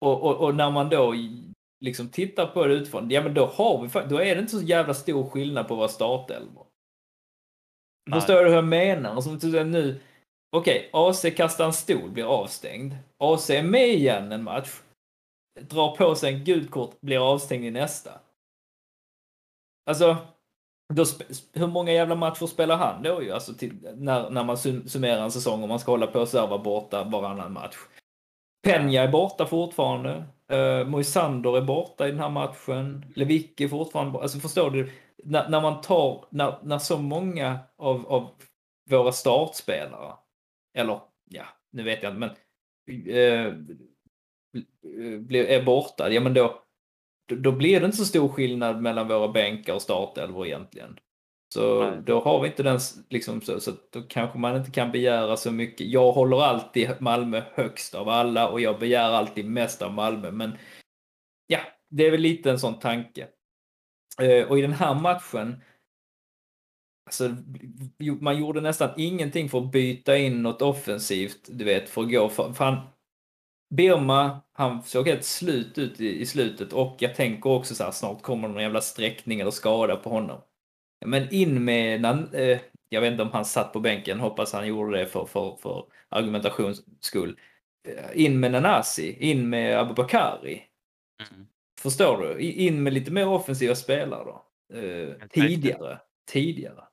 Och, 0.00 0.22
och, 0.22 0.36
och 0.36 0.54
när 0.54 0.70
man 0.70 0.88
då 0.88 1.14
liksom 1.80 2.08
tittar 2.08 2.46
på 2.46 2.66
det 2.66 2.74
utifrån, 2.74 3.10
ja 3.10 3.22
men 3.22 3.34
då 3.34 3.46
har 3.46 3.82
vi 3.82 4.08
då 4.08 4.20
är 4.20 4.34
det 4.34 4.40
inte 4.40 4.56
så 4.56 4.62
jävla 4.62 4.94
stor 4.94 5.30
skillnad 5.30 5.68
på 5.68 5.74
våra 5.74 5.88
startelvor. 5.88 6.66
Förstår 8.12 8.34
du 8.34 8.48
hur 8.48 8.54
jag 8.54 8.64
menar? 8.64 9.20
Som 9.20 9.38
till 9.38 9.48
exempel 9.48 9.66
nu, 9.66 10.00
okej, 10.56 10.90
AC 10.92 11.26
kastar 11.36 11.66
en 11.66 11.72
stol, 11.72 12.10
blir 12.10 12.24
avstängd. 12.24 12.94
AC 13.18 13.50
är 13.50 13.62
med 13.62 13.88
igen 13.88 14.32
en 14.32 14.42
match, 14.42 14.80
drar 15.60 15.96
på 15.96 16.14
sig 16.14 16.34
en 16.34 16.44
gult 16.44 16.70
kort, 16.70 17.00
blir 17.00 17.32
avstängd 17.32 17.64
i 17.64 17.70
nästa. 17.70 18.10
Alltså, 19.90 20.16
då, 20.94 21.04
hur 21.52 21.66
många 21.66 21.92
jävla 21.92 22.14
matcher 22.14 22.46
spelar 22.46 22.76
han 22.76 23.02
då 23.02 23.22
ju? 23.22 23.30
Alltså 23.30 23.54
till, 23.54 23.78
när, 23.94 24.30
när 24.30 24.44
man 24.44 24.58
sum, 24.58 24.88
summerar 24.88 25.22
en 25.22 25.32
säsong 25.32 25.62
och 25.62 25.68
man 25.68 25.80
ska 25.80 25.90
hålla 25.90 26.06
på 26.06 26.20
och 26.20 26.28
serva 26.28 26.58
borta 26.58 27.04
varannan 27.04 27.52
match. 27.52 27.76
Peña 28.66 29.02
är 29.02 29.08
borta 29.08 29.46
fortfarande. 29.46 30.24
Uh, 30.52 30.88
Moisander 30.88 31.56
är 31.56 31.62
borta 31.62 32.08
i 32.08 32.10
den 32.10 32.20
här 32.20 32.30
matchen. 32.30 33.12
Lewicki 33.16 33.64
är 33.64 33.68
fortfarande 33.68 34.12
borta. 34.12 34.22
Alltså 34.22 34.38
förstår 34.38 34.70
du? 34.70 34.90
När, 35.24 35.48
när 35.48 35.60
man 35.60 35.80
tar, 35.80 36.24
när, 36.30 36.58
när 36.62 36.78
så 36.78 36.98
många 36.98 37.58
av, 37.76 38.06
av 38.06 38.30
våra 38.90 39.12
startspelare, 39.12 40.14
eller 40.78 41.00
ja, 41.30 41.44
nu 41.72 41.82
vet 41.82 42.02
jag 42.02 42.12
inte, 42.12 42.18
men 42.18 42.30
uh, 43.16 43.54
är 45.50 45.64
borta, 45.64 46.10
ja 46.12 46.20
men 46.20 46.34
då- 46.34 46.62
då 47.28 47.52
blir 47.52 47.80
det 47.80 47.86
inte 47.86 47.98
så 47.98 48.04
stor 48.04 48.28
skillnad 48.28 48.82
mellan 48.82 49.08
våra 49.08 49.28
bänkar 49.28 49.74
och 49.74 49.82
startelvor 49.82 50.46
egentligen. 50.46 50.98
Så 51.48 51.90
Nej. 51.90 52.02
då 52.06 52.20
har 52.20 52.40
vi 52.40 52.48
inte 52.48 52.62
den, 52.62 52.78
liksom 53.10 53.40
så, 53.40 53.60
så 53.60 53.72
då 53.90 54.02
kanske 54.02 54.38
man 54.38 54.56
inte 54.56 54.70
kan 54.70 54.92
begära 54.92 55.36
så 55.36 55.52
mycket. 55.52 55.86
Jag 55.86 56.12
håller 56.12 56.42
alltid 56.42 56.90
Malmö 57.00 57.42
högst 57.54 57.94
av 57.94 58.08
alla 58.08 58.48
och 58.48 58.60
jag 58.60 58.78
begär 58.78 59.10
alltid 59.10 59.46
mest 59.46 59.82
av 59.82 59.92
Malmö, 59.92 60.30
men 60.30 60.58
ja, 61.46 61.58
det 61.88 62.06
är 62.06 62.10
väl 62.10 62.20
lite 62.20 62.50
en 62.50 62.58
sån 62.58 62.78
tanke. 62.78 63.28
Eh, 64.22 64.48
Och 64.48 64.58
i 64.58 64.62
den 64.62 64.72
här 64.72 64.94
matchen, 64.94 65.62
alltså, 67.06 67.36
man 68.20 68.38
gjorde 68.38 68.60
nästan 68.60 68.90
ingenting 68.96 69.48
för 69.48 69.58
att 69.58 69.72
byta 69.72 70.16
in 70.16 70.42
något 70.42 70.62
offensivt, 70.62 71.48
du 71.48 71.64
vet, 71.64 71.88
för 71.88 72.02
att 72.02 72.10
gå. 72.10 72.28
För, 72.28 72.52
för 72.52 72.64
han, 72.64 72.78
Birma, 73.74 74.40
han 74.52 74.82
såg 74.82 75.08
helt 75.08 75.24
slut 75.24 75.78
ut 75.78 76.00
i, 76.00 76.20
i 76.20 76.26
slutet 76.26 76.72
och 76.72 76.96
jag 76.98 77.14
tänker 77.14 77.50
också 77.50 77.74
så 77.74 77.84
här, 77.84 77.90
snart 77.90 78.22
kommer 78.22 78.48
någon 78.48 78.62
jävla 78.62 78.80
sträckning 78.80 79.40
eller 79.40 79.50
skada 79.50 79.96
på 79.96 80.10
honom. 80.10 80.40
Men 81.06 81.34
in 81.34 81.64
med, 81.64 82.04
eh, 82.34 82.58
jag 82.88 83.00
vet 83.00 83.10
inte 83.10 83.22
om 83.22 83.30
han 83.30 83.44
satt 83.44 83.72
på 83.72 83.80
bänken, 83.80 84.20
hoppas 84.20 84.52
han 84.52 84.66
gjorde 84.66 84.98
det 84.98 85.06
för, 85.06 85.24
för, 85.26 85.56
för 85.56 85.84
argumentations 86.08 86.84
skull. 87.00 87.40
Eh, 87.88 88.24
In 88.24 88.40
med 88.40 88.52
Nanasi, 88.52 89.16
in 89.30 89.48
med 89.48 89.78
Abubakari. 89.78 90.62
Mm. 91.30 91.46
Förstår 91.80 92.18
du? 92.18 92.40
In 92.40 92.82
med 92.82 92.92
lite 92.92 93.10
mer 93.10 93.28
offensiva 93.28 93.74
spelare 93.74 94.24
då. 94.24 94.42
Eh, 94.78 95.28
tidigare. 95.30 95.98
Tidigare. 96.30 96.84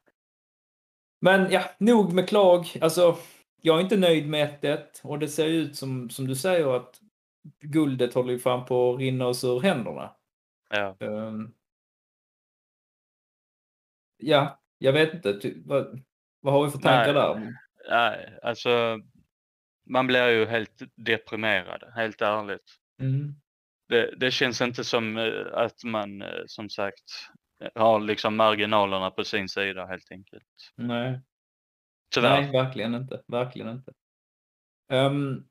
Men 1.22 1.52
ja, 1.52 1.64
nog 1.78 2.14
med 2.14 2.30
klag. 2.30 2.66
Alltså, 2.82 3.18
jag 3.62 3.78
är 3.78 3.82
inte 3.82 3.98
nöjd 3.98 4.30
med 4.30 4.60
1-1 4.62 4.80
och 5.04 5.20
det 5.20 5.28
ser 5.28 5.48
ut 5.48 5.76
som, 5.76 6.10
som 6.10 6.28
du 6.28 6.36
säger 6.36 6.76
att 6.76 7.00
guldet 7.62 8.14
håller 8.14 8.34
ju 8.34 8.40
fan 8.40 8.66
på 8.66 8.94
att 8.94 9.00
rinna 9.00 9.28
oss 9.28 9.44
ur 9.44 9.60
händerna. 9.60 10.12
ja. 10.70 10.96
Ehm. 11.00 11.54
Ja, 14.24 14.62
jag 14.78 14.94
vet 14.94 15.14
inte. 15.14 15.40
Ty, 15.40 15.62
vad, 15.66 16.04
vad 16.42 16.54
har 16.54 16.66
vi 16.66 16.72
för 16.72 16.80
tankar 16.80 17.14
Nej. 17.14 17.24
där? 17.24 17.58
Nej, 17.90 18.40
alltså 18.42 19.00
man 19.90 20.08
blir 20.08 20.30
ju 20.30 20.46
helt 20.46 20.82
deprimerad, 20.96 21.84
helt 21.96 22.22
ärligt. 22.22 22.76
Mm. 23.02 23.36
Det, 23.90 24.16
det 24.18 24.32
känns 24.32 24.62
inte 24.62 24.84
som 24.84 25.18
eh, 25.18 25.54
att 25.54 25.84
man 25.84 26.22
eh, 26.22 26.44
som 26.46 26.70
sagt 26.70 27.30
har 27.76 28.00
liksom 28.00 28.36
marginalerna 28.36 29.12
på 29.12 29.24
sin 29.24 29.50
sida 29.50 29.86
helt 29.86 30.12
enkelt. 30.12 30.72
Nej. 30.76 31.22
Tyvärr. 32.14 32.42
Nej, 32.42 32.52
verkligen 32.52 32.96
inte. 32.96 33.22
Verkligen 33.28 33.70
inte. 33.70 33.94
Ehm, 34.92 35.44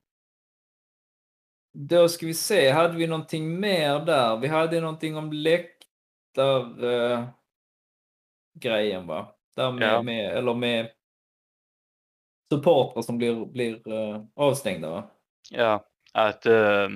då 1.72 2.08
ska 2.08 2.26
vi 2.26 2.34
se, 2.34 2.70
hade 2.70 2.96
vi 2.96 3.06
någonting 3.06 3.60
mer 3.60 4.04
där? 4.04 4.36
Vi 4.36 4.48
hade 4.48 4.80
någonting 4.80 5.16
om 5.16 5.32
läktar 5.32 6.84
uh, 6.84 7.28
grejen 8.54 9.06
va? 9.06 9.34
Där 9.56 9.72
med, 9.72 9.88
Ja. 9.92 10.02
med, 10.02 10.36
eller 10.36 10.54
med 10.54 10.90
supportrar 12.52 13.02
som 13.02 13.18
blir, 13.18 13.46
blir 13.46 13.92
eh, 13.92 14.22
avstängda 14.36 14.90
va? 14.90 15.10
Ja, 15.50 15.84
att 16.12 16.46
eh, 16.46 16.88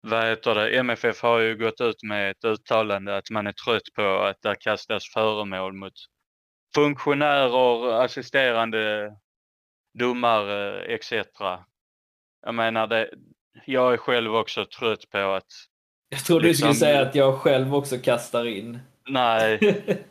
vad 0.00 0.24
heter 0.24 0.54
det, 0.54 0.78
MFF 0.78 1.22
har 1.22 1.38
ju 1.38 1.56
gått 1.56 1.80
ut 1.80 2.02
med 2.02 2.30
ett 2.30 2.44
uttalande 2.44 3.16
att 3.16 3.30
man 3.30 3.46
är 3.46 3.52
trött 3.52 3.82
på 3.94 4.18
att 4.18 4.42
det 4.42 4.54
kastas 4.60 5.04
föremål 5.14 5.72
mot 5.72 5.92
funktionärer, 6.74 7.92
assisterande 8.04 9.12
domare 9.98 10.84
etc. 10.84 11.12
Jag 12.42 12.54
menar, 12.54 12.86
det, 12.86 13.10
jag 13.66 13.92
är 13.92 13.96
själv 13.96 14.34
också 14.34 14.66
trött 14.66 15.10
på 15.10 15.18
att, 15.18 15.46
Jag 16.08 16.24
trodde 16.24 16.46
Liksom- 16.48 16.68
du 16.68 16.74
skulle 16.74 16.90
säga 16.92 17.02
att 17.08 17.14
jag 17.14 17.34
själv 17.34 17.74
också 17.74 17.98
kastar 17.98 18.44
in. 18.46 18.78
nej, 19.08 19.58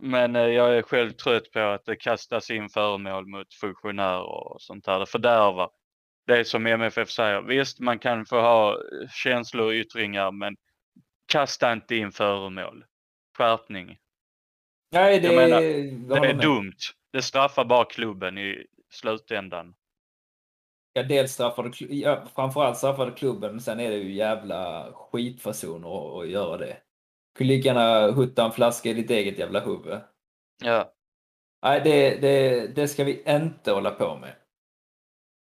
men 0.00 0.36
eh, 0.36 0.42
jag 0.42 0.76
är 0.78 0.82
själv 0.82 1.10
trött 1.10 1.50
på 1.50 1.60
att 1.60 1.84
det 1.84 1.96
kastas 1.96 2.50
in 2.50 2.68
föremål 2.68 3.26
mot 3.26 3.54
funktionärer 3.54 4.52
och 4.52 4.62
sånt 4.62 4.84
där. 4.84 4.98
Det 4.98 5.06
fördärvar. 5.06 5.70
Det 6.26 6.38
är 6.38 6.44
som 6.44 6.66
MFF 6.66 7.10
säger, 7.10 7.42
visst 7.42 7.80
man 7.80 7.98
kan 7.98 8.26
få 8.26 8.40
ha 8.40 8.72
eh, 8.72 9.08
känsloyttringar 9.10 10.30
men 10.30 10.56
kasta 11.26 11.72
inte 11.72 11.96
in 11.96 12.12
föremål. 12.12 12.84
Skärpning. 13.38 13.98
Nej, 14.92 15.20
det, 15.20 15.26
Jag 15.26 15.36
menar, 15.48 15.60
Det 16.20 16.28
är 16.28 16.34
dumt. 16.34 16.78
Det 17.12 17.22
straffar 17.22 17.64
bara 17.64 17.84
klubben 17.84 18.38
i 18.38 18.66
slutändan. 18.90 19.74
Ja, 20.92 21.02
dels 21.02 21.32
straffade, 21.32 21.68
klu- 21.68 21.88
ja, 21.90 22.24
framförallt 22.34 22.76
straffade 22.76 23.12
klubben, 23.12 23.50
men 23.50 23.60
sen 23.60 23.80
är 23.80 23.90
det 23.90 23.96
ju 23.96 24.12
jävla 24.12 24.92
skitfasoner 24.92 26.20
att 26.22 26.28
göra 26.28 26.56
det. 26.56 26.76
Kunde 27.34 27.52
lika 27.54 27.68
gärna 27.68 28.10
hutta 28.12 28.44
en 28.44 28.52
flaska 28.52 28.88
i 28.90 28.94
ditt 28.94 29.10
eget 29.10 29.38
jävla 29.38 29.60
huvud. 29.60 30.00
Ja, 30.64 30.92
Nej, 31.62 31.80
det, 31.84 32.16
det, 32.20 32.66
det 32.66 32.88
ska 32.88 33.04
vi 33.04 33.22
inte 33.26 33.72
hålla 33.72 33.90
på 33.90 34.16
med. 34.16 34.36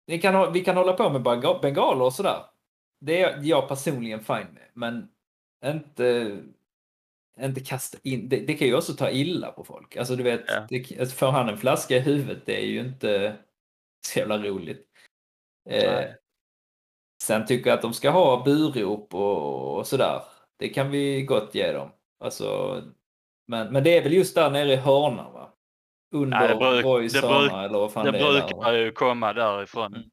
Vi 0.06 0.20
kan, 0.22 0.54
vi 0.54 0.64
kan 0.64 0.78
hålla 0.78 0.94
på 0.94 1.10
med 1.10 1.22
benga- 1.22 1.60
bengaler 1.62 2.06
och 2.06 2.14
sådär. 2.14 2.46
Det 3.02 3.22
är 3.22 3.40
jag 3.44 3.68
personligen 3.68 4.20
fine 4.24 4.48
med, 4.54 4.70
men 4.74 5.10
inte, 5.66 6.40
inte 7.40 7.62
kasta 7.62 7.98
in. 8.04 8.30
Det, 8.30 8.38
det 8.40 8.54
kan 8.54 8.68
ju 8.68 8.76
också 8.78 8.94
ta 8.94 9.10
illa 9.10 9.52
på 9.52 9.64
folk. 9.64 9.96
Alltså 9.96 10.16
du 10.16 10.24
vet, 10.24 10.42
Ja. 10.48 10.68
det, 10.70 11.00
alltså, 11.00 11.16
får 11.16 11.28
han 11.32 11.50
en 11.50 11.58
flaska 11.58 11.96
i 11.96 12.00
huvudet, 12.00 12.46
det 12.46 12.62
är 12.62 12.66
ju 12.66 12.80
inte 12.80 13.36
så 14.08 14.20
jävla 14.20 14.38
roligt. 14.38 14.88
Eh, 15.70 16.10
sen 17.24 17.46
tycker 17.46 17.70
jag 17.70 17.76
att 17.78 17.82
de 17.82 17.94
ska 17.94 18.10
ha 18.10 18.44
burop 18.44 19.14
och, 19.14 19.78
och 19.78 19.88
sådär. 19.88 20.22
Det 20.58 20.70
kan 20.70 20.92
vi 20.92 21.24
gott 21.24 21.56
ge 21.56 21.72
dem. 21.72 21.90
Alltså, 22.20 22.82
men, 23.48 23.74
men 23.74 23.84
det 23.84 23.98
är 23.98 24.04
väl 24.04 24.14
just 24.14 24.36
där 24.36 24.52
nere 24.52 24.74
i 24.74 24.76
hörnan 24.76 25.34
va? 25.34 25.50
Under 26.12 26.40
Nej, 26.40 26.48
det 26.48 26.56
bruk- 26.56 26.84
Roys 26.84 27.14
det 27.14 27.20
bruk- 27.22 27.32
hörna 27.32 27.64
eller 27.66 27.80
vad 27.80 27.94
fan 27.94 28.06
det 28.06 28.12
det, 28.12 28.18
är 28.20 28.34
där, 28.34 28.48
brukar 28.48 28.74
ju 28.74 28.92
komma 28.92 29.34
därifrån. 29.34 29.96
Mm. 29.96 30.10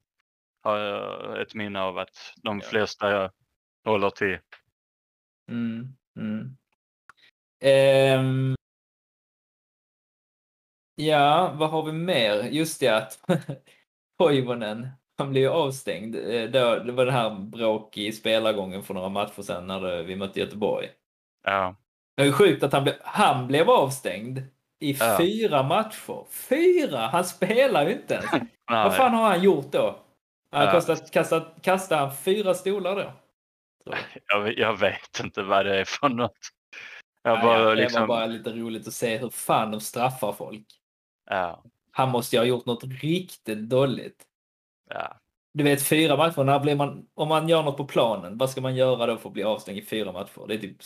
Har 0.62 0.78
jag 0.78 1.40
ett 1.42 1.54
minne 1.54 1.80
av 1.80 1.98
att 1.98 2.32
de 2.42 2.58
Ja. 2.60 2.66
flesta 2.68 3.10
jag 3.10 3.30
håller 3.84 4.10
till. 4.10 4.38
Mm, 5.50 5.86
mm. 6.16 6.56
Ehm, 7.60 8.54
Ja, 10.94 11.54
vad 11.58 11.70
har 11.70 11.82
vi 11.82 11.92
mer? 11.92 12.42
Just 12.42 12.80
det 12.80 12.88
att 12.88 13.18
Toivonen, 14.18 14.88
han 15.20 15.30
blev 15.30 15.42
ju 15.42 15.48
avstängd. 15.50 16.16
Eh, 16.16 16.50
det 16.50 16.92
var 16.92 17.06
det 17.06 17.12
här 17.12 17.30
bråk 17.30 17.96
i 17.96 18.12
spelargången 18.12 18.82
för 18.82 18.94
några 18.94 19.08
matcher 19.08 19.42
sedan 19.42 19.66
när 19.66 20.02
vi 20.02 20.16
mötte 20.16 20.40
Göteborg. 20.40 20.88
Ja. 21.44 21.76
Det 22.16 22.22
är 22.22 22.26
ju 22.26 22.32
sjukt 22.32 22.62
att 22.62 22.72
han 22.72 22.82
blev, 22.82 22.94
han 23.02 23.46
blev 23.46 23.70
avstängd 23.70 24.38
i 24.80 24.92
Ja. 25.00 25.16
fyra 25.20 25.62
matcher. 25.62 26.24
Fyra! 26.30 26.98
Han 26.98 27.24
spelar 27.24 27.86
ju 27.86 27.92
inte 27.92 28.14
ens. 28.32 28.48
Vad 28.66 28.96
fan 28.96 29.14
har 29.14 29.28
han 29.28 29.42
gjort 29.42 29.72
då? 29.72 29.98
Han 30.52 30.64
Ja. 30.64 30.70
kastat, 30.72 31.10
kastat, 31.10 31.54
kastade 31.62 32.00
han 32.00 32.14
fyra 32.16 32.54
stolar 32.54 32.96
då? 32.96 33.12
Jag, 34.26 34.52
jag 34.58 34.78
vet 34.80 35.20
inte 35.24 35.42
vad 35.42 35.66
det 35.66 35.80
är 35.80 35.84
för 35.84 36.08
något. 36.08 36.38
Jag 37.22 37.40
bara 37.42 37.64
det 37.68 37.74
liksom... 37.74 38.00
var 38.00 38.06
bara 38.08 38.26
lite 38.26 38.50
roligt 38.50 38.86
att 38.88 38.94
se 38.94 39.16
hur 39.16 39.30
fan 39.30 39.70
de 39.70 39.80
straffar 39.80 40.32
folk. 40.32 40.66
Ja, 41.30 41.62
Han 41.92 42.08
måste 42.10 42.36
ju 42.36 42.40
ha 42.40 42.46
gjort 42.46 42.66
något 42.66 42.84
riktigt 42.84 43.58
dåligt. 43.68 44.24
Ja. 44.94 45.16
Du 45.54 45.64
vet 45.64 45.82
fyra 45.88 46.16
matcher, 46.16 46.44
när 46.44 46.58
blir 46.60 46.74
man, 46.76 47.06
om 47.14 47.28
man 47.28 47.48
gör 47.48 47.62
något 47.62 47.76
på 47.76 47.84
planen, 47.84 48.38
vad 48.38 48.50
ska 48.50 48.60
man 48.60 48.74
göra 48.76 49.06
då 49.06 49.16
för 49.16 49.28
att 49.28 49.32
bli 49.32 49.42
avstängd 49.44 49.78
i 49.78 49.82
fyra 49.82 50.12
matcher? 50.12 50.44
Det 50.48 50.54
är 50.54 50.58
typ 50.58 50.76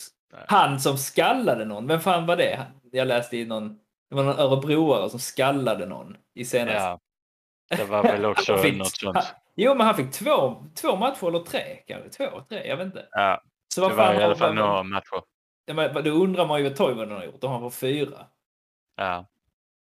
han 0.46 0.80
som 0.80 0.98
skallade 0.98 1.64
någon. 1.64 1.86
Vem 1.86 2.00
fan 2.00 2.26
var 2.26 2.36
det? 2.36 2.66
Jag 2.92 3.08
läste 3.08 3.36
i 3.36 3.46
någon, 3.46 3.78
det 4.10 4.16
var 4.16 4.22
någon 4.22 4.38
örebroare 4.38 5.10
som 5.10 5.18
skallade 5.20 5.86
någon 5.86 6.16
i 6.34 6.44
senaste. 6.44 6.78
ja. 6.78 6.98
Det 7.76 7.84
var 7.84 8.02
väl 8.02 8.24
också 8.26 8.56
fick- 8.56 8.76
något 8.78 8.96
sånt. 8.96 9.16
han- 9.16 9.24
Jo, 9.56 9.74
men 9.74 9.86
han 9.86 9.94
fick 9.96 10.10
två, 10.12 10.64
två 10.80 10.96
matcher 10.96 11.28
eller 11.28 11.38
tre 11.38 11.60
kanske. 11.86 12.08
Två, 12.10 12.40
tre, 12.48 12.68
jag 12.68 12.76
vet 12.76 12.86
inte. 12.86 13.08
Ja, 13.10 13.42
Så 13.74 13.80
det 13.80 13.86
var 13.86 13.96
fan 14.04 14.20
i 14.20 14.24
alla 14.24 14.36
fall 14.36 14.54
några 14.54 14.82
matcher. 14.82 15.22
Ja, 15.66 15.74
men 15.74 16.04
Då 16.04 16.10
undrar 16.10 16.46
man 16.46 16.62
ju 16.62 16.68
vad 16.68 16.76
Toivonen 16.76 17.16
har 17.16 17.24
gjort. 17.24 17.40
Då 17.40 17.46
har 17.46 17.54
han 17.54 17.70
fått 17.70 17.74
fyra. 17.80 18.26
Ja, 18.96 19.26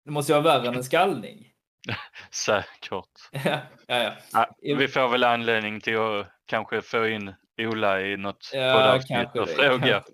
Det 0.05 0.11
måste 0.11 0.33
ju 0.33 0.41
vara 0.41 0.59
värre 0.59 0.69
än 0.69 0.75
en 0.75 0.85
skallning. 0.85 1.52
säkert. 2.31 3.09
ja, 3.45 3.61
ja. 3.87 4.13
Ja, 4.33 4.55
vi 4.61 4.89
får 4.89 5.09
väl 5.09 5.25
anledning 5.25 5.81
till 5.81 5.99
att 5.99 6.27
kanske 6.47 6.83
få 6.83 7.07
in 7.09 7.35
Ola 7.59 8.01
i 8.01 8.17
något 8.17 8.51
Ja, 8.55 9.01
kanske 9.09 9.41
och 9.41 9.49
fråga. 9.49 10.05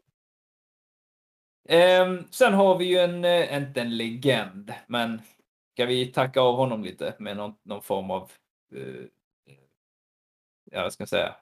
Ehm, 1.68 2.24
sen 2.30 2.54
har 2.54 2.78
vi 2.78 2.84
ju 2.84 2.98
en, 2.98 3.24
eh, 3.24 3.56
inte 3.56 3.80
en 3.80 3.96
legend, 3.96 4.72
men 4.86 5.22
ska 5.74 5.86
vi 5.86 6.06
tacka 6.06 6.40
av 6.40 6.56
honom 6.56 6.84
lite 6.84 7.14
med 7.18 7.36
någon, 7.36 7.54
någon 7.62 7.82
form 7.82 8.10
av, 8.10 8.30
eh, 8.74 9.04
ja 10.70 10.82
vad 10.82 10.92
ska 10.92 11.02
jag 11.02 11.08
säga, 11.08 11.36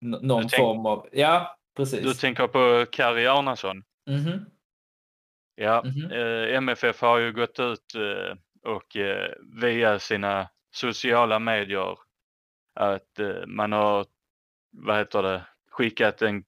Nå- 0.00 0.18
någon 0.22 0.42
Du 0.42 0.48
tänk- 0.48 0.60
form 0.62 0.86
av, 0.86 1.08
ja 1.12 1.58
precis. 1.76 2.02
Du 2.04 2.14
tänker 2.14 2.46
på 2.46 2.86
Kari 2.92 3.26
Arnason? 3.26 3.84
Mhm. 4.06 4.50
Ja, 5.54 5.82
Mhm. 5.84 6.10
eh, 6.12 6.56
MFF 6.56 7.00
har 7.00 7.18
ju 7.18 7.32
gått 7.32 7.58
ut 7.60 7.94
eh, 7.94 8.36
och 8.66 8.96
eh, 8.96 9.32
via 9.62 9.98
sina 9.98 10.48
sociala 10.70 11.38
medier 11.38 11.98
att 12.74 13.18
eh, 13.18 13.46
man 13.46 13.72
har, 13.72 14.06
vad 14.70 14.98
heter 14.98 15.22
det, 15.22 15.46
skickat 15.70 16.22
en 16.22 16.44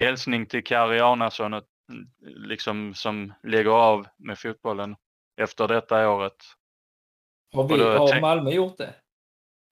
hälsning 0.00 0.46
till 0.46 0.64
Kari 0.64 1.00
Arnason 1.00 1.54
och, 1.54 1.64
mm, 1.92 2.08
liksom 2.24 2.94
som 2.94 3.32
lägger 3.42 3.70
av 3.70 4.06
med 4.16 4.38
fotbollen 4.38 4.96
efter 5.36 5.68
detta 5.68 6.10
året. 6.10 6.36
Har, 7.52 7.68
vi, 7.68 7.74
och 7.74 7.78
då 7.78 7.84
har 7.84 8.20
Malmö 8.20 8.50
gjort 8.50 8.76
det? 8.78 8.94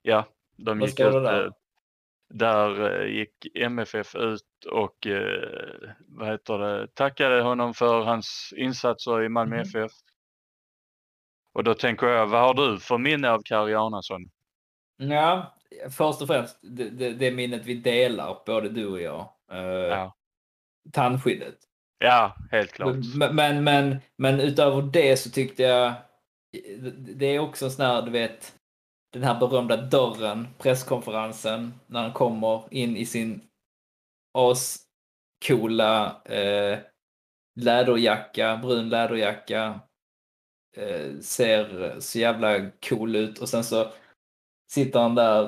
Ja, 0.02 0.24
de 0.56 0.78
Vad 0.78 0.88
gick 0.88 1.00
ut. 1.00 1.12
där? 1.12 1.44
eh, 1.46 1.50
Där 2.28 3.00
eh, 3.00 3.06
gick 3.16 3.46
MFF 3.54 4.14
ut 4.16 4.64
och 4.70 5.06
eh, 5.06 5.90
vad 5.98 6.28
heter 6.28 6.58
det, 6.58 6.88
tackade 6.94 7.42
honom 7.42 7.74
för 7.74 8.02
hans 8.02 8.54
insatser 8.56 9.22
i 9.22 9.28
Malmö 9.28 9.56
Mhm. 9.56 9.62
FF. 9.62 9.92
Och 11.56 11.64
då 11.64 11.74
tänker 11.74 12.06
jag, 12.06 12.26
vad 12.26 12.40
har 12.40 12.54
du 12.54 12.80
för 12.80 12.98
minne 12.98 13.30
av 13.30 13.42
Kari 13.44 13.74
Arnason? 13.74 14.30
Ja, 14.96 15.54
först 15.90 16.22
och 16.22 16.28
främst 16.28 16.58
det, 16.62 16.90
det, 16.90 17.12
det 17.12 17.30
minnet 17.30 17.64
vi 17.64 17.74
delar, 17.74 18.42
både 18.46 18.68
du 18.68 18.86
och 18.86 19.00
jag. 19.00 19.28
Eh, 19.52 19.58
Ja, 19.60 20.14
Tandskyddet. 20.92 21.54
ja 21.98 22.36
helt 22.50 22.72
klart. 22.72 22.94
Men, 23.14 23.34
men, 23.34 23.64
men, 23.64 23.96
men 24.18 24.40
utöver 24.40 24.82
det 24.82 25.16
så 25.16 25.30
tyckte 25.30 25.62
jag 25.62 25.92
det 26.98 27.26
är 27.26 27.38
också 27.38 27.70
sån 27.70 27.86
här, 27.86 28.02
du 28.02 28.10
vet, 28.10 28.54
den 29.12 29.22
här 29.22 29.40
berömda 29.40 29.76
dörren, 29.76 30.48
presskonferensen, 30.58 31.74
när 31.86 32.02
han 32.02 32.12
kommer 32.12 32.62
in 32.70 32.96
i 32.96 33.06
sin 33.06 33.40
ascoola 34.38 36.22
eh, 36.24 36.78
läderjacka, 37.60 38.56
brun 38.56 38.88
läderjacka. 38.88 39.80
Eh, 40.76 41.18
ser 41.20 41.96
så 42.00 42.18
jävla 42.18 42.70
cool 42.88 43.16
ut 43.16 43.38
och 43.38 43.48
sen 43.48 43.64
så 43.64 43.92
sitter 44.70 45.00
han 45.00 45.14
där 45.14 45.44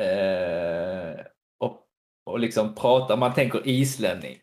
eh, 0.00 1.24
och, 1.60 1.86
och 2.30 2.38
liksom 2.38 2.74
pratar, 2.74 3.16
man 3.16 3.34
tänker 3.34 3.68
islänning. 3.68 4.40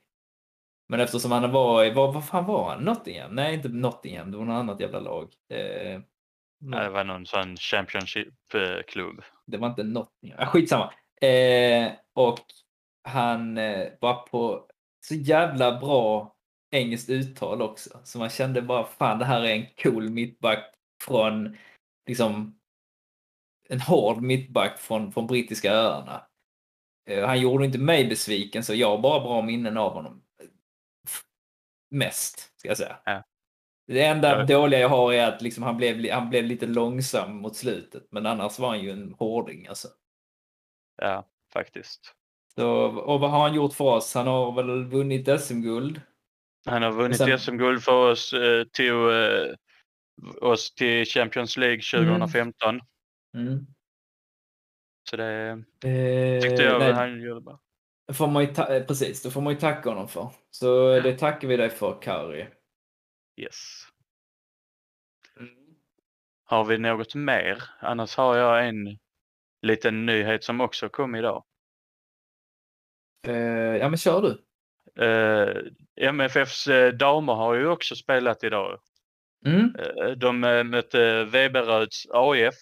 Men 0.90 1.00
eftersom 1.00 1.32
han 1.32 1.52
var 1.52 1.86
i, 1.86 1.94
vad, 1.94 2.28
fan 2.28 2.46
var 2.46 2.70
han? 2.70 2.84
Nottingham? 2.84 3.36
Nej, 3.36 3.54
inte 3.54 3.70
Nottingham, 3.70 4.32
det 4.32 4.38
var 4.38 4.46
något 4.46 4.60
annat 4.60 4.80
jävla 4.80 5.00
lag. 5.00 5.34
Eh, 5.54 6.02
Det 6.60 6.90
var 6.90 7.04
någon 7.04 7.26
sån 7.26 7.58
Championship-klubb. 7.58 9.22
det 9.46 9.58
var 9.58 9.68
inte 9.68 9.84
Nottingham. 9.84 10.40
Ah, 10.40 10.46
skitsamma. 10.46 10.94
Eh, 11.22 11.92
och 12.14 12.40
han 13.04 13.58
eh, 13.58 13.88
var 14.00 14.14
på 14.28 14.68
så 15.08 15.16
jävla 15.16 15.80
bra 15.80 16.31
engelskt 16.72 17.10
uttal 17.10 17.62
också. 17.62 18.00
Så 18.04 18.20
man 18.20 18.30
kände 18.30 18.62
bara 18.62 18.84
fan 18.84 19.20
det 19.20 19.26
här 19.26 19.42
är 19.42 19.56
en 19.56 19.66
cool 19.84 20.10
mittback 20.10 20.74
från 21.04 21.58
liksom 22.08 22.60
en 23.70 23.82
hård 23.82 24.22
mittback 24.22 24.80
från, 24.80 25.12
från 25.12 25.28
brittiska 25.28 25.72
öarna. 25.72 26.28
Eh, 27.10 27.28
han 27.28 27.42
gjorde 27.42 27.66
inte 27.66 27.80
mig 27.80 28.08
besviken 28.08 28.64
så 28.64 28.74
jag 28.74 28.90
har 28.90 28.98
bara 28.98 29.20
bra 29.20 29.42
minnen 29.42 29.78
av 29.78 29.94
honom. 29.94 30.24
Mest, 31.90 32.60
ska 32.60 32.68
jag 32.68 32.78
säga. 32.78 32.98
Ja. 33.06 33.24
Det 33.88 34.04
enda 34.06 34.40
Ja. 34.40 34.46
dåliga 34.46 34.80
jag 34.80 34.90
har 34.90 35.14
är 35.14 35.28
att 35.28 35.42
liksom 35.42 35.64
han, 35.64 35.78
blev, 35.78 36.12
han 36.12 36.30
blev 36.30 36.44
lite 36.44 36.66
långsam 36.66 37.36
mot 37.36 37.56
slutet. 37.56 38.08
Men 38.12 38.26
annars 38.26 38.60
var 38.60 38.68
han 38.70 38.80
ju 38.82 38.92
en 38.92 39.16
hårding 39.20 39.68
alltså. 39.68 39.88
Ja, 40.98 41.28
faktiskt. 41.54 42.16
Så, 42.56 42.68
och 42.86 43.20
vad 43.20 43.32
har 43.32 43.40
han 43.40 43.54
gjort 43.56 43.74
för 43.74 43.86
oss? 43.86 44.14
Han 44.16 44.28
har 44.28 44.52
väl 44.52 44.86
vunnit 44.86 45.42
SM-guld? 45.42 46.02
Han 46.66 46.82
har 46.84 46.92
vunnit 46.92 47.18
sen- 47.18 47.40
SM-guld 47.40 47.84
för 47.84 48.12
oss, 48.12 48.34
eh, 48.34 48.64
tog 48.64 49.12
eh, 49.12 49.54
oss 50.42 50.76
till 50.76 51.06
Champions 51.06 51.58
League 51.58 51.82
2015. 51.82 52.82
Mm. 53.38 53.66
Så 55.10 55.16
det 55.18 55.64
Eh, 55.86 56.42
tyckte 56.42 56.64
jag 56.64 56.80
nej, 56.80 56.94
han 56.94 57.22
gjorde 57.22 57.42
bra. 57.42 57.60
får 58.14 58.28
man 58.28 58.44
ju 58.46 58.54
ta- 58.54 58.74
eh, 58.76 58.84
precis, 58.86 59.22
det 59.24 59.32
får 59.32 59.42
man 59.42 59.54
ju 59.54 59.60
tacka 59.60 59.90
honom 59.90 60.08
för. 60.08 60.30
Så 60.50 61.00
det 61.00 61.18
tackar 61.18 61.48
vi 61.48 61.58
dig 61.58 61.70
för, 61.70 62.02
Kari. 62.02 62.48
Yes. 63.42 63.88
Har 66.44 66.66
vi 66.66 66.78
något 66.78 67.16
mer? 67.16 67.64
Annars 67.80 68.16
har 68.18 68.38
jag 68.38 68.68
en 68.68 69.00
liten 69.62 70.06
nyhet 70.06 70.44
som 70.44 70.62
också 70.62 70.90
kom 70.90 71.16
idag. 71.16 71.44
Eh, 73.28 73.34
ja, 73.78 73.90
men 73.90 73.98
kör 73.98 74.22
du. 74.22 74.42
Eh, 75.00 75.56
MFFs 75.96 76.68
eh, 76.68 76.94
damer 76.94 77.34
har 77.34 77.54
ju 77.54 77.68
också 77.68 77.96
spelat 77.96 78.44
idag. 78.44 78.80
Mm. 79.46 79.76
Eh, 79.76 80.10
de 80.12 80.40
mötte 80.70 81.24
Veberöds 81.24 82.08
AIF 82.10 82.56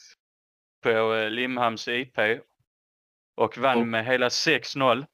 på 0.84 1.28
Limhamns 1.30 1.88
IP 1.88 2.18
och 3.38 3.58
vann 3.58 3.78
Och- 3.80 3.88
med 3.88 4.06
hela 4.06 4.30
6-0. 4.30 5.06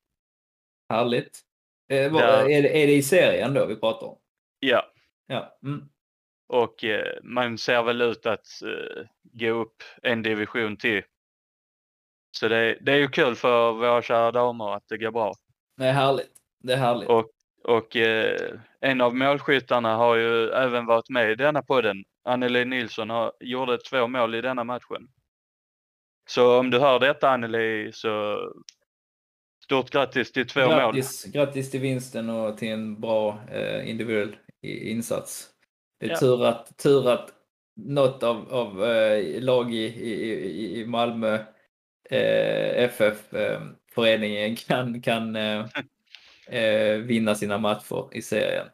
Härligt. 0.89 1.41
Eh, 1.89 2.11
vad, 2.11 2.21
Där- 2.21 2.49
är, 2.49 2.61
det, 2.61 2.83
är 2.83 2.87
det 2.87 2.93
i 2.93 3.03
serien 3.03 3.53
då 3.53 3.65
vi 3.65 3.75
pratar 3.75 4.07
om? 4.07 4.17
Ja, 4.59 4.91
Ja. 5.27 5.57
Mm. 5.63 5.89
och 6.47 6.83
eh, 6.83 7.17
man 7.23 7.57
ser 7.57 7.83
väl 7.83 8.01
ut 8.01 8.25
att 8.25 8.47
eh, 8.63 9.05
gå 9.23 9.49
upp 9.49 9.83
en 10.01 10.21
division 10.23 10.77
till. 10.77 11.03
Så 12.37 12.47
det, 12.47 12.77
det 12.81 12.91
är 12.91 12.97
ju 12.97 13.07
kul 13.07 13.35
för 13.35 13.71
våra 13.71 14.01
kära 14.01 14.31
damer 14.31 14.75
att 14.75 14.87
det 14.87 14.97
går 14.97 15.11
bra. 15.11 15.33
Det 15.77 15.85
är 15.85 15.93
härligt. 15.93 16.31
Det 16.65 16.73
är 16.73 16.77
härligt. 16.77 17.09
Och, 17.09 17.29
och 17.63 17.95
eh, 17.95 18.51
en 18.81 19.01
av 19.01 19.15
målskyttarna 19.15 19.95
har 19.95 20.15
ju 20.15 20.49
även 20.49 20.85
varit 20.85 21.09
med 21.09 21.31
i 21.31 21.35
denna 21.35 21.61
podden. 21.61 22.03
Anneli 22.23 22.65
Nilsson 22.65 23.09
har, 23.09 23.31
gjorde 23.39 23.77
två 23.77 24.07
mål 24.07 24.35
i 24.35 24.41
denna 24.41 24.63
matchen. 24.63 25.07
Så 26.29 26.59
om 26.59 26.69
du 26.71 26.79
hör 26.79 26.99
detta 26.99 27.29
Anneli 27.29 27.91
så 27.93 28.37
stort 29.63 29.89
grattis 29.89 30.31
till 30.31 30.47
två 30.47 30.59
mål. 30.61 30.69
grattis, 30.69 31.23
grattis 31.25 31.71
till 31.71 31.79
vinsten 31.81 32.29
och 32.29 32.57
till 32.57 32.69
en 32.71 33.01
bra 33.01 33.39
eh, 33.51 33.89
individuell 33.89 34.35
i- 34.61 34.89
insats. 34.91 35.49
Det 35.99 36.05
är 36.05 36.09
Ja. 36.09 36.17
tur, 36.17 36.45
att, 36.45 36.77
tur 36.77 37.09
att 37.09 37.29
något 37.75 38.23
av, 38.23 38.53
av 38.53 38.83
eh, 38.85 39.41
lag 39.43 39.73
i, 39.73 39.85
i, 39.85 40.31
i- 40.33 40.79
i 40.81 40.85
Malmö 40.85 41.35
eh, 42.09 42.83
FF-föreningen 42.83 44.55
kan, 44.55 45.01
kan 45.01 45.35
eh, 46.47 46.97
vinna 46.97 47.35
sina 47.35 47.57
matcher 47.57 48.09
i 48.11 48.21
serien. 48.21 48.67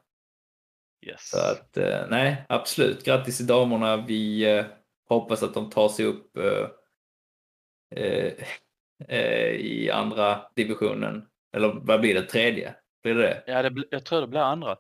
Yes. 1.06 1.30
Så 1.30 1.38
att, 1.38 1.78
eh, 1.78 2.06
nej, 2.10 2.46
absolut. 2.50 3.06
Grattis 3.06 3.38
till 3.38 3.48
damerna. 3.48 3.98
Vi 3.98 4.56
eh, 4.58 4.66
hoppas 5.10 5.44
att 5.44 5.54
de 5.54 5.70
tar 5.70 5.90
sig 5.90 6.06
upp 6.06 6.38
eh, 6.38 6.68
eh, 7.96 8.34
eh, 9.08 9.50
i 9.50 9.92
andra 9.92 10.42
divisionen. 10.56 11.28
Eller 11.56 11.74
vad 11.82 12.02
blir 12.02 12.14
det? 12.14 12.22
Tredje? 12.22 12.76
Blir 13.04 13.16
det 13.16 13.22
det? 13.22 13.44
Ja, 13.48 13.62
det, 13.62 13.70
bl- 13.70 13.88
jag 13.92 14.06
tror 14.06 14.22
det 14.22 14.28
blir 14.28 14.40
andra. 14.40 14.78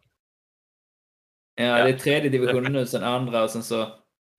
Ja, 1.56 1.84
det 1.84 1.90
är 1.90 1.98
tredje 1.98 2.30
divisionen 2.30 2.74
nu, 2.74 2.86
sen 2.86 3.04
andra 3.04 3.44
och 3.44 3.50
sen 3.50 3.64
så 3.64 3.82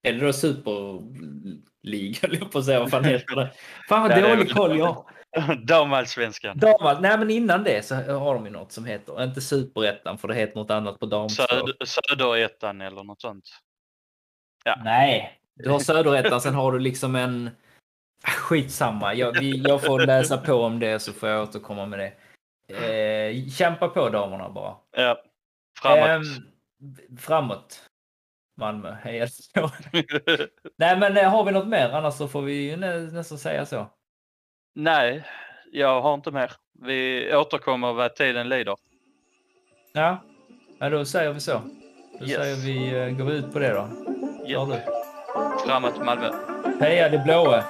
är 0.02 0.12
det 0.12 0.26
då 0.26 0.32
superliga, 0.32 2.18
höll 2.22 2.38
jag 2.38 2.50
på 2.52 2.58
att 2.58 2.64
säga. 2.64 2.80
Vad 2.80 2.90
fan 2.90 3.04
heter 3.04 3.36
det? 3.36 3.52
Fan 3.88 4.02
vad 4.02 4.18
Ja, 4.18 4.28
dålig 4.36 4.50
koll 4.50 4.78
jag 4.78 4.86
har. 4.86 5.10
Damallsvenskan. 5.64 6.58
Damer, 6.58 7.00
nej 7.00 7.18
men 7.18 7.30
innan 7.30 7.64
det 7.64 7.86
så 7.86 7.94
har 7.94 8.34
de 8.34 8.44
ju 8.44 8.50
något 8.50 8.72
som 8.72 8.84
heter, 8.84 9.24
inte 9.24 9.40
superettan 9.40 10.18
för 10.18 10.28
det 10.28 10.34
heter 10.34 10.56
något 10.56 10.70
annat 10.70 11.00
på 11.00 11.06
damspråk. 11.06 11.48
Söd, 11.50 11.88
Söderettan 11.88 12.80
eller 12.80 13.02
något 13.02 13.20
sånt. 13.20 13.44
Ja. 14.64 14.80
Nej, 14.84 15.38
du 15.54 15.70
har 15.70 15.78
söderettan, 15.78 16.40
sen 16.40 16.54
har 16.54 16.72
du 16.72 16.78
liksom 16.78 17.16
en... 17.16 17.50
Ah, 18.24 18.30
Skitsamma, 18.30 19.14
jag, 19.14 19.40
vi, 19.40 19.56
jag 19.56 19.82
får 19.82 20.00
läsa 20.00 20.38
på 20.38 20.54
om 20.54 20.78
det 20.78 21.00
så 21.00 21.12
får 21.12 21.28
jag 21.28 21.42
återkomma 21.42 21.86
med 21.86 21.98
det. 21.98 22.12
Eh, 22.68 23.48
kämpa 23.48 23.88
på 23.88 24.08
damerna 24.08 24.50
bara. 24.50 24.76
Ja. 24.96 25.22
Framåt. 25.80 26.08
Ehm, 26.08 26.22
framåt. 27.18 27.88
Malmö, 28.56 28.96
heja. 29.02 29.26
Nej 30.76 30.98
men 30.98 31.16
eh, 31.16 31.30
har 31.30 31.44
vi 31.44 31.52
något 31.52 31.68
mer? 31.68 31.88
Annars 31.88 32.14
så 32.14 32.28
får 32.28 32.42
vi 32.42 32.70
ju 32.70 32.76
nä, 32.76 32.98
nästan 32.98 33.38
säga 33.38 33.66
så. 33.66 33.86
Nej, 34.74 35.24
jag 35.72 36.00
har 36.00 36.14
inte 36.14 36.30
mer. 36.30 36.52
Vi 36.86 37.30
återkommer 37.36 37.92
vad 37.92 38.14
tiden 38.14 38.48
lider. 38.48 38.76
Ja, 39.92 40.18
ja 40.78 40.88
då 40.90 41.04
säger 41.04 41.32
vi 41.32 41.40
så. 41.40 41.60
Då 42.20 42.26
Yes. 42.26 42.36
säger 42.36 42.56
vi, 42.56 42.88
eh, 42.98 43.16
går 43.18 43.24
vi 43.24 43.32
ut 43.36 43.52
på 43.52 43.58
det 43.58 43.72
då. 43.74 43.88
Du. 44.46 44.76
Framåt 45.66 46.04
Malmö. 46.04 46.30
Heja 46.80 47.08
det 47.08 47.18
blåa! 47.18 47.64